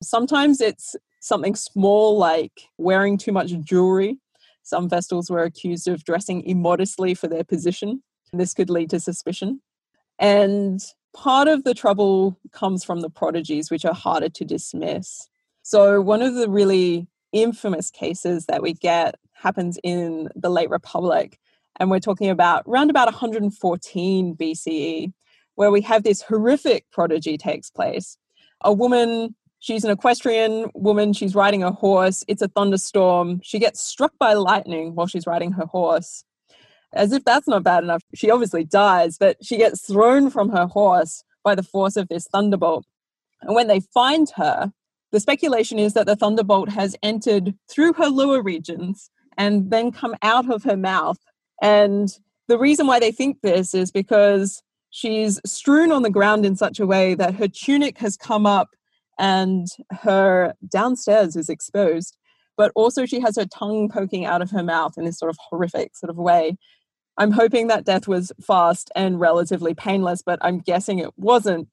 Sometimes 0.01 0.61
it's 0.61 0.95
something 1.21 1.55
small 1.55 2.17
like 2.17 2.69
wearing 2.77 3.17
too 3.17 3.31
much 3.31 3.51
jewelry. 3.61 4.19
Some 4.63 4.89
Vestals 4.89 5.29
were 5.29 5.43
accused 5.43 5.87
of 5.87 6.03
dressing 6.03 6.41
immodestly 6.43 7.13
for 7.13 7.27
their 7.27 7.43
position. 7.43 8.03
This 8.33 8.53
could 8.53 8.69
lead 8.69 8.89
to 8.91 8.99
suspicion. 8.99 9.61
And 10.17 10.81
part 11.13 11.47
of 11.47 11.63
the 11.63 11.73
trouble 11.73 12.39
comes 12.51 12.83
from 12.83 13.01
the 13.01 13.09
prodigies, 13.09 13.69
which 13.69 13.85
are 13.85 13.93
harder 13.93 14.29
to 14.29 14.45
dismiss. 14.45 15.27
So, 15.61 16.01
one 16.01 16.21
of 16.21 16.35
the 16.35 16.49
really 16.49 17.07
infamous 17.35 17.91
cases 17.91 18.45
that 18.45 18.63
we 18.63 18.73
get 18.73 19.15
happens 19.33 19.77
in 19.83 20.29
the 20.35 20.49
late 20.49 20.69
Republic. 20.69 21.37
And 21.77 21.91
we're 21.91 21.99
talking 21.99 22.29
about 22.29 22.63
around 22.65 22.89
about 22.89 23.07
114 23.07 24.35
BCE, 24.35 25.13
where 25.55 25.71
we 25.71 25.81
have 25.81 26.03
this 26.03 26.21
horrific 26.21 26.89
prodigy 26.91 27.37
takes 27.37 27.69
place. 27.69 28.17
A 28.61 28.71
woman, 28.71 29.35
she's 29.59 29.83
an 29.83 29.91
equestrian 29.91 30.71
woman, 30.73 31.11
she's 31.11 31.35
riding 31.35 31.61
a 31.61 31.71
horse, 31.71 32.23
it's 32.29 32.41
a 32.41 32.47
thunderstorm. 32.47 33.41
She 33.43 33.59
gets 33.59 33.81
struck 33.81 34.13
by 34.17 34.33
lightning 34.33 34.95
while 34.95 35.07
she's 35.07 35.27
riding 35.27 35.51
her 35.51 35.65
horse. 35.65 36.23
As 36.93 37.11
if 37.11 37.25
that's 37.25 37.47
not 37.47 37.63
bad 37.63 37.83
enough, 37.83 38.03
she 38.13 38.31
obviously 38.31 38.63
dies, 38.63 39.17
but 39.17 39.35
she 39.43 39.57
gets 39.57 39.85
thrown 39.85 40.29
from 40.29 40.49
her 40.49 40.65
horse 40.65 41.25
by 41.43 41.53
the 41.53 41.63
force 41.63 41.97
of 41.97 42.07
this 42.07 42.27
thunderbolt. 42.31 42.85
And 43.41 43.53
when 43.53 43.67
they 43.67 43.81
find 43.81 44.29
her, 44.37 44.71
The 45.15 45.21
speculation 45.21 45.79
is 45.79 45.93
that 45.93 46.07
the 46.07 46.17
thunderbolt 46.17 46.67
has 46.67 46.93
entered 47.01 47.55
through 47.69 47.93
her 47.93 48.09
lower 48.09 48.41
regions 48.41 49.09
and 49.37 49.71
then 49.71 49.93
come 49.93 50.13
out 50.21 50.51
of 50.51 50.65
her 50.65 50.75
mouth. 50.75 51.17
And 51.61 52.09
the 52.49 52.57
reason 52.57 52.85
why 52.85 52.99
they 52.99 53.13
think 53.13 53.37
this 53.39 53.73
is 53.73 53.93
because 53.93 54.61
she's 54.89 55.39
strewn 55.45 55.93
on 55.93 56.01
the 56.01 56.09
ground 56.09 56.45
in 56.45 56.57
such 56.57 56.81
a 56.81 56.85
way 56.85 57.15
that 57.15 57.35
her 57.35 57.47
tunic 57.47 57.97
has 57.99 58.17
come 58.17 58.45
up 58.45 58.71
and 59.17 59.67
her 60.01 60.53
downstairs 60.69 61.37
is 61.37 61.47
exposed. 61.47 62.17
But 62.57 62.73
also, 62.75 63.05
she 63.05 63.21
has 63.21 63.37
her 63.37 63.45
tongue 63.45 63.87
poking 63.87 64.25
out 64.25 64.41
of 64.41 64.51
her 64.51 64.63
mouth 64.63 64.97
in 64.97 65.05
this 65.05 65.17
sort 65.17 65.29
of 65.29 65.37
horrific 65.39 65.95
sort 65.95 66.09
of 66.09 66.17
way. 66.17 66.57
I'm 67.17 67.31
hoping 67.31 67.67
that 67.67 67.85
death 67.85 68.05
was 68.05 68.33
fast 68.45 68.91
and 68.97 69.17
relatively 69.21 69.75
painless, 69.75 70.21
but 70.21 70.39
I'm 70.41 70.59
guessing 70.59 70.99
it 70.99 71.17
wasn't. 71.17 71.69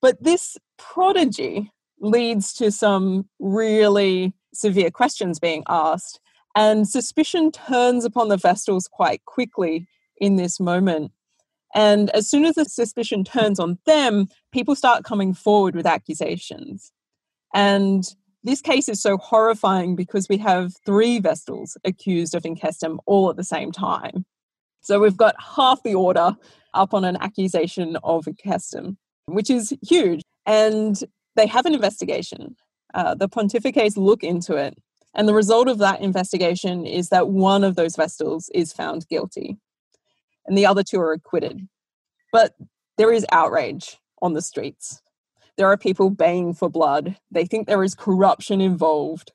But 0.00 0.20
this 0.24 0.58
prodigy 0.78 1.70
leads 2.02 2.52
to 2.54 2.70
some 2.70 3.26
really 3.40 4.34
severe 4.52 4.90
questions 4.90 5.38
being 5.38 5.62
asked. 5.68 6.20
And 6.54 6.86
suspicion 6.86 7.50
turns 7.50 8.04
upon 8.04 8.28
the 8.28 8.36
Vestals 8.36 8.90
quite 8.90 9.24
quickly 9.24 9.86
in 10.18 10.36
this 10.36 10.60
moment. 10.60 11.12
And 11.74 12.10
as 12.10 12.28
soon 12.28 12.44
as 12.44 12.56
the 12.56 12.66
suspicion 12.66 13.24
turns 13.24 13.58
on 13.58 13.78
them, 13.86 14.26
people 14.52 14.74
start 14.74 15.04
coming 15.04 15.32
forward 15.32 15.74
with 15.74 15.86
accusations. 15.86 16.92
And 17.54 18.04
this 18.44 18.60
case 18.60 18.88
is 18.88 19.00
so 19.00 19.16
horrifying 19.16 19.96
because 19.96 20.28
we 20.28 20.36
have 20.38 20.72
three 20.84 21.20
Vestals 21.20 21.76
accused 21.84 22.34
of 22.34 22.42
incestum 22.42 22.98
all 23.06 23.30
at 23.30 23.36
the 23.36 23.44
same 23.44 23.72
time. 23.72 24.26
So 24.80 24.98
we've 24.98 25.16
got 25.16 25.36
half 25.40 25.82
the 25.82 25.94
order 25.94 26.36
up 26.74 26.92
on 26.92 27.04
an 27.04 27.16
accusation 27.20 27.96
of 28.02 28.24
incestum, 28.24 28.96
which 29.26 29.48
is 29.48 29.72
huge. 29.82 30.22
And 30.44 31.02
they 31.36 31.46
have 31.46 31.66
an 31.66 31.74
investigation. 31.74 32.56
Uh, 32.94 33.14
the 33.14 33.28
pontificates 33.28 33.96
look 33.96 34.22
into 34.22 34.56
it. 34.56 34.76
And 35.14 35.28
the 35.28 35.34
result 35.34 35.68
of 35.68 35.78
that 35.78 36.00
investigation 36.00 36.86
is 36.86 37.10
that 37.10 37.28
one 37.28 37.64
of 37.64 37.76
those 37.76 37.96
Vestals 37.96 38.48
is 38.54 38.72
found 38.72 39.08
guilty 39.08 39.58
and 40.46 40.56
the 40.56 40.66
other 40.66 40.82
two 40.82 41.00
are 41.00 41.12
acquitted. 41.12 41.68
But 42.32 42.54
there 42.98 43.12
is 43.12 43.26
outrage 43.30 43.98
on 44.20 44.32
the 44.32 44.42
streets. 44.42 45.02
There 45.56 45.66
are 45.66 45.76
people 45.76 46.10
baying 46.10 46.54
for 46.54 46.68
blood. 46.68 47.16
They 47.30 47.44
think 47.44 47.66
there 47.66 47.84
is 47.84 47.94
corruption 47.94 48.60
involved. 48.60 49.32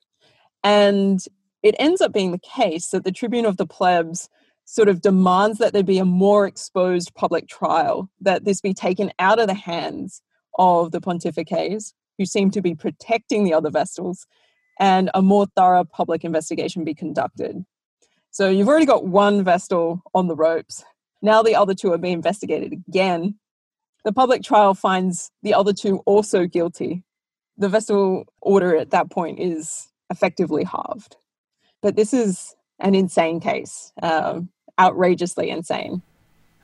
And 0.64 1.20
it 1.62 1.76
ends 1.78 2.00
up 2.00 2.12
being 2.12 2.32
the 2.32 2.38
case 2.38 2.88
that 2.88 3.04
the 3.04 3.12
Tribune 3.12 3.46
of 3.46 3.56
the 3.56 3.66
Plebs 3.66 4.28
sort 4.64 4.88
of 4.88 5.00
demands 5.00 5.58
that 5.58 5.72
there 5.72 5.82
be 5.82 5.98
a 5.98 6.04
more 6.04 6.46
exposed 6.46 7.14
public 7.14 7.48
trial, 7.48 8.10
that 8.20 8.44
this 8.44 8.60
be 8.60 8.74
taken 8.74 9.12
out 9.18 9.38
of 9.38 9.46
the 9.46 9.54
hands 9.54 10.20
of 10.58 10.90
the 10.90 11.00
pontificates, 11.00 11.92
who 12.18 12.26
seem 12.26 12.50
to 12.50 12.60
be 12.60 12.74
protecting 12.74 13.44
the 13.44 13.54
other 13.54 13.70
Vestals, 13.70 14.26
and 14.78 15.10
a 15.14 15.22
more 15.22 15.46
thorough 15.56 15.84
public 15.84 16.24
investigation 16.24 16.84
be 16.84 16.94
conducted. 16.94 17.64
So 18.30 18.48
you've 18.48 18.68
already 18.68 18.86
got 18.86 19.06
one 19.06 19.42
Vestal 19.44 20.02
on 20.14 20.28
the 20.28 20.36
ropes. 20.36 20.84
Now 21.22 21.42
the 21.42 21.56
other 21.56 21.74
two 21.74 21.92
are 21.92 21.98
being 21.98 22.14
investigated 22.14 22.72
again. 22.72 23.36
The 24.04 24.12
public 24.12 24.42
trial 24.42 24.74
finds 24.74 25.30
the 25.42 25.54
other 25.54 25.72
two 25.72 25.98
also 26.06 26.46
guilty. 26.46 27.02
The 27.56 27.68
Vestal 27.68 28.24
order 28.40 28.76
at 28.76 28.90
that 28.90 29.10
point 29.10 29.40
is 29.40 29.88
effectively 30.10 30.64
halved. 30.64 31.16
But 31.82 31.96
this 31.96 32.14
is 32.14 32.54
an 32.78 32.94
insane 32.94 33.40
case, 33.40 33.92
uh, 34.02 34.40
outrageously 34.78 35.50
insane. 35.50 36.02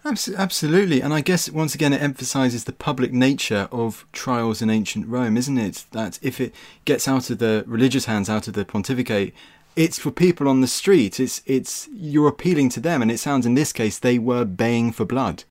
Absolutely. 0.04 1.00
And 1.00 1.14
I 1.14 1.22
guess 1.22 1.50
once 1.50 1.74
again, 1.74 1.94
it 1.94 2.02
emphasizes 2.02 2.64
the 2.64 2.72
public 2.72 3.12
nature 3.12 3.68
of 3.72 4.06
trials 4.12 4.60
in 4.60 4.68
ancient 4.68 5.08
Rome, 5.08 5.36
isn't 5.36 5.56
it? 5.56 5.86
That 5.92 6.18
if 6.20 6.40
it 6.40 6.54
gets 6.84 7.08
out 7.08 7.30
of 7.30 7.38
the 7.38 7.64
religious 7.66 8.04
hands, 8.04 8.28
out 8.28 8.46
of 8.46 8.54
the 8.54 8.66
pontificate, 8.66 9.32
it's 9.76 9.98
for 9.98 10.10
people 10.10 10.46
on 10.46 10.60
the 10.60 10.66
street. 10.66 11.18
It's 11.18 11.42
it's 11.46 11.88
you're 11.92 12.28
appealing 12.28 12.68
to 12.70 12.80
them, 12.80 13.00
and 13.00 13.10
it 13.10 13.18
sounds 13.18 13.46
in 13.46 13.54
this 13.54 13.72
case 13.72 13.98
they 13.98 14.18
were 14.18 14.44
baying 14.44 14.92
for 14.92 15.04
blood. 15.06 15.44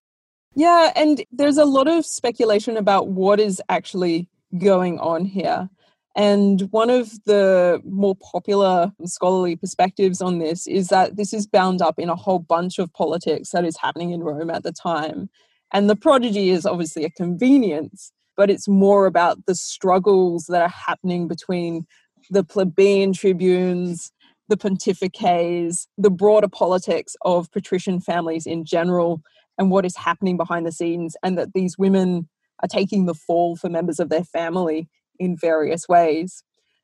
Yeah, 0.56 0.92
and 0.96 1.24
there's 1.32 1.58
a 1.58 1.66
lot 1.66 1.88
of 1.88 2.06
speculation 2.06 2.78
about 2.78 3.08
what 3.08 3.40
is 3.40 3.62
actually 3.70 4.30
going 4.60 5.00
on 5.00 5.26
here. 5.26 5.70
And 6.16 6.62
one 6.72 6.92
of 6.92 7.12
the 7.26 7.82
more 7.86 8.16
popular 8.16 8.92
scholarly 9.06 9.56
perspectives 9.56 10.22
on 10.22 10.38
this 10.38 10.68
is 10.68 10.90
that 10.90 11.16
this 11.16 11.34
is 11.34 11.48
bound 11.48 11.82
up 11.82 11.98
in 11.98 12.10
a 12.10 12.16
whole 12.16 12.40
bunch 12.40 12.78
of 12.78 12.94
politics 12.94 13.50
that 13.50 13.66
is 13.66 13.78
happening 13.78 14.12
in 14.12 14.22
Rome 14.22 14.52
at 14.52 14.64
the 14.64 14.72
time. 14.72 15.30
And 15.72 15.90
the 15.90 15.96
prodigy 15.96 16.52
is 16.52 16.68
obviously 16.68 17.04
a 17.04 17.10
convenience, 17.10 18.12
but 18.38 18.52
it's 18.52 18.68
more 18.68 19.08
about 19.08 19.46
the 19.48 19.56
struggles 19.56 20.46
that 20.50 20.62
are 20.62 20.68
happening 20.88 21.28
between 21.28 21.88
the 22.30 22.44
plebeian 22.44 23.14
tribunes, 23.14 24.12
the 24.50 24.58
pontificates, 24.58 25.88
the 25.98 26.12
broader 26.12 26.48
politics 26.48 27.16
of 27.24 27.52
patrician 27.52 28.00
families 28.00 28.46
in 28.46 28.66
general, 28.66 29.22
and 29.58 29.72
what 29.72 29.86
is 29.86 29.98
happening 29.98 30.38
behind 30.38 30.66
the 30.68 30.72
scenes, 30.72 31.16
and 31.24 31.40
that 31.40 31.54
these 31.54 31.76
women 31.76 32.30
are 32.62 32.68
taking 32.68 33.08
the 33.08 33.16
fall 33.16 33.56
for 33.56 33.68
members 33.68 34.00
of 34.00 34.10
their 34.10 34.24
family 34.24 34.88
in 35.20 35.38
various 35.38 35.88
ways. 35.88 36.44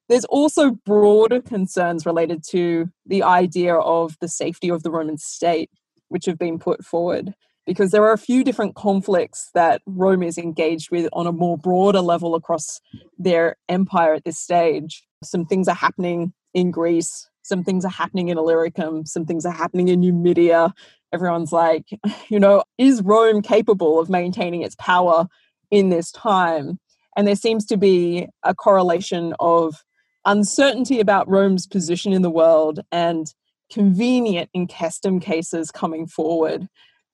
There's 0.10 0.26
also 0.26 0.72
broader 0.72 1.42
concerns 1.42 2.06
related 2.06 2.44
to 2.50 2.90
the 3.06 3.22
idea 3.22 3.76
of 3.76 4.18
the 4.20 4.28
safety 4.28 4.70
of 4.70 4.82
the 4.82 4.90
Roman 4.90 5.18
state, 5.18 5.70
which 6.08 6.26
have 6.26 6.40
been 6.40 6.58
put 6.58 6.84
forward, 6.84 7.36
because 7.68 7.92
there 7.92 8.04
are 8.04 8.14
a 8.14 8.18
few 8.18 8.44
different 8.44 8.74
conflicts 8.74 9.52
that 9.54 9.84
Rome 9.86 10.24
is 10.24 10.40
engaged 10.40 10.90
with 10.90 11.08
on 11.14 11.28
a 11.28 11.32
more 11.32 11.58
broader 11.58 12.02
level 12.02 12.34
across 12.34 12.82
their 13.20 13.56
empire 13.70 14.16
at 14.16 14.24
this 14.24 14.40
stage. 14.40 15.04
Some 15.24 15.46
things 15.46 15.68
are 15.68 15.76
happening 15.76 16.34
in 16.56 16.72
Greece, 16.72 17.30
some 17.44 17.64
things 17.64 17.86
are 17.86 17.92
happening 17.92 18.30
in 18.30 18.38
Illyricum, 18.40 19.06
some 19.06 19.26
things 19.26 19.46
are 19.46 19.54
happening 19.54 19.90
in 19.90 20.02
Numidia. 20.02 20.74
Everyone's 21.14 21.52
like, 21.52 21.86
you 22.30 22.40
know, 22.40 22.64
is 22.80 23.04
Rome 23.04 23.44
capable 23.44 24.00
of 24.00 24.10
maintaining 24.10 24.64
its 24.64 24.76
power 24.76 25.28
in 25.70 25.90
this 25.90 26.12
time? 26.12 26.80
And 27.16 27.28
there 27.28 27.36
seems 27.36 27.66
to 27.68 27.78
be 27.78 28.28
a 28.43 28.53
correlation 28.55 29.34
of 29.39 29.84
uncertainty 30.26 30.99
about 30.99 31.30
Rome's 31.30 31.68
position 31.68 32.14
in 32.14 32.22
the 32.22 32.30
world 32.30 32.82
and 32.91 33.34
convenient 33.72 34.49
incestum 34.55 35.22
cases 35.22 35.72
coming 35.72 36.07
forward 36.07 36.68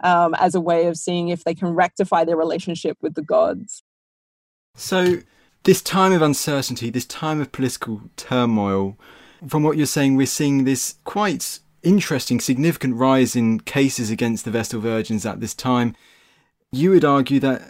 um, 0.04 0.34
as 0.36 0.56
a 0.56 0.62
way 0.62 0.88
of 0.88 0.98
seeing 0.98 1.30
if 1.30 1.44
they 1.44 1.54
can 1.54 1.70
rectify 1.70 2.24
their 2.24 2.38
relationship 2.38 2.98
with 3.02 3.16
the 3.16 3.22
gods. 3.22 3.84
So, 4.76 5.20
this 5.64 5.82
time 5.82 6.12
of 6.12 6.22
uncertainty, 6.22 6.90
this 6.90 7.06
time 7.06 7.42
of 7.42 7.52
political 7.52 8.02
turmoil, 8.18 8.98
from 9.48 9.64
what 9.64 9.78
you're 9.78 9.86
saying, 9.86 10.16
we're 10.16 10.28
seeing 10.28 10.64
this 10.64 10.96
quite 11.06 11.60
interesting, 11.82 12.40
significant 12.40 12.96
rise 12.96 13.36
in 13.36 13.60
cases 13.62 14.10
against 14.10 14.46
the 14.46 14.52
Vestal 14.52 14.82
Virgins 14.82 15.26
at 15.26 15.40
this 15.40 15.54
time 15.54 15.96
you 16.76 16.92
would 16.92 17.06
argue 17.06 17.40
that 17.40 17.62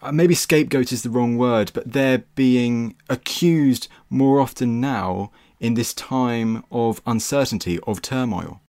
uh, 0.00 0.10
maybe 0.10 0.34
scapegoat 0.34 0.90
is 0.90 1.02
the 1.02 1.10
wrong 1.10 1.36
word, 1.36 1.70
but 1.74 1.92
they're 1.92 2.24
being 2.34 2.96
accused 3.10 3.88
more 4.08 4.40
often 4.40 4.80
now 4.80 5.30
in 5.60 5.74
this 5.74 5.92
time 5.92 6.64
of 6.70 7.00
uncertainty, 7.06 7.78
of 7.86 8.00
turmoil. 8.00 8.60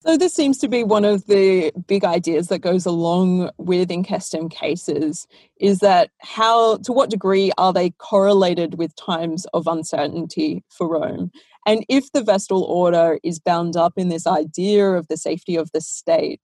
So 0.00 0.18
this 0.18 0.34
seems 0.34 0.58
to 0.58 0.68
be 0.68 0.84
one 0.84 1.04
of 1.04 1.26
the 1.26 1.72
big 1.86 2.04
ideas 2.04 2.48
that 2.48 2.58
goes 2.58 2.84
along 2.84 3.50
with 3.56 3.88
incestum 3.88 4.50
cases 4.50 5.26
is 5.58 5.78
that 5.78 6.10
how 6.18 6.76
to 6.78 6.92
what 6.92 7.08
degree 7.08 7.52
are 7.56 7.72
they 7.72 7.90
correlated 7.90 8.76
with 8.76 8.94
times 8.96 9.46
of 9.54 9.66
uncertainty 9.66 10.62
for 10.68 10.88
Rome? 10.88 11.30
And 11.64 11.86
if 11.88 12.12
the 12.12 12.22
Vestal 12.22 12.64
order 12.64 13.18
is 13.22 13.38
bound 13.38 13.76
up 13.76 13.94
in 13.96 14.10
this 14.10 14.26
idea 14.26 14.90
of 14.90 15.08
the 15.08 15.16
safety 15.16 15.56
of 15.56 15.70
the 15.72 15.80
state, 15.80 16.40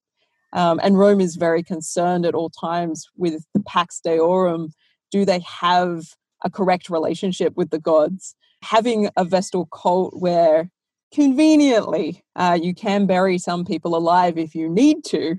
um, 0.52 0.80
and 0.82 0.98
Rome 0.98 1.20
is 1.20 1.36
very 1.36 1.62
concerned 1.62 2.26
at 2.26 2.34
all 2.34 2.50
times 2.50 3.06
with 3.16 3.44
the 3.54 3.60
Pax 3.60 4.00
Deorum. 4.00 4.72
Do 5.10 5.24
they 5.24 5.40
have 5.40 6.14
a 6.44 6.50
correct 6.50 6.90
relationship 6.90 7.54
with 7.56 7.70
the 7.70 7.78
gods? 7.78 8.34
Having 8.62 9.10
a 9.16 9.24
Vestal 9.24 9.66
cult 9.66 10.14
where 10.18 10.70
conveniently 11.12 12.24
uh, 12.36 12.58
you 12.60 12.74
can 12.74 13.06
bury 13.06 13.38
some 13.38 13.64
people 13.64 13.96
alive 13.96 14.38
if 14.38 14.54
you 14.54 14.68
need 14.68 15.04
to 15.06 15.36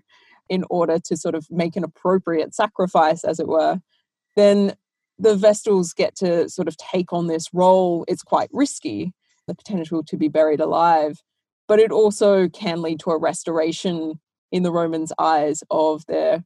in 0.50 0.66
order 0.70 1.00
to 1.00 1.16
sort 1.16 1.36
of 1.36 1.50
make 1.50 1.76
an 1.78 1.84
appropriate 1.84 2.54
sacrifice, 2.54 3.24
as 3.24 3.40
it 3.40 3.48
were, 3.48 3.80
then 4.36 4.76
the 5.18 5.36
Vestals 5.36 5.94
get 5.96 6.16
to 6.16 6.50
sort 6.50 6.68
of 6.68 6.76
take 6.78 7.14
on 7.14 7.28
this 7.28 7.54
role. 7.54 8.04
It's 8.08 8.24
quite 8.24 8.50
risky, 8.52 9.14
the 9.48 9.56
potential 9.56 10.04
to 10.04 10.18
be 10.18 10.28
buried 10.28 10.60
alive, 10.60 11.22
but 11.68 11.80
it 11.80 11.92
also 11.92 12.50
can 12.50 12.82
lead 12.82 13.00
to 13.02 13.12
a 13.12 13.18
restoration 13.18 14.20
in 14.52 14.64
the 14.64 14.72
Romans' 14.72 15.14
eyes 15.18 15.64
of 15.70 16.06
their 16.08 16.44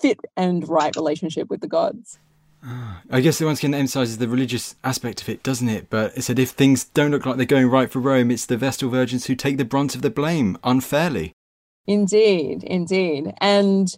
fit 0.00 0.18
and 0.36 0.68
right 0.68 0.94
relationship 0.96 1.48
with 1.50 1.60
the 1.60 1.68
gods. 1.68 2.18
Ah, 2.66 3.02
I 3.10 3.20
guess 3.20 3.40
it 3.40 3.44
once 3.44 3.58
again 3.58 3.74
emphasizes 3.74 4.18
the 4.18 4.28
religious 4.28 4.74
aspect 4.82 5.20
of 5.20 5.28
it, 5.28 5.42
doesn't 5.42 5.68
it? 5.68 5.90
But 5.90 6.16
it 6.16 6.22
said 6.22 6.38
if 6.38 6.50
things 6.50 6.84
don't 6.84 7.10
look 7.10 7.26
like 7.26 7.36
they're 7.36 7.44
going 7.44 7.68
right 7.68 7.90
for 7.90 8.00
Rome, 8.00 8.30
it's 8.30 8.46
the 8.46 8.56
Vestal 8.56 8.88
Virgins 8.88 9.26
who 9.26 9.34
take 9.34 9.58
the 9.58 9.64
brunt 9.64 9.94
of 9.94 10.02
the 10.02 10.10
blame 10.10 10.56
unfairly. 10.64 11.32
Indeed, 11.86 12.64
indeed. 12.64 13.34
And 13.38 13.94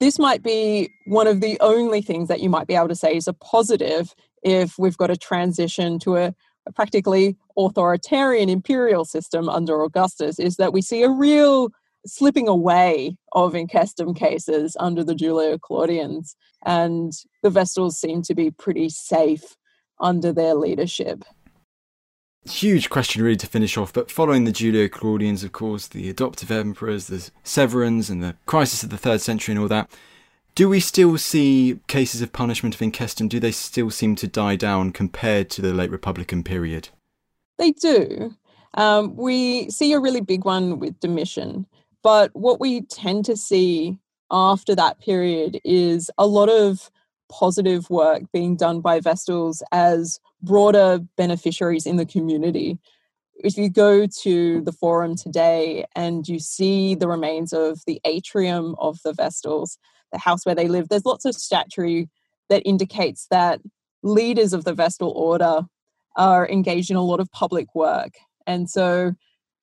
this 0.00 0.18
might 0.18 0.42
be 0.42 0.90
one 1.06 1.26
of 1.26 1.40
the 1.40 1.58
only 1.60 2.00
things 2.00 2.28
that 2.28 2.40
you 2.40 2.48
might 2.48 2.66
be 2.66 2.74
able 2.74 2.88
to 2.88 2.94
say 2.94 3.14
is 3.14 3.28
a 3.28 3.34
positive 3.34 4.14
if 4.42 4.78
we've 4.78 4.96
got 4.96 5.10
a 5.10 5.16
transition 5.16 5.98
to 6.00 6.16
a, 6.16 6.34
practically 6.74 7.36
authoritarian 7.56 8.48
imperial 8.48 9.04
system 9.04 9.48
under 9.48 9.82
Augustus 9.82 10.38
is 10.38 10.56
that 10.56 10.72
we 10.72 10.82
see 10.82 11.02
a 11.02 11.08
real 11.08 11.70
slipping 12.06 12.48
away 12.48 13.16
of 13.32 13.52
incestum 13.52 14.16
cases 14.16 14.76
under 14.78 15.04
the 15.04 15.14
Julio 15.14 15.58
Claudians, 15.58 16.36
and 16.64 17.12
the 17.42 17.50
Vestals 17.50 17.98
seem 17.98 18.22
to 18.22 18.34
be 18.34 18.50
pretty 18.50 18.88
safe 18.88 19.56
under 20.00 20.32
their 20.32 20.54
leadership. 20.54 21.24
Huge 22.44 22.88
question, 22.88 23.22
really, 23.22 23.36
to 23.36 23.46
finish 23.46 23.76
off. 23.76 23.92
But 23.92 24.10
following 24.10 24.44
the 24.44 24.52
Julio 24.52 24.88
Claudians, 24.88 25.44
of 25.44 25.52
course, 25.52 25.86
the 25.86 26.08
adoptive 26.08 26.50
emperors, 26.50 27.08
the 27.08 27.30
Severans, 27.44 28.08
and 28.08 28.22
the 28.22 28.36
crisis 28.46 28.82
of 28.82 28.90
the 28.90 28.96
third 28.96 29.20
century, 29.20 29.52
and 29.52 29.60
all 29.60 29.68
that, 29.68 29.90
do 30.54 30.68
we 30.68 30.80
still 30.80 31.18
see 31.18 31.78
cases 31.88 32.22
of 32.22 32.32
punishment 32.32 32.74
of 32.74 32.80
incestum? 32.80 33.28
Do 33.28 33.38
they 33.38 33.52
still 33.52 33.90
seem 33.90 34.16
to 34.16 34.26
die 34.26 34.56
down 34.56 34.92
compared 34.92 35.50
to 35.50 35.62
the 35.62 35.74
late 35.74 35.90
Republican 35.90 36.42
period? 36.42 36.88
They 37.58 37.72
do. 37.72 38.34
Um, 38.74 39.16
we 39.16 39.70
see 39.70 39.92
a 39.92 40.00
really 40.00 40.20
big 40.20 40.44
one 40.44 40.78
with 40.78 40.98
Domitian. 41.00 41.66
But 42.02 42.30
what 42.34 42.60
we 42.60 42.82
tend 42.82 43.24
to 43.26 43.36
see 43.36 43.98
after 44.30 44.74
that 44.74 45.00
period 45.00 45.60
is 45.64 46.10
a 46.18 46.26
lot 46.26 46.48
of 46.48 46.90
positive 47.30 47.90
work 47.90 48.22
being 48.32 48.56
done 48.56 48.80
by 48.80 49.00
Vestals 49.00 49.62
as 49.72 50.20
broader 50.42 51.00
beneficiaries 51.16 51.86
in 51.86 51.96
the 51.96 52.06
community. 52.06 52.78
If 53.36 53.56
you 53.56 53.68
go 53.68 54.06
to 54.22 54.60
the 54.62 54.72
forum 54.72 55.14
today 55.14 55.84
and 55.94 56.26
you 56.26 56.38
see 56.38 56.94
the 56.94 57.08
remains 57.08 57.52
of 57.52 57.80
the 57.86 58.00
atrium 58.04 58.74
of 58.78 58.98
the 59.04 59.12
Vestals, 59.12 59.78
the 60.12 60.18
house 60.18 60.44
where 60.46 60.54
they 60.54 60.68
live, 60.68 60.88
there's 60.88 61.04
lots 61.04 61.24
of 61.24 61.34
statuary 61.34 62.08
that 62.48 62.62
indicates 62.66 63.26
that 63.30 63.60
leaders 64.02 64.52
of 64.52 64.64
the 64.64 64.72
Vestal 64.72 65.10
order 65.10 65.62
are 66.16 66.48
engaged 66.48 66.90
in 66.90 66.96
a 66.96 67.02
lot 67.02 67.20
of 67.20 67.30
public 67.30 67.74
work. 67.74 68.14
And 68.46 68.68
so 68.68 69.14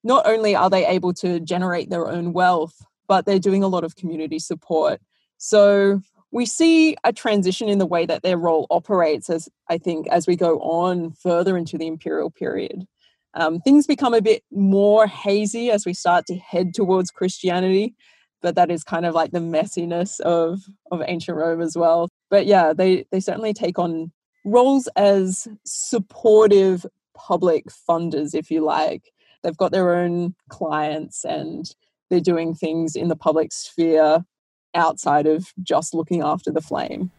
not 0.06 0.26
only 0.28 0.56
are 0.56 0.70
they 0.70 0.86
able 0.86 1.14
to 1.16 1.40
generate 1.42 1.90
their 1.90 2.08
own 2.08 2.32
wealth, 2.32 2.86
but 3.08 3.26
they're 3.26 3.40
doing 3.40 3.64
a 3.64 3.68
lot 3.68 3.84
of 3.84 3.96
community 3.96 4.40
support. 4.40 5.02
So 5.38 6.00
we 6.32 6.46
see 6.46 6.96
a 7.04 7.12
transition 7.12 7.68
in 7.68 7.80
the 7.80 7.86
way 7.86 8.06
that 8.06 8.22
their 8.22 8.38
role 8.38 8.68
operates 8.70 9.30
as 9.30 9.50
I 9.70 9.78
think 9.78 10.08
as 10.08 10.28
we 10.28 10.36
go 10.36 10.60
on 10.60 11.12
further 11.12 11.58
into 11.58 11.78
the 11.78 11.88
imperial 11.88 12.30
period. 12.30 12.86
Um, 13.34 13.60
things 13.62 13.86
become 13.86 14.14
a 14.14 14.22
bit 14.22 14.44
more 14.52 15.08
hazy 15.08 15.72
as 15.72 15.86
we 15.86 15.94
start 15.94 16.26
to 16.28 16.36
head 16.36 16.74
towards 16.74 17.12
Christianity, 17.12 17.96
but 18.42 18.56
that 18.56 18.72
is 18.72 18.84
kind 18.84 19.06
of 19.06 19.14
like 19.14 19.32
the 19.32 19.40
messiness 19.40 20.20
of 20.22 20.62
of 20.92 21.02
ancient 21.08 21.38
Rome 21.38 21.62
as 21.62 21.76
well. 21.76 22.10
But 22.30 22.46
yeah, 22.46 22.74
they 22.74 23.06
they 23.12 23.20
certainly 23.20 23.54
take 23.54 23.80
on 23.80 24.12
roles 24.46 24.88
as 24.96 25.48
supportive 25.66 26.86
public 27.16 27.66
funders, 27.90 28.36
if 28.36 28.52
you 28.52 28.64
like. 28.64 29.12
They've 29.46 29.56
got 29.56 29.72
their 29.72 29.96
own 29.96 30.34
clients 30.50 31.24
and 31.24 31.70
they're 32.10 32.20
doing 32.20 32.56
things 32.56 32.96
in 32.96 33.10
the 33.10 33.16
public 33.16 33.54
sphere 33.54 34.26
outside 34.74 35.28
of 35.28 35.54
just 35.62 35.94
looking 35.94 36.24
after 36.24 36.52
the 36.52 36.62
flame. 36.62 37.12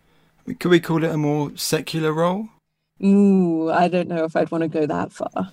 Could 0.59 0.71
we 0.71 0.81
call 0.81 1.05
it 1.05 1.11
a 1.11 1.17
more 1.17 1.53
secular 1.57 2.13
role? 2.13 2.49
Ooh, 3.05 3.71
I 3.71 3.87
don't 3.87 4.09
know 4.09 4.25
if 4.25 4.35
I'd 4.35 4.51
want 4.51 4.63
to 4.63 4.69
go 4.69 4.87
that 4.87 5.13
far. 5.13 5.53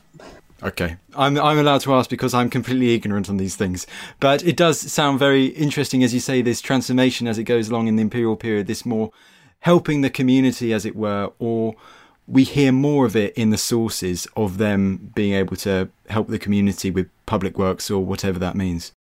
Okay, 0.63 0.95
I'm 1.15 1.37
I'm 1.37 1.59
allowed 1.59 1.81
to 1.81 1.93
ask 1.93 2.09
because 2.09 2.33
I'm 2.33 2.49
completely 2.49 2.95
ignorant 2.95 3.29
on 3.29 3.37
these 3.37 3.55
things. 3.55 3.85
But 4.19 4.43
it 4.43 4.55
does 4.55 4.79
sound 4.79 5.19
very 5.19 5.47
interesting, 5.47 6.03
as 6.03 6.13
you 6.13 6.21
say, 6.21 6.41
this 6.41 6.61
transformation 6.61 7.27
as 7.27 7.37
it 7.37 7.43
goes 7.43 7.69
along 7.69 7.87
in 7.87 7.97
the 7.97 8.01
imperial 8.01 8.37
period. 8.37 8.67
This 8.67 8.85
more 8.85 9.11
helping 9.59 10.01
the 10.01 10.09
community, 10.09 10.73
as 10.73 10.85
it 10.85 10.95
were, 10.95 11.31
or 11.37 11.75
we 12.27 12.43
hear 12.43 12.71
more 12.71 13.05
of 13.05 13.15
it 13.15 13.33
in 13.35 13.49
the 13.49 13.57
sources 13.57 14.27
of 14.35 14.57
them 14.57 15.11
being 15.15 15.33
able 15.33 15.55
to 15.57 15.89
help 16.09 16.27
the 16.27 16.39
community 16.39 16.89
with 16.89 17.09
public 17.25 17.57
works 17.57 17.91
or 17.91 18.03
whatever 18.03 18.39
that 18.39 18.55
means. 18.55 18.91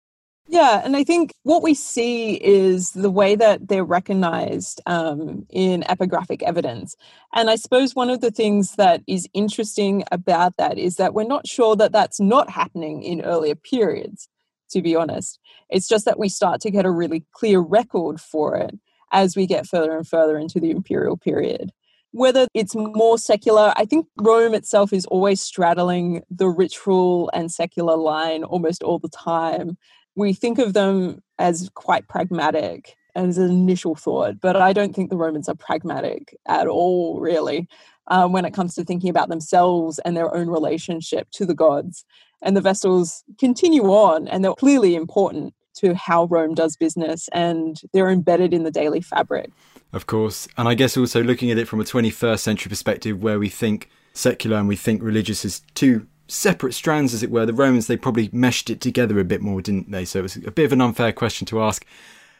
Yeah, 0.47 0.81
and 0.83 0.95
I 0.95 1.03
think 1.05 1.33
what 1.43 1.63
we 1.63 1.73
see 1.73 2.35
is 2.35 2.91
the 2.91 3.09
way 3.09 3.35
that 3.35 3.69
they're 3.69 3.85
recognized 3.85 4.81
um, 4.85 5.47
in 5.49 5.83
epigraphic 5.83 6.43
evidence. 6.43 6.97
And 7.33 7.49
I 7.49 7.55
suppose 7.55 7.95
one 7.95 8.09
of 8.09 8.19
the 8.19 8.29
things 8.29 8.75
that 8.75 9.01
is 9.07 9.27
interesting 9.33 10.03
about 10.11 10.57
that 10.57 10.77
is 10.77 10.97
that 10.97 11.13
we're 11.13 11.23
not 11.23 11.47
sure 11.47 11.75
that 11.77 11.93
that's 11.93 12.19
not 12.19 12.49
happening 12.49 13.03
in 13.03 13.21
earlier 13.21 13.55
periods, 13.55 14.27
to 14.71 14.81
be 14.81 14.95
honest. 14.95 15.39
It's 15.69 15.87
just 15.87 16.05
that 16.05 16.19
we 16.19 16.27
start 16.27 16.59
to 16.61 16.71
get 16.71 16.85
a 16.85 16.91
really 16.91 17.23
clear 17.31 17.59
record 17.59 18.19
for 18.19 18.57
it 18.57 18.77
as 19.13 19.37
we 19.37 19.47
get 19.47 19.65
further 19.65 19.95
and 19.95 20.07
further 20.07 20.37
into 20.37 20.59
the 20.59 20.71
imperial 20.71 21.15
period 21.15 21.71
whether 22.13 22.47
it's 22.53 22.75
more 22.75 23.17
secular, 23.17 23.73
I 23.75 23.85
think 23.85 24.05
Rome 24.21 24.53
itself 24.53 24.93
is 24.93 25.05
always 25.07 25.41
straddling 25.41 26.21
the 26.29 26.47
ritual 26.47 27.29
and 27.33 27.51
secular 27.51 27.97
line 27.97 28.43
almost 28.43 28.83
all 28.83 28.99
the 28.99 29.09
time. 29.09 29.77
We 30.15 30.33
think 30.33 30.59
of 30.59 30.73
them 30.73 31.23
as 31.39 31.71
quite 31.73 32.07
pragmatic 32.07 32.95
as 33.15 33.39
an 33.39 33.49
initial 33.49 33.95
thought, 33.95 34.39
but 34.39 34.55
I 34.55 34.73
don't 34.73 34.95
think 34.95 35.09
the 35.09 35.17
Romans 35.17 35.49
are 35.49 35.55
pragmatic 35.55 36.37
at 36.47 36.67
all, 36.67 37.19
really, 37.19 37.67
um, 38.07 38.31
when 38.31 38.45
it 38.45 38.53
comes 38.53 38.75
to 38.75 38.83
thinking 38.83 39.09
about 39.09 39.29
themselves 39.29 39.97
and 40.05 40.15
their 40.15 40.33
own 40.35 40.49
relationship 40.49 41.29
to 41.31 41.47
the 41.47 41.55
gods. 41.55 42.05
And 42.43 42.55
the 42.55 42.61
Vestals 42.61 43.23
continue 43.39 43.85
on, 43.85 44.27
and 44.27 44.45
they're 44.45 44.53
clearly 44.53 44.93
important 44.93 45.55
to 45.77 45.95
how 45.95 46.25
Rome 46.25 46.53
does 46.53 46.77
business, 46.77 47.27
and 47.33 47.81
they're 47.91 48.09
embedded 48.09 48.53
in 48.53 48.63
the 48.63 48.71
daily 48.71 49.01
fabric 49.01 49.49
of 49.93 50.07
course. 50.07 50.47
And 50.57 50.67
I 50.67 50.73
guess 50.73 50.97
also 50.97 51.23
looking 51.23 51.51
at 51.51 51.57
it 51.57 51.67
from 51.67 51.79
a 51.79 51.85
21st 51.85 52.39
century 52.39 52.69
perspective 52.69 53.21
where 53.21 53.39
we 53.39 53.49
think 53.49 53.89
secular 54.13 54.57
and 54.57 54.67
we 54.67 54.75
think 54.75 55.01
religious 55.01 55.45
as 55.45 55.61
two 55.75 56.07
separate 56.27 56.73
strands, 56.73 57.13
as 57.13 57.23
it 57.23 57.31
were. 57.31 57.45
The 57.45 57.53
Romans, 57.53 57.87
they 57.87 57.97
probably 57.97 58.29
meshed 58.31 58.69
it 58.69 58.81
together 58.81 59.19
a 59.19 59.23
bit 59.23 59.41
more, 59.41 59.61
didn't 59.61 59.91
they? 59.91 60.05
So 60.05 60.19
it 60.19 60.23
was 60.23 60.35
a 60.37 60.51
bit 60.51 60.65
of 60.65 60.73
an 60.73 60.81
unfair 60.81 61.13
question 61.13 61.45
to 61.47 61.61
ask. 61.61 61.85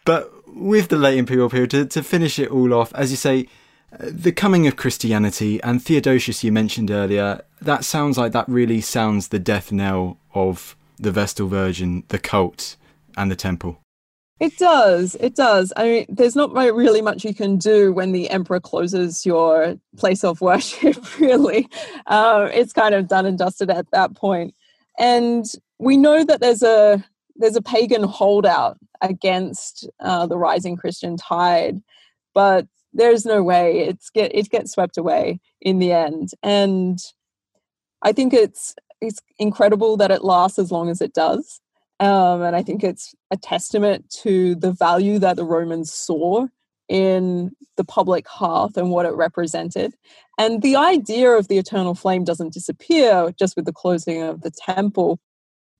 But 0.05 0.31
with 0.47 0.89
the 0.89 0.97
late 0.97 1.17
imperial 1.17 1.49
period, 1.49 1.71
to, 1.71 1.85
to 1.85 2.03
finish 2.03 2.39
it 2.39 2.51
all 2.51 2.73
off, 2.73 2.93
as 2.93 3.11
you 3.11 3.17
say, 3.17 3.47
uh, 3.93 4.09
the 4.09 4.31
coming 4.31 4.67
of 4.67 4.75
Christianity 4.75 5.61
and 5.61 5.81
Theodosius, 5.81 6.43
you 6.43 6.51
mentioned 6.51 6.91
earlier, 6.91 7.41
that 7.61 7.85
sounds 7.85 8.17
like 8.17 8.31
that 8.31 8.49
really 8.49 8.81
sounds 8.81 9.27
the 9.27 9.39
death 9.39 9.71
knell 9.71 10.17
of 10.33 10.75
the 10.97 11.11
Vestal 11.11 11.47
Virgin, 11.47 12.03
the 12.09 12.19
cult, 12.19 12.75
and 13.15 13.29
the 13.29 13.35
temple. 13.35 13.82
It 14.39 14.57
does. 14.57 15.15
It 15.19 15.35
does. 15.35 15.71
I 15.77 15.83
mean, 15.83 16.05
there's 16.09 16.35
not 16.35 16.53
really 16.53 17.01
much 17.01 17.23
you 17.23 17.33
can 17.33 17.57
do 17.57 17.93
when 17.93 18.11
the 18.11 18.29
emperor 18.29 18.59
closes 18.59 19.25
your 19.25 19.75
place 19.97 20.23
of 20.23 20.41
worship, 20.41 21.19
really. 21.19 21.67
Um, 22.07 22.47
it's 22.47 22.73
kind 22.73 22.95
of 22.95 23.07
done 23.07 23.25
and 23.25 23.37
dusted 23.37 23.69
at 23.69 23.89
that 23.91 24.15
point. 24.15 24.55
And 24.99 25.45
we 25.79 25.97
know 25.97 26.23
that 26.25 26.41
there's 26.41 26.63
a 26.63 27.03
there's 27.35 27.55
a 27.55 27.61
pagan 27.61 28.03
holdout 28.03 28.77
against 29.01 29.89
uh, 29.99 30.27
the 30.27 30.37
rising 30.37 30.77
Christian 30.77 31.17
tide, 31.17 31.81
but 32.33 32.67
there's 32.93 33.25
no 33.25 33.43
way 33.43 33.79
it's 33.79 34.09
get 34.09 34.35
it 34.35 34.49
gets 34.49 34.71
swept 34.71 34.97
away 34.97 35.39
in 35.61 35.79
the 35.79 35.91
end. 35.91 36.29
And 36.41 36.99
I 38.01 38.11
think 38.13 38.33
it's 38.33 38.75
it's 39.01 39.19
incredible 39.39 39.97
that 39.97 40.11
it 40.11 40.23
lasts 40.23 40.59
as 40.59 40.71
long 40.71 40.89
as 40.89 41.01
it 41.01 41.13
does. 41.13 41.59
Um, 42.03 42.41
and 42.41 42.53
I 42.53 42.63
think 42.63 42.83
it's 42.83 43.15
a 43.31 43.37
testament 43.37 44.09
to 44.23 44.55
the 44.55 44.73
value 44.73 45.19
that 45.19 45.37
the 45.37 45.45
Romans 45.45 45.93
saw 45.93 46.47
in 46.89 47.55
the 47.77 47.85
public 47.85 48.27
hearth 48.27 48.75
and 48.75 48.89
what 48.89 49.05
it 49.05 49.13
represented. 49.13 49.93
And 50.37 50.61
the 50.61 50.75
idea 50.75 51.31
of 51.31 51.47
the 51.47 51.57
eternal 51.57 51.95
flame 51.95 52.25
doesn't 52.25 52.51
disappear 52.51 53.31
just 53.39 53.55
with 53.55 53.63
the 53.63 53.71
closing 53.71 54.21
of 54.21 54.41
the 54.41 54.51
temple. 54.51 55.17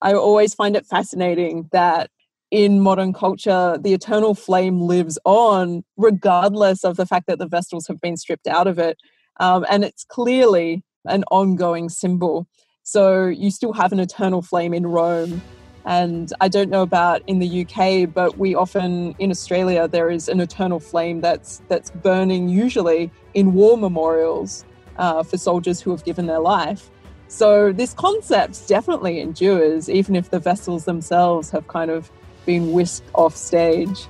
I 0.01 0.13
always 0.13 0.53
find 0.53 0.77
it 0.77 0.85
fascinating 0.85 1.67
that 1.73 2.09
in 2.51 2.79
modern 2.79 3.11
culture, 3.11 3.77
the 3.77 3.93
eternal 3.93 4.33
flame 4.33 4.79
lives 4.79 5.19
on 5.25 5.83
regardless 5.97 6.85
of 6.85 6.95
the 6.95 7.05
fact 7.05 7.27
that 7.27 7.39
the 7.39 7.49
Vestals 7.49 7.85
have 7.89 7.99
been 7.99 8.15
stripped 8.15 8.47
out 8.47 8.67
of 8.67 8.79
it. 8.79 8.97
Um, 9.41 9.65
and 9.69 9.83
it's 9.83 10.05
clearly 10.05 10.85
an 11.03 11.25
ongoing 11.31 11.89
symbol. 11.89 12.47
So 12.83 13.25
you 13.25 13.51
still 13.51 13.73
have 13.73 13.91
an 13.91 13.99
eternal 13.99 14.41
flame 14.41 14.73
in 14.73 14.87
Rome 14.87 15.41
and 15.85 16.31
I 16.39 16.47
don't 16.47 16.69
know 16.69 16.81
about 16.81 17.21
in 17.27 17.39
the 17.39 17.65
UK, 17.65 18.11
but 18.13 18.37
we 18.37 18.55
often 18.55 19.15
in 19.19 19.31
Australia 19.31 19.87
there 19.87 20.09
is 20.09 20.29
an 20.29 20.39
eternal 20.39 20.79
flame 20.79 21.21
that's 21.21 21.61
that's 21.67 21.91
burning 21.91 22.47
usually 22.47 23.11
in 23.33 23.53
war 23.53 23.77
memorials 23.77 24.65
uh, 24.97 25.23
for 25.23 25.37
soldiers 25.37 25.81
who 25.81 25.91
have 25.91 26.03
given 26.05 26.27
their 26.27 26.39
life. 26.39 26.89
So 27.27 27.73
this 27.73 27.93
concept 27.93 28.67
definitely 28.67 29.19
endures, 29.19 29.89
even 29.89 30.15
if 30.15 30.29
the 30.29 30.39
Vestals 30.39 30.85
themselves 30.85 31.49
have 31.49 31.67
kind 31.67 31.89
of 31.89 32.11
been 32.45 32.73
whisked 32.73 33.09
off 33.15 33.35
stage. 33.35 34.07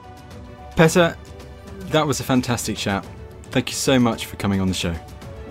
Peta, 0.76 1.18
that 1.86 2.06
was 2.06 2.20
a 2.20 2.24
fantastic 2.24 2.78
chat. 2.78 3.06
Thank 3.44 3.70
you 3.70 3.76
so 3.76 4.00
much 4.00 4.26
for 4.26 4.36
coming 4.36 4.60
on 4.60 4.68
the 4.68 4.74
show. 4.74 4.96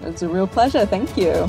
It's 0.02 0.22
a 0.22 0.28
real 0.28 0.46
pleasure. 0.46 0.84
Thank 0.84 1.16
you. 1.16 1.48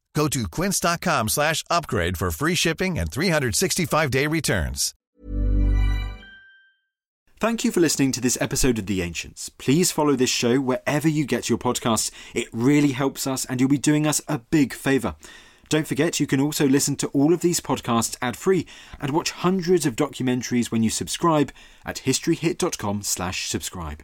Go 0.13 0.27
to 0.27 0.47
quince.com 0.47 1.29
slash 1.29 1.63
upgrade 1.69 2.17
for 2.17 2.31
free 2.31 2.55
shipping 2.55 2.99
and 2.99 3.09
365-day 3.09 4.27
returns. 4.27 4.93
Thank 7.39 7.63
you 7.63 7.71
for 7.71 7.79
listening 7.79 8.11
to 8.11 8.21
this 8.21 8.37
episode 8.39 8.77
of 8.77 8.85
The 8.85 9.01
Ancients. 9.01 9.49
Please 9.49 9.91
follow 9.91 10.15
this 10.15 10.29
show 10.29 10.59
wherever 10.59 11.07
you 11.07 11.25
get 11.25 11.49
your 11.49 11.57
podcasts. 11.57 12.11
It 12.35 12.47
really 12.51 12.91
helps 12.91 13.25
us 13.25 13.45
and 13.45 13.59
you'll 13.59 13.69
be 13.69 13.79
doing 13.79 14.05
us 14.05 14.21
a 14.27 14.37
big 14.37 14.73
favour. 14.73 15.15
Don't 15.67 15.87
forget 15.87 16.19
you 16.19 16.27
can 16.27 16.39
also 16.39 16.67
listen 16.67 16.97
to 16.97 17.07
all 17.07 17.33
of 17.33 17.41
these 17.41 17.59
podcasts 17.59 18.15
ad-free 18.21 18.67
and 18.99 19.11
watch 19.11 19.31
hundreds 19.31 19.87
of 19.87 19.95
documentaries 19.95 20.69
when 20.69 20.83
you 20.83 20.91
subscribe 20.91 21.51
at 21.83 22.03
historyhit.com 22.05 23.01
slash 23.01 23.49
subscribe. 23.49 24.03